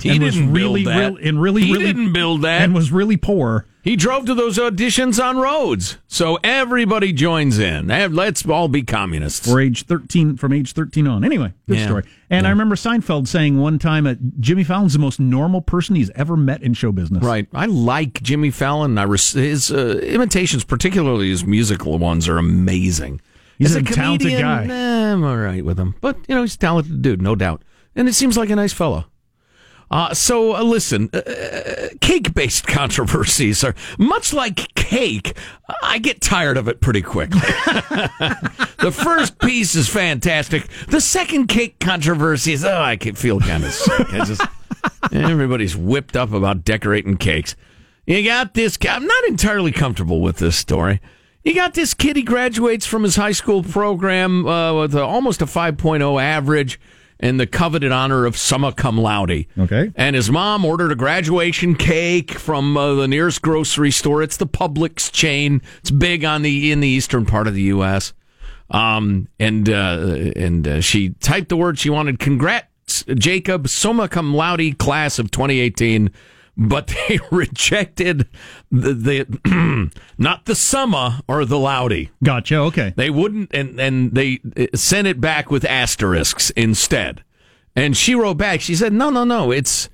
He 0.00 0.10
and 0.10 0.20
didn't 0.20 0.52
really, 0.52 0.84
build 0.84 0.94
that. 0.94 1.12
real- 1.14 1.28
and 1.28 1.40
really, 1.42 1.62
He 1.62 1.72
really, 1.72 1.86
didn't 1.86 2.12
build 2.12 2.42
that. 2.42 2.62
and 2.62 2.74
was 2.74 2.92
really 2.92 3.16
poor. 3.16 3.66
He 3.82 3.96
drove 3.96 4.26
to 4.26 4.34
those 4.34 4.58
auditions 4.58 5.22
on 5.24 5.38
roads, 5.38 5.96
so 6.06 6.38
everybody 6.44 7.14
joins 7.14 7.58
in. 7.58 7.90
Eh, 7.90 8.08
Let's 8.10 8.44
all 8.46 8.68
be 8.68 8.82
communists. 8.82 9.48
for 9.50 9.58
age 9.58 9.84
13 9.84 10.36
from 10.36 10.52
age 10.52 10.72
13 10.74 11.06
on 11.06 11.24
anyway 11.24 11.54
good 11.66 11.78
Yeah. 11.78 11.86
story 11.86 12.02
and 12.28 12.46
i 12.46 12.50
remember 12.50 12.74
seinfeld 12.74 13.26
saying 13.26 13.58
one 13.58 13.78
time 13.78 14.06
uh, 14.06 14.16
jimmy 14.38 14.64
fallon's 14.64 14.92
the 14.92 14.98
most 14.98 15.18
normal 15.18 15.62
person 15.62 15.96
he's 15.96 16.10
ever 16.14 16.36
met 16.36 16.62
in 16.62 16.74
show 16.74 16.92
business 16.92 17.24
Right. 17.24 17.48
I 17.54 17.64
like 17.66 18.22
Jimmy 18.22 18.50
Fallon. 18.50 18.98
I 18.98 19.04
res- 19.04 19.32
his 19.32 19.70
uh, 19.72 19.98
imitations, 20.02 20.62
particularly 20.64 21.30
his 21.30 21.44
musical 21.46 21.96
ones, 21.98 22.28
are 22.28 22.36
amazing. 22.38 23.20
He's 23.58 23.74
As 23.74 23.76
a 23.76 23.82
talented 23.82 24.28
comedian, 24.28 24.40
guy. 24.42 24.64
nah, 24.66 25.12
I'm 25.14 25.24
all 25.24 25.36
right 25.38 25.64
with 25.64 25.78
him. 25.78 25.94
But, 26.00 26.16
you 26.28 26.34
know, 26.34 26.42
he's 26.42 26.54
a 26.54 26.58
talented 26.58 27.00
dude, 27.02 27.20
no 27.22 27.34
doubt. 27.34 27.62
And 27.96 28.08
it 28.08 28.14
seems 28.14 28.36
like 28.36 28.50
a 28.50 28.56
nice 28.56 28.72
fellow. 28.72 29.06
Uh, 29.90 30.14
so, 30.14 30.54
uh, 30.54 30.62
listen, 30.62 31.10
uh, 31.12 31.88
cake 32.00 32.32
based 32.32 32.66
controversies 32.66 33.64
are 33.64 33.74
much 33.98 34.32
like 34.32 34.72
cake. 34.74 35.36
I 35.82 35.98
get 35.98 36.20
tired 36.20 36.56
of 36.56 36.68
it 36.68 36.80
pretty 36.80 37.02
quickly. 37.02 37.40
the 38.78 38.94
first 38.94 39.38
piece 39.40 39.74
is 39.74 39.88
fantastic. 39.88 40.68
The 40.88 41.00
second 41.00 41.48
cake 41.48 41.80
controversy 41.80 42.52
is, 42.52 42.64
oh, 42.64 42.80
I 42.80 42.96
can 42.96 43.16
feel 43.16 43.40
kind 43.40 43.64
of 43.64 43.72
sick. 43.72 44.06
Just, 44.08 44.42
everybody's 45.12 45.76
whipped 45.76 46.16
up 46.16 46.32
about 46.32 46.64
decorating 46.64 47.16
cakes. 47.16 47.56
You 48.06 48.24
got 48.24 48.54
this. 48.54 48.78
I'm 48.88 49.06
not 49.06 49.24
entirely 49.24 49.72
comfortable 49.72 50.20
with 50.20 50.36
this 50.38 50.56
story. 50.56 51.00
You 51.42 51.54
got 51.54 51.74
this 51.74 51.94
kid. 51.94 52.16
He 52.16 52.22
graduates 52.22 52.86
from 52.86 53.02
his 53.02 53.16
high 53.16 53.32
school 53.32 53.62
program 53.62 54.46
uh, 54.46 54.74
with 54.74 54.94
a, 54.94 55.02
almost 55.02 55.42
a 55.42 55.46
5.0 55.46 56.22
average 56.22 56.78
and 57.20 57.38
the 57.38 57.46
coveted 57.46 57.92
honor 57.92 58.26
of 58.26 58.36
summa 58.36 58.72
cum 58.72 58.98
laude. 58.98 59.46
Okay. 59.58 59.92
And 59.94 60.16
his 60.16 60.30
mom 60.30 60.64
ordered 60.64 60.90
a 60.90 60.96
graduation 60.96 61.76
cake 61.76 62.32
from 62.32 62.76
uh, 62.76 62.94
the 62.94 63.06
nearest 63.06 63.42
grocery 63.42 63.90
store. 63.90 64.22
It's 64.22 64.38
the 64.38 64.46
Publix 64.46 65.12
chain. 65.12 65.62
It's 65.78 65.90
big 65.90 66.24
on 66.24 66.42
the 66.42 66.72
in 66.72 66.80
the 66.80 66.88
eastern 66.88 67.26
part 67.26 67.46
of 67.46 67.54
the 67.54 67.62
U.S. 67.62 68.12
Um, 68.70 69.28
and 69.38 69.68
uh, 69.68 70.32
and 70.34 70.66
uh, 70.66 70.80
she 70.80 71.10
typed 71.20 71.50
the 71.50 71.56
word 71.56 71.78
she 71.78 71.90
wanted. 71.90 72.18
Congrats, 72.18 73.04
Jacob, 73.14 73.68
summa 73.68 74.08
cum 74.08 74.34
laude 74.34 74.78
class 74.78 75.18
of 75.18 75.30
2018. 75.30 76.10
But 76.56 76.86
they 77.08 77.18
rejected 77.30 78.28
the, 78.70 78.92
the 78.92 79.90
not 80.18 80.44
the 80.44 80.54
summa 80.54 81.22
or 81.28 81.44
the 81.44 81.58
laude. 81.58 82.10
gotcha 82.22 82.56
okay 82.56 82.92
They 82.96 83.10
wouldn't, 83.10 83.50
and 83.54 83.80
and 83.80 84.14
they 84.14 84.40
uh, 84.56 84.66
sent 84.76 85.06
it 85.06 85.20
back 85.20 85.50
with 85.50 85.64
asterisks 85.64 86.50
instead. 86.50 87.24
And 87.76 87.96
she 87.96 88.14
wrote 88.14 88.36
back. 88.36 88.60
She 88.60 88.74
said, 88.74 88.92
"No, 88.92 89.10
no, 89.10 89.24
no. 89.24 89.50
It's 89.52 89.88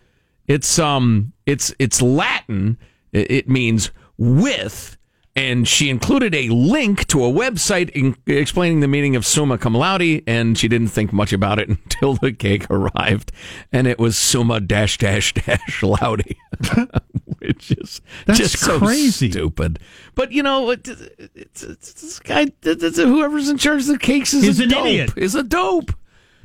it's 0.46 0.78
um 0.78 1.32
it's 1.44 1.74
it's 1.78 2.00
Latin. 2.02 2.78
It 3.12 3.48
means 3.48 3.90
with." 4.18 4.95
And 5.36 5.68
she 5.68 5.90
included 5.90 6.34
a 6.34 6.48
link 6.48 7.06
to 7.08 7.22
a 7.22 7.30
website 7.30 7.90
in, 7.90 8.16
explaining 8.26 8.80
the 8.80 8.88
meaning 8.88 9.14
of 9.16 9.26
summa 9.26 9.58
cum 9.58 9.74
laude, 9.74 10.22
and 10.26 10.56
she 10.56 10.66
didn't 10.66 10.88
think 10.88 11.12
much 11.12 11.30
about 11.32 11.58
it 11.58 11.68
until 11.68 12.14
the 12.14 12.32
cake 12.32 12.66
arrived, 12.70 13.32
and 13.70 13.86
it 13.86 13.98
was 13.98 14.16
summa 14.16 14.60
dash 14.60 14.96
dash 14.96 15.34
dash 15.34 15.82
laude, 15.82 16.24
which 17.38 17.70
is 17.72 18.00
That's 18.24 18.38
just 18.38 18.58
so 18.58 18.78
crazy. 18.78 19.30
stupid. 19.30 19.78
But 20.14 20.32
you 20.32 20.42
know, 20.42 20.70
it, 20.70 20.88
it's, 21.34 21.62
it's, 21.62 21.92
this 21.92 22.18
guy, 22.20 22.46
it's, 22.62 22.96
whoever's 22.96 23.50
in 23.50 23.58
charge 23.58 23.82
of 23.82 23.88
the 23.88 23.98
cakes 23.98 24.32
is 24.32 24.44
He's 24.44 24.60
a 24.60 24.62
an 24.64 24.68
dope. 24.70 24.86
idiot. 24.86 25.12
Is 25.16 25.34
a 25.34 25.42
dope. 25.42 25.92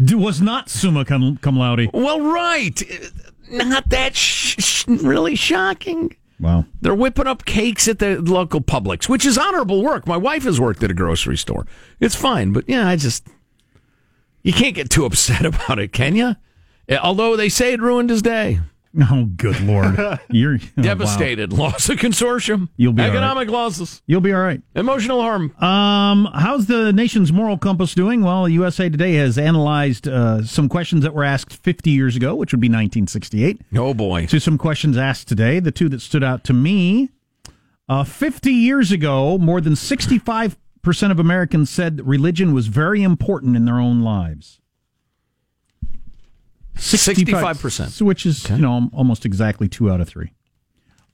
D- 0.04 0.15
was 0.15 0.41
not 0.41 0.67
summa 0.69 1.06
cum, 1.06 1.38
cum 1.38 1.58
laude 1.58 1.89
Well, 1.93 2.19
right. 2.19 2.82
Not 3.51 3.89
that 3.89 4.15
sh- 4.15 4.56
sh- 4.60 4.86
really 4.88 5.36
shocking. 5.36 6.15
Wow 6.41 6.65
They're 6.82 6.95
whipping 6.95 7.27
up 7.27 7.45
cakes 7.45 7.88
at 7.88 7.99
the 7.99 8.19
local 8.19 8.60
Publix, 8.60 9.08
which 9.08 9.25
is 9.25 9.38
honorable 9.38 9.84
work. 9.84 10.08
My 10.08 10.17
wife 10.17 10.43
has 10.43 10.60
worked 10.60 10.84
at 10.84 10.91
a 10.91 10.95
grocery 10.95 11.38
store. 11.38 11.65
It's 11.99 12.15
fine, 12.15 12.51
but 12.51 12.67
yeah, 12.67 12.88
I 12.88 12.95
just 12.95 13.27
you 14.43 14.51
can't 14.51 14.75
get 14.75 14.89
too 14.89 15.06
upset 15.06 15.45
about 15.51 15.80
it, 15.80 15.93
can 15.93 16.15
you? 16.15 16.36
Eh, 16.89 16.97
although 17.01 17.38
they 17.38 17.47
say 17.47 17.73
it 17.73 17.82
ruined 17.82 18.10
his 18.10 18.21
day. 18.21 18.60
oh 19.12 19.25
good 19.36 19.60
lord 19.62 19.95
you're 20.30 20.56
oh, 20.56 20.67
wow. 20.77 20.84
Devastated. 20.84 21.54
Loss 21.54 21.89
of 21.89 21.97
consortium. 21.97 22.69
You'll 22.75 22.93
be 22.93 23.04
all 23.04 23.10
economic 23.10 23.49
losses. 23.49 24.01
you'll 24.06 24.21
be 24.21 24.34
all 24.34 24.41
right 24.41 24.62
Emotional 24.75 25.21
harm. 25.21 25.56
Um, 25.62 26.27
how's 26.34 26.65
the 26.65 26.91
nation's 26.91 27.32
moral 27.32 27.58
compass 27.58 27.93
doing? 27.93 28.21
Well, 28.21 28.49
USA 28.49 28.89
Today 28.89 29.13
has 29.13 29.38
analyzed 29.38 30.08
uh, 30.08 30.43
some 30.43 30.67
questions 30.69 31.04
that 31.04 31.13
were 31.13 31.23
asked 31.23 31.54
50 31.54 31.89
years 31.89 32.15
ago, 32.15 32.36
which 32.36 32.51
would 32.51 32.60
be 32.62 32.67
1968, 32.67 33.62
oh 33.77 33.93
boy. 33.93 34.25
to 34.27 34.39
some 34.39 34.58
questions 34.58 34.97
asked 34.97 35.27
today. 35.27 35.60
The 35.60 35.71
two 35.71 35.89
that 35.89 36.01
stood 36.01 36.23
out 36.23 36.43
to 36.45 36.54
me 36.54 37.10
uh, 37.91 38.06
50 38.06 38.51
years 38.51 38.91
ago, 38.91 39.38
more 39.38 39.60
than 39.60 39.73
65% 39.73 40.56
of 41.12 41.19
Americans 41.19 41.69
said 41.69 41.97
that 41.97 42.04
religion 42.04 42.54
was 42.54 42.67
very 42.67 43.04
important 43.04 43.56
in 43.56 43.65
their 43.65 43.80
own 43.80 44.01
lives. 44.01 44.61
65%. 46.76 48.02
Which 48.02 48.26
is, 48.26 48.50
you 48.50 48.58
know, 48.58 48.90
almost 48.94 49.26
exactly 49.26 49.68
two 49.68 49.92
out 49.92 50.02
of 50.02 50.08
three. 50.08 50.32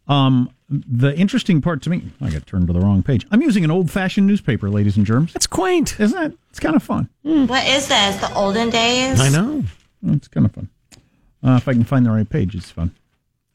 Um, 0.07 0.49
the 0.69 1.15
interesting 1.17 1.61
part 1.61 1.81
to 1.83 1.89
me, 1.89 2.11
I 2.21 2.29
got 2.29 2.45
turned 2.47 2.67
to 2.67 2.73
the 2.73 2.79
wrong 2.79 3.03
page. 3.03 3.25
I'm 3.31 3.41
using 3.41 3.63
an 3.63 3.71
old 3.71 3.91
fashioned 3.91 4.27
newspaper, 4.27 4.69
ladies 4.69 4.97
and 4.97 5.05
germs. 5.05 5.33
That's 5.33 5.47
quaint. 5.47 5.99
Isn't 5.99 6.21
it? 6.21 6.37
It's 6.49 6.59
kind 6.59 6.75
of 6.75 6.83
fun. 6.83 7.09
What 7.23 7.65
is 7.67 7.87
this? 7.87 8.15
The 8.17 8.33
olden 8.33 8.69
days? 8.69 9.19
I 9.19 9.29
know. 9.29 9.63
It's 10.07 10.27
kind 10.27 10.45
of 10.45 10.53
fun. 10.53 10.69
Uh, 11.43 11.55
if 11.55 11.67
I 11.67 11.73
can 11.73 11.83
find 11.83 12.05
the 12.05 12.11
right 12.11 12.29
page, 12.29 12.55
it's 12.55 12.69
fun. 12.71 12.95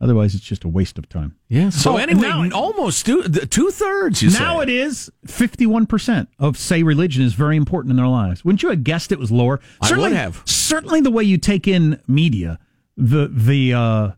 Otherwise, 0.02 0.34
it's 0.34 0.44
just 0.44 0.64
a 0.64 0.68
waste 0.68 0.98
of 0.98 1.08
time. 1.08 1.36
Yeah. 1.48 1.70
So 1.70 1.92
Oh, 1.92 1.96
anyway, 1.96 2.22
now- 2.22 2.50
almost 2.50 3.06
two 3.06 3.22
two 3.22 3.70
thirds. 3.70 4.20
Now 4.38 4.56
say. 4.58 4.62
it 4.64 4.68
is 4.68 5.10
51% 5.28 6.26
of 6.40 6.58
say 6.58 6.82
religion 6.82 7.22
is 7.22 7.34
very 7.34 7.56
important 7.56 7.92
in 7.92 7.96
their 7.96 8.08
lives. 8.08 8.44
Wouldn't 8.44 8.64
you 8.64 8.70
have 8.70 8.82
guessed 8.82 9.12
it 9.12 9.20
was 9.20 9.30
lower? 9.30 9.60
I 9.80 9.86
certainly, 9.88 10.10
would 10.10 10.16
have. 10.16 10.42
Certainly 10.44 11.02
the 11.02 11.12
way 11.12 11.22
you 11.22 11.38
take 11.38 11.68
in 11.68 12.00
media, 12.08 12.58
the 12.96 13.28
the 13.32 13.72
uh, 13.74 14.10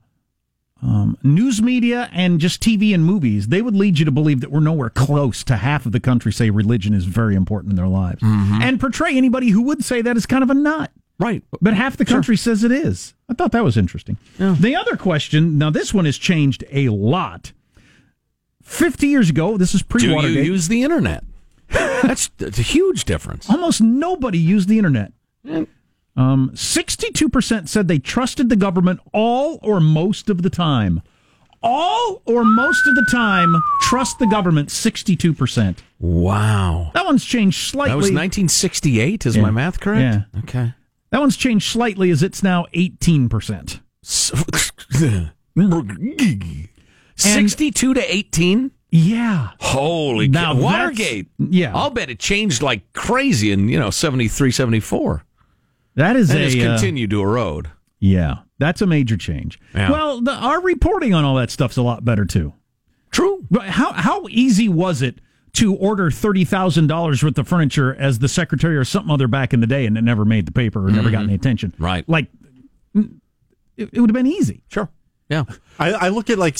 um, 0.82 1.18
news 1.22 1.60
media 1.60 2.08
and 2.12 2.40
just 2.40 2.62
TV 2.62 2.94
and 2.94 3.04
movies, 3.04 3.48
they 3.48 3.60
would 3.60 3.76
lead 3.76 3.98
you 3.98 4.06
to 4.06 4.10
believe 4.10 4.40
that 4.40 4.50
we're 4.50 4.60
nowhere 4.60 4.90
close 4.90 5.44
to 5.44 5.56
half 5.56 5.84
of 5.86 5.92
the 5.92 6.00
country 6.00 6.32
say 6.32 6.48
religion 6.50 6.94
is 6.94 7.04
very 7.04 7.34
important 7.34 7.72
in 7.72 7.76
their 7.76 7.88
lives. 7.88 8.22
Mm-hmm. 8.22 8.62
And 8.62 8.80
portray 8.80 9.16
anybody 9.16 9.50
who 9.50 9.62
would 9.62 9.84
say 9.84 10.00
that 10.02 10.16
as 10.16 10.24
kind 10.26 10.42
of 10.42 10.50
a 10.50 10.54
nut. 10.54 10.90
Right. 11.18 11.42
But 11.60 11.74
half 11.74 11.96
the 11.96 12.04
country 12.04 12.36
says 12.36 12.64
it 12.64 12.72
is. 12.72 13.14
I 13.28 13.34
thought 13.34 13.52
that 13.52 13.64
was 13.64 13.76
interesting. 13.76 14.18
The 14.38 14.74
other 14.74 14.96
question, 14.96 15.58
now 15.58 15.70
this 15.70 15.94
one 15.94 16.04
has 16.04 16.18
changed 16.18 16.64
a 16.72 16.88
lot. 16.88 17.52
50 18.62 19.06
years 19.06 19.30
ago, 19.30 19.56
this 19.56 19.74
is 19.74 19.82
pre 19.82 20.00
Do 20.00 20.08
you 20.08 20.42
use 20.42 20.68
the 20.68 20.82
internet? 20.82 21.22
That's, 21.68 22.28
that's 22.36 22.58
a 22.58 22.62
huge 22.62 23.04
difference. 23.04 23.48
Almost 23.48 23.80
nobody 23.80 24.38
used 24.38 24.68
the 24.68 24.76
internet. 24.78 25.12
Um, 26.16 26.50
62% 26.54 27.68
said 27.68 27.88
they 27.88 27.98
trusted 27.98 28.48
the 28.48 28.56
government 28.56 29.00
all 29.12 29.58
or 29.62 29.80
most 29.80 30.28
of 30.28 30.42
the 30.42 30.50
time. 30.50 31.02
All 31.62 32.20
or 32.26 32.44
most 32.44 32.86
of 32.86 32.94
the 32.94 33.06
time, 33.10 33.54
trust 33.80 34.18
the 34.18 34.26
government, 34.26 34.68
62%. 34.68 35.78
Wow. 35.98 36.90
That 36.92 37.06
one's 37.06 37.24
changed 37.24 37.70
slightly. 37.70 37.90
That 37.92 37.96
was 37.96 38.04
1968. 38.12 39.24
Is 39.26 39.36
Yeah. 39.36 39.42
my 39.42 39.50
math 39.50 39.80
correct? 39.80 40.26
Yeah. 40.34 40.40
Okay. 40.40 40.74
That 41.14 41.20
one's 41.20 41.36
changed 41.36 41.70
slightly 41.70 42.10
as 42.10 42.24
it's 42.24 42.42
now 42.42 42.66
18%. 42.74 43.80
62 47.16 47.94
to 47.94 48.14
18? 48.14 48.72
Yeah. 48.90 49.50
Holy 49.60 50.26
Now 50.26 50.54
cow. 50.54 50.60
Watergate. 50.60 51.28
yeah. 51.38 51.72
I'll 51.72 51.90
bet 51.90 52.10
it 52.10 52.18
changed 52.18 52.62
like 52.62 52.92
crazy 52.94 53.52
in, 53.52 53.68
you 53.68 53.78
know, 53.78 53.90
73, 53.90 54.50
74. 54.50 55.24
That 55.94 56.16
is 56.16 56.32
And 56.32 56.40
a 56.40 56.46
uh, 56.46 56.78
continued 56.78 57.10
to 57.10 57.22
erode. 57.22 57.70
Yeah, 58.00 58.38
that's 58.58 58.82
a 58.82 58.86
major 58.86 59.16
change. 59.16 59.60
Yeah. 59.72 59.92
Well, 59.92 60.20
the, 60.20 60.32
our 60.32 60.60
reporting 60.60 61.14
on 61.14 61.24
all 61.24 61.36
that 61.36 61.52
stuff's 61.52 61.76
a 61.76 61.82
lot 61.82 62.04
better 62.04 62.24
too. 62.24 62.54
True. 63.12 63.46
But 63.52 63.66
how 63.66 63.92
how 63.92 64.26
easy 64.30 64.68
was 64.68 65.00
it 65.00 65.20
to 65.54 65.74
order 65.76 66.10
thirty 66.10 66.44
thousand 66.44 66.86
dollars 66.86 67.22
worth 67.22 67.38
of 67.38 67.48
furniture 67.48 67.94
as 67.94 68.18
the 68.18 68.28
secretary 68.28 68.76
or 68.76 68.84
something 68.84 69.10
other 69.10 69.28
back 69.28 69.52
in 69.52 69.60
the 69.60 69.66
day, 69.66 69.86
and 69.86 69.96
it 69.96 70.02
never 70.02 70.24
made 70.24 70.46
the 70.46 70.52
paper 70.52 70.86
or 70.86 70.90
never 70.90 71.10
got 71.10 71.22
any 71.24 71.34
attention? 71.34 71.70
Mm-hmm. 71.72 71.84
Right. 71.84 72.08
Like 72.08 72.28
it, 73.76 73.90
it 73.92 74.00
would 74.00 74.10
have 74.10 74.14
been 74.14 74.26
easy. 74.26 74.62
Sure. 74.68 74.88
Yeah. 75.28 75.44
I, 75.78 75.92
I 75.92 76.08
look 76.10 76.30
at 76.30 76.38
like 76.38 76.58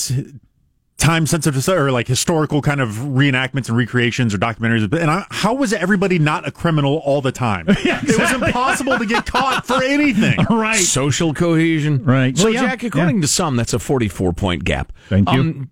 time 0.97 1.27
sensitive 1.27 1.67
or 1.69 1.91
like 1.91 2.07
historical 2.07 2.61
kind 2.61 2.81
of 2.81 2.89
reenactments 2.89 3.67
and 3.67 3.77
recreations 3.77 4.33
or 4.33 4.37
documentaries. 4.37 4.91
And 4.93 5.11
I, 5.11 5.25
how 5.29 5.53
was 5.53 5.73
everybody 5.73 6.19
not 6.19 6.47
a 6.47 6.51
criminal 6.51 6.97
all 7.05 7.21
the 7.21 7.31
time? 7.31 7.67
Yeah, 7.85 7.99
It 8.01 8.17
was 8.17 8.31
impossible 8.31 8.97
to 8.97 9.05
get 9.05 9.25
caught 9.27 9.67
for 9.67 9.83
anything. 9.83 10.37
right. 10.49 10.79
Social 10.79 11.33
cohesion. 11.33 12.03
Right. 12.03 12.35
So, 12.35 12.45
Well, 12.45 12.53
yeah, 12.53 12.61
Jack, 12.61 12.83
according 12.83 13.17
yeah. 13.17 13.21
to 13.21 13.27
some, 13.27 13.55
that's 13.57 13.73
a 13.73 13.79
44 13.79 14.33
point 14.33 14.63
gap. 14.63 14.91
Thank 15.09 15.31
you. 15.31 15.39
Um, 15.39 15.69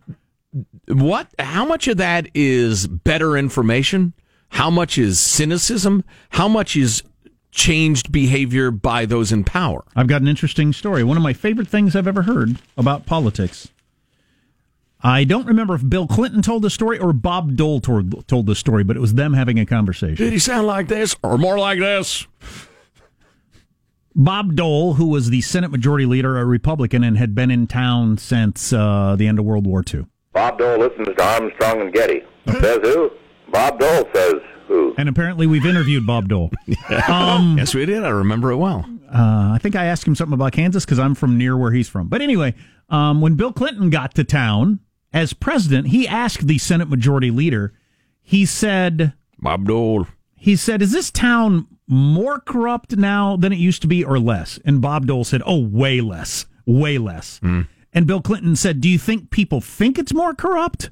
what? 0.87 1.27
How 1.39 1.65
much 1.65 1.87
of 1.87 1.97
that 1.97 2.27
is 2.33 2.87
better 2.87 3.37
information? 3.37 4.13
How 4.49 4.69
much 4.69 4.97
is 4.97 5.19
cynicism? 5.19 6.03
How 6.29 6.47
much 6.47 6.75
is 6.75 7.03
changed 7.51 8.11
behavior 8.11 8.71
by 8.71 9.05
those 9.05 9.31
in 9.31 9.43
power? 9.43 9.83
I've 9.95 10.07
got 10.07 10.21
an 10.21 10.27
interesting 10.27 10.73
story. 10.73 11.03
One 11.03 11.17
of 11.17 11.23
my 11.23 11.33
favorite 11.33 11.67
things 11.67 11.95
I've 11.95 12.07
ever 12.07 12.23
heard 12.23 12.59
about 12.77 13.05
politics. 13.05 13.69
I 15.05 15.25
don't 15.25 15.45
remember 15.45 15.75
if 15.75 15.87
Bill 15.87 16.07
Clinton 16.07 16.41
told 16.41 16.61
the 16.61 16.69
story 16.69 16.97
or 16.97 17.11
Bob 17.11 17.57
Dole 17.57 17.81
told, 17.81 18.25
told 18.27 18.45
the 18.45 18.55
story, 18.55 18.85
but 18.85 18.95
it 18.95 19.01
was 19.01 19.15
them 19.15 19.33
having 19.33 19.59
a 19.59 19.65
conversation. 19.65 20.15
Did 20.15 20.31
he 20.31 20.39
sound 20.39 20.65
like 20.65 20.87
this 20.87 21.15
or 21.21 21.37
more 21.37 21.59
like 21.59 21.79
this? 21.79 22.25
Bob 24.15 24.55
Dole, 24.55 24.93
who 24.93 25.07
was 25.07 25.29
the 25.29 25.41
Senate 25.41 25.71
Majority 25.71 26.05
Leader, 26.05 26.37
a 26.37 26.45
Republican, 26.45 27.03
and 27.03 27.17
had 27.17 27.35
been 27.35 27.51
in 27.51 27.67
town 27.67 28.17
since 28.17 28.71
uh, 28.71 29.15
the 29.17 29.27
end 29.27 29.39
of 29.39 29.45
World 29.45 29.65
War 29.65 29.83
II. 29.91 30.05
Bob 30.33 30.57
Dole 30.57 30.79
listens 30.79 31.07
to 31.15 31.23
Armstrong 31.23 31.81
and 31.81 31.93
Getty. 31.93 32.23
Says 32.47 32.79
who? 32.81 33.11
Bob 33.51 33.79
Dole 33.79 34.07
says 34.13 34.33
who? 34.67 34.95
And 34.97 35.07
apparently, 35.07 35.45
we've 35.47 35.65
interviewed 35.65 36.05
Bob 36.07 36.27
Dole. 36.29 36.51
Um, 37.07 37.57
yes, 37.57 37.73
we 37.73 37.85
did. 37.85 38.03
I 38.03 38.09
remember 38.09 38.51
it 38.51 38.57
well. 38.57 38.85
Uh, 39.13 39.51
I 39.53 39.59
think 39.61 39.75
I 39.75 39.85
asked 39.85 40.05
him 40.07 40.15
something 40.15 40.33
about 40.33 40.51
Kansas 40.53 40.85
because 40.85 40.99
I'm 40.99 41.15
from 41.15 41.37
near 41.37 41.55
where 41.57 41.71
he's 41.71 41.87
from. 41.87 42.07
But 42.07 42.21
anyway, 42.21 42.55
um, 42.89 43.21
when 43.21 43.35
Bill 43.35 43.53
Clinton 43.53 43.89
got 43.89 44.13
to 44.15 44.23
town 44.23 44.79
as 45.13 45.33
president, 45.33 45.87
he 45.87 46.07
asked 46.07 46.47
the 46.47 46.57
Senate 46.57 46.89
Majority 46.89 47.29
Leader. 47.31 47.73
He 48.21 48.45
said, 48.45 49.13
Bob 49.39 49.65
Dole. 49.67 50.07
He 50.35 50.55
said, 50.55 50.81
"Is 50.81 50.91
this 50.91 51.09
town 51.11 51.67
more 51.87 52.39
corrupt 52.39 52.95
now 52.97 53.37
than 53.37 53.53
it 53.53 53.59
used 53.59 53.81
to 53.83 53.87
be, 53.87 54.03
or 54.03 54.19
less?" 54.19 54.59
And 54.65 54.81
Bob 54.81 55.05
Dole 55.05 55.23
said, 55.23 55.41
"Oh, 55.45 55.59
way 55.59 56.01
less, 56.01 56.45
way 56.65 56.97
less." 56.97 57.39
And 57.93 58.07
Bill 58.07 58.21
Clinton 58.21 58.55
said, 58.55 58.81
"Do 58.81 58.89
you 58.89 58.97
think 58.97 59.29
people 59.29 59.61
think 59.61 59.97
it's 59.99 60.13
more 60.13 60.33
corrupt?" 60.33 60.89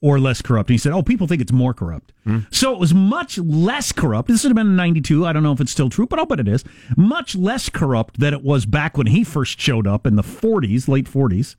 Or 0.00 0.20
less 0.20 0.42
corrupt. 0.42 0.68
And 0.68 0.74
he 0.74 0.78
said, 0.78 0.92
Oh, 0.92 1.02
people 1.02 1.26
think 1.26 1.40
it's 1.40 1.50
more 1.50 1.72
corrupt. 1.72 2.12
So 2.50 2.74
it 2.74 2.78
was 2.78 2.92
much 2.92 3.38
less 3.38 3.90
corrupt. 3.90 4.28
This 4.28 4.44
would 4.44 4.50
have 4.50 4.54
been 4.56 4.66
in 4.66 4.76
92. 4.76 5.24
I 5.24 5.32
don't 5.32 5.42
know 5.42 5.52
if 5.52 5.62
it's 5.62 5.72
still 5.72 5.88
true, 5.88 6.06
but 6.06 6.18
I'll 6.18 6.26
bet 6.26 6.40
it 6.40 6.46
is. 6.48 6.62
Much 6.94 7.34
less 7.34 7.70
corrupt 7.70 8.20
than 8.20 8.34
it 8.34 8.42
was 8.42 8.66
back 8.66 8.98
when 8.98 9.06
he 9.06 9.24
first 9.24 9.58
showed 9.58 9.86
up 9.86 10.06
in 10.06 10.16
the 10.16 10.22
40s, 10.22 10.88
late 10.88 11.06
40s. 11.06 11.56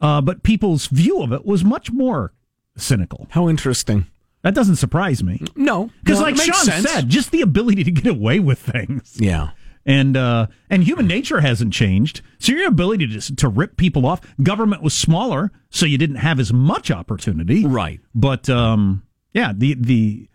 Uh, 0.00 0.20
but 0.20 0.42
people's 0.42 0.88
view 0.88 1.22
of 1.22 1.32
it 1.32 1.46
was 1.46 1.62
much 1.62 1.92
more 1.92 2.32
cynical. 2.76 3.28
How 3.30 3.48
interesting. 3.48 4.06
That 4.42 4.54
doesn't 4.56 4.76
surprise 4.76 5.22
me. 5.22 5.42
No, 5.54 5.90
Because, 6.02 6.20
like 6.20 6.34
Sean 6.36 6.54
sense. 6.54 6.90
said, 6.90 7.08
just 7.08 7.30
the 7.30 7.42
ability 7.42 7.84
to 7.84 7.92
get 7.92 8.06
away 8.08 8.40
with 8.40 8.58
things. 8.58 9.16
Yeah. 9.20 9.50
And 9.88 10.18
uh, 10.18 10.48
and 10.68 10.84
human 10.84 11.06
nature 11.06 11.40
hasn't 11.40 11.72
changed. 11.72 12.20
So 12.38 12.52
your 12.52 12.68
ability 12.68 13.06
to 13.18 13.34
to 13.36 13.48
rip 13.48 13.78
people 13.78 14.04
off. 14.04 14.20
Government 14.42 14.82
was 14.82 14.92
smaller, 14.92 15.50
so 15.70 15.86
you 15.86 15.96
didn't 15.96 16.16
have 16.16 16.38
as 16.38 16.52
much 16.52 16.90
opportunity. 16.90 17.64
Right. 17.64 17.98
But 18.14 18.50
um, 18.50 19.02
yeah, 19.32 19.52
the 19.56 19.74
the 19.74 20.28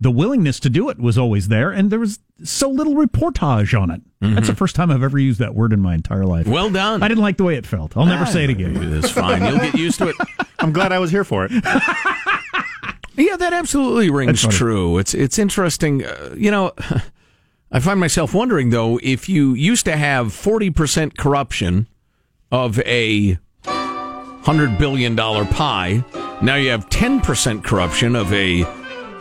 the 0.00 0.10
willingness 0.10 0.58
to 0.60 0.70
do 0.70 0.88
it 0.88 0.98
was 0.98 1.18
always 1.18 1.48
there, 1.48 1.70
and 1.70 1.90
there 1.90 2.00
was 2.00 2.18
so 2.42 2.70
little 2.70 2.94
reportage 2.94 3.78
on 3.78 3.90
it. 3.90 4.00
That's 4.20 4.46
the 4.46 4.56
first 4.56 4.74
time 4.74 4.90
I've 4.90 5.02
ever 5.02 5.18
used 5.18 5.38
that 5.38 5.54
word 5.54 5.74
in 5.74 5.80
my 5.80 5.94
entire 5.94 6.24
life. 6.24 6.46
Well 6.46 6.70
done. 6.70 7.02
I 7.02 7.08
didn't 7.08 7.22
like 7.22 7.36
the 7.36 7.44
way 7.44 7.56
it 7.56 7.66
felt. 7.66 7.94
I'll 7.98 8.06
never 8.06 8.24
say 8.24 8.44
it 8.44 8.50
again. 8.50 8.74
It's 8.94 9.10
fine. 9.10 9.44
You'll 9.44 9.58
get 9.58 9.74
used 9.74 9.98
to 9.98 10.08
it. 10.08 10.16
I'm 10.58 10.72
glad 10.72 10.92
I 10.92 10.98
was 10.98 11.10
here 11.10 11.24
for 11.24 11.44
it. 11.44 11.52
Yeah, 13.16 13.36
that 13.36 13.52
absolutely 13.52 14.10
rings 14.10 14.44
true. 14.48 14.98
It's 14.98 15.14
it's 15.14 15.38
interesting. 15.38 16.04
Uh, 16.04 16.34
you 16.36 16.50
know, 16.50 16.72
I 17.74 17.80
find 17.80 17.98
myself 17.98 18.32
wondering 18.32 18.70
though 18.70 19.00
if 19.02 19.28
you 19.28 19.54
used 19.54 19.84
to 19.86 19.96
have 19.96 20.32
forty 20.32 20.70
percent 20.70 21.18
corruption 21.18 21.88
of 22.52 22.78
a 22.80 23.36
hundred 23.66 24.78
billion 24.78 25.16
dollar 25.16 25.44
pie, 25.44 26.04
now 26.40 26.54
you 26.54 26.70
have 26.70 26.88
ten 26.88 27.20
percent 27.20 27.64
corruption 27.64 28.14
of 28.14 28.32
a 28.32 28.62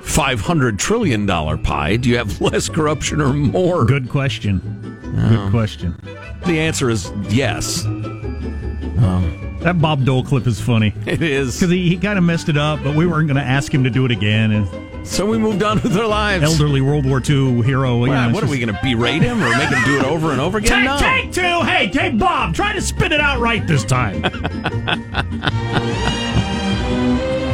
five 0.04 0.40
hundred 0.40 0.78
trillion 0.78 1.26
dollar 1.26 1.58
pie. 1.58 1.96
Do 1.96 2.10
you 2.10 2.18
have 2.18 2.40
less 2.42 2.70
corruption 2.70 3.22
or 3.22 3.34
more? 3.34 3.86
Good 3.86 4.10
question. 4.10 4.60
Good 5.02 5.40
oh. 5.40 5.50
question. 5.50 5.98
The 6.46 6.60
answer 6.60 6.92
is 6.92 7.12
yes. 7.30 7.86
Um, 7.86 9.58
that 9.62 9.82
Bob 9.82 10.06
Dole 10.06 10.24
clip 10.24 10.46
is 10.46 10.62
funny 10.62 10.94
It 11.08 11.24
is. 11.24 11.56
because 11.56 11.72
he, 11.72 11.90
he 11.90 11.98
kind 11.98 12.20
of 12.20 12.24
messed 12.24 12.50
it 12.50 12.58
up, 12.58 12.84
but 12.84 12.96
we 12.96 13.08
weren't 13.08 13.28
going 13.28 13.38
to 13.38 13.44
ask 13.44 13.74
him 13.74 13.84
to 13.84 13.90
do 13.90 14.06
it 14.06 14.12
again. 14.12 14.52
And 14.52 14.93
So 15.04 15.26
we 15.26 15.38
moved 15.38 15.62
on 15.64 15.82
with 15.82 15.96
our 15.98 16.08
lives. 16.08 16.44
elderly 16.44 16.82
World 16.82 17.06
War 17.06 17.18
II 17.20 17.62
hero. 17.62 18.00
you 18.06 18.08
know, 18.08 18.14
Wow, 18.14 18.26
it's 18.30 18.34
what 18.36 18.44
are 18.44 18.48
we 18.48 18.58
going 18.60 18.74
to 18.74 18.80
berate 18.82 19.22
him 19.22 19.44
or 19.44 19.50
make 19.58 19.70
him 19.70 19.84
do 19.84 20.00
it 20.00 20.06
over 20.06 20.32
and 20.32 20.40
over 20.42 20.58
again? 20.58 20.80
Take, 20.80 20.86
no. 20.86 20.98
take 20.98 21.32
two. 21.32 21.62
Hey, 21.66 21.90
take 21.92 22.18
Bob. 22.18 22.56
Try 22.56 22.74
to 22.74 22.82
spit 22.82 23.12
it 23.12 23.20
out 23.20 23.40
right 23.40 23.66
this 23.68 23.84
time. 23.84 24.22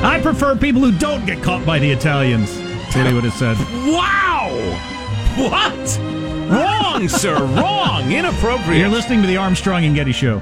I 0.02 0.20
prefer 0.22 0.56
people 0.56 0.82
who 0.82 0.92
don't 0.98 1.26
get 1.26 1.44
caught 1.44 1.66
by 1.66 1.80
the 1.80 1.92
Italians. 1.92 2.58
That's 2.58 2.96
what 2.96 3.08
he 3.08 3.14
would 3.14 3.24
have 3.26 3.34
said. 3.34 3.58
Wow! 3.92 4.50
What? 5.38 6.00
Wrong, 6.50 7.08
sir. 7.10 7.36
Wrong. 7.38 8.12
Inappropriate. 8.12 8.80
You're 8.80 8.90
listening 8.90 9.22
to 9.22 9.28
the 9.28 9.38
Armstrong 9.38 9.84
and 9.86 9.96
Getty 9.96 10.12
Show. 10.14 10.42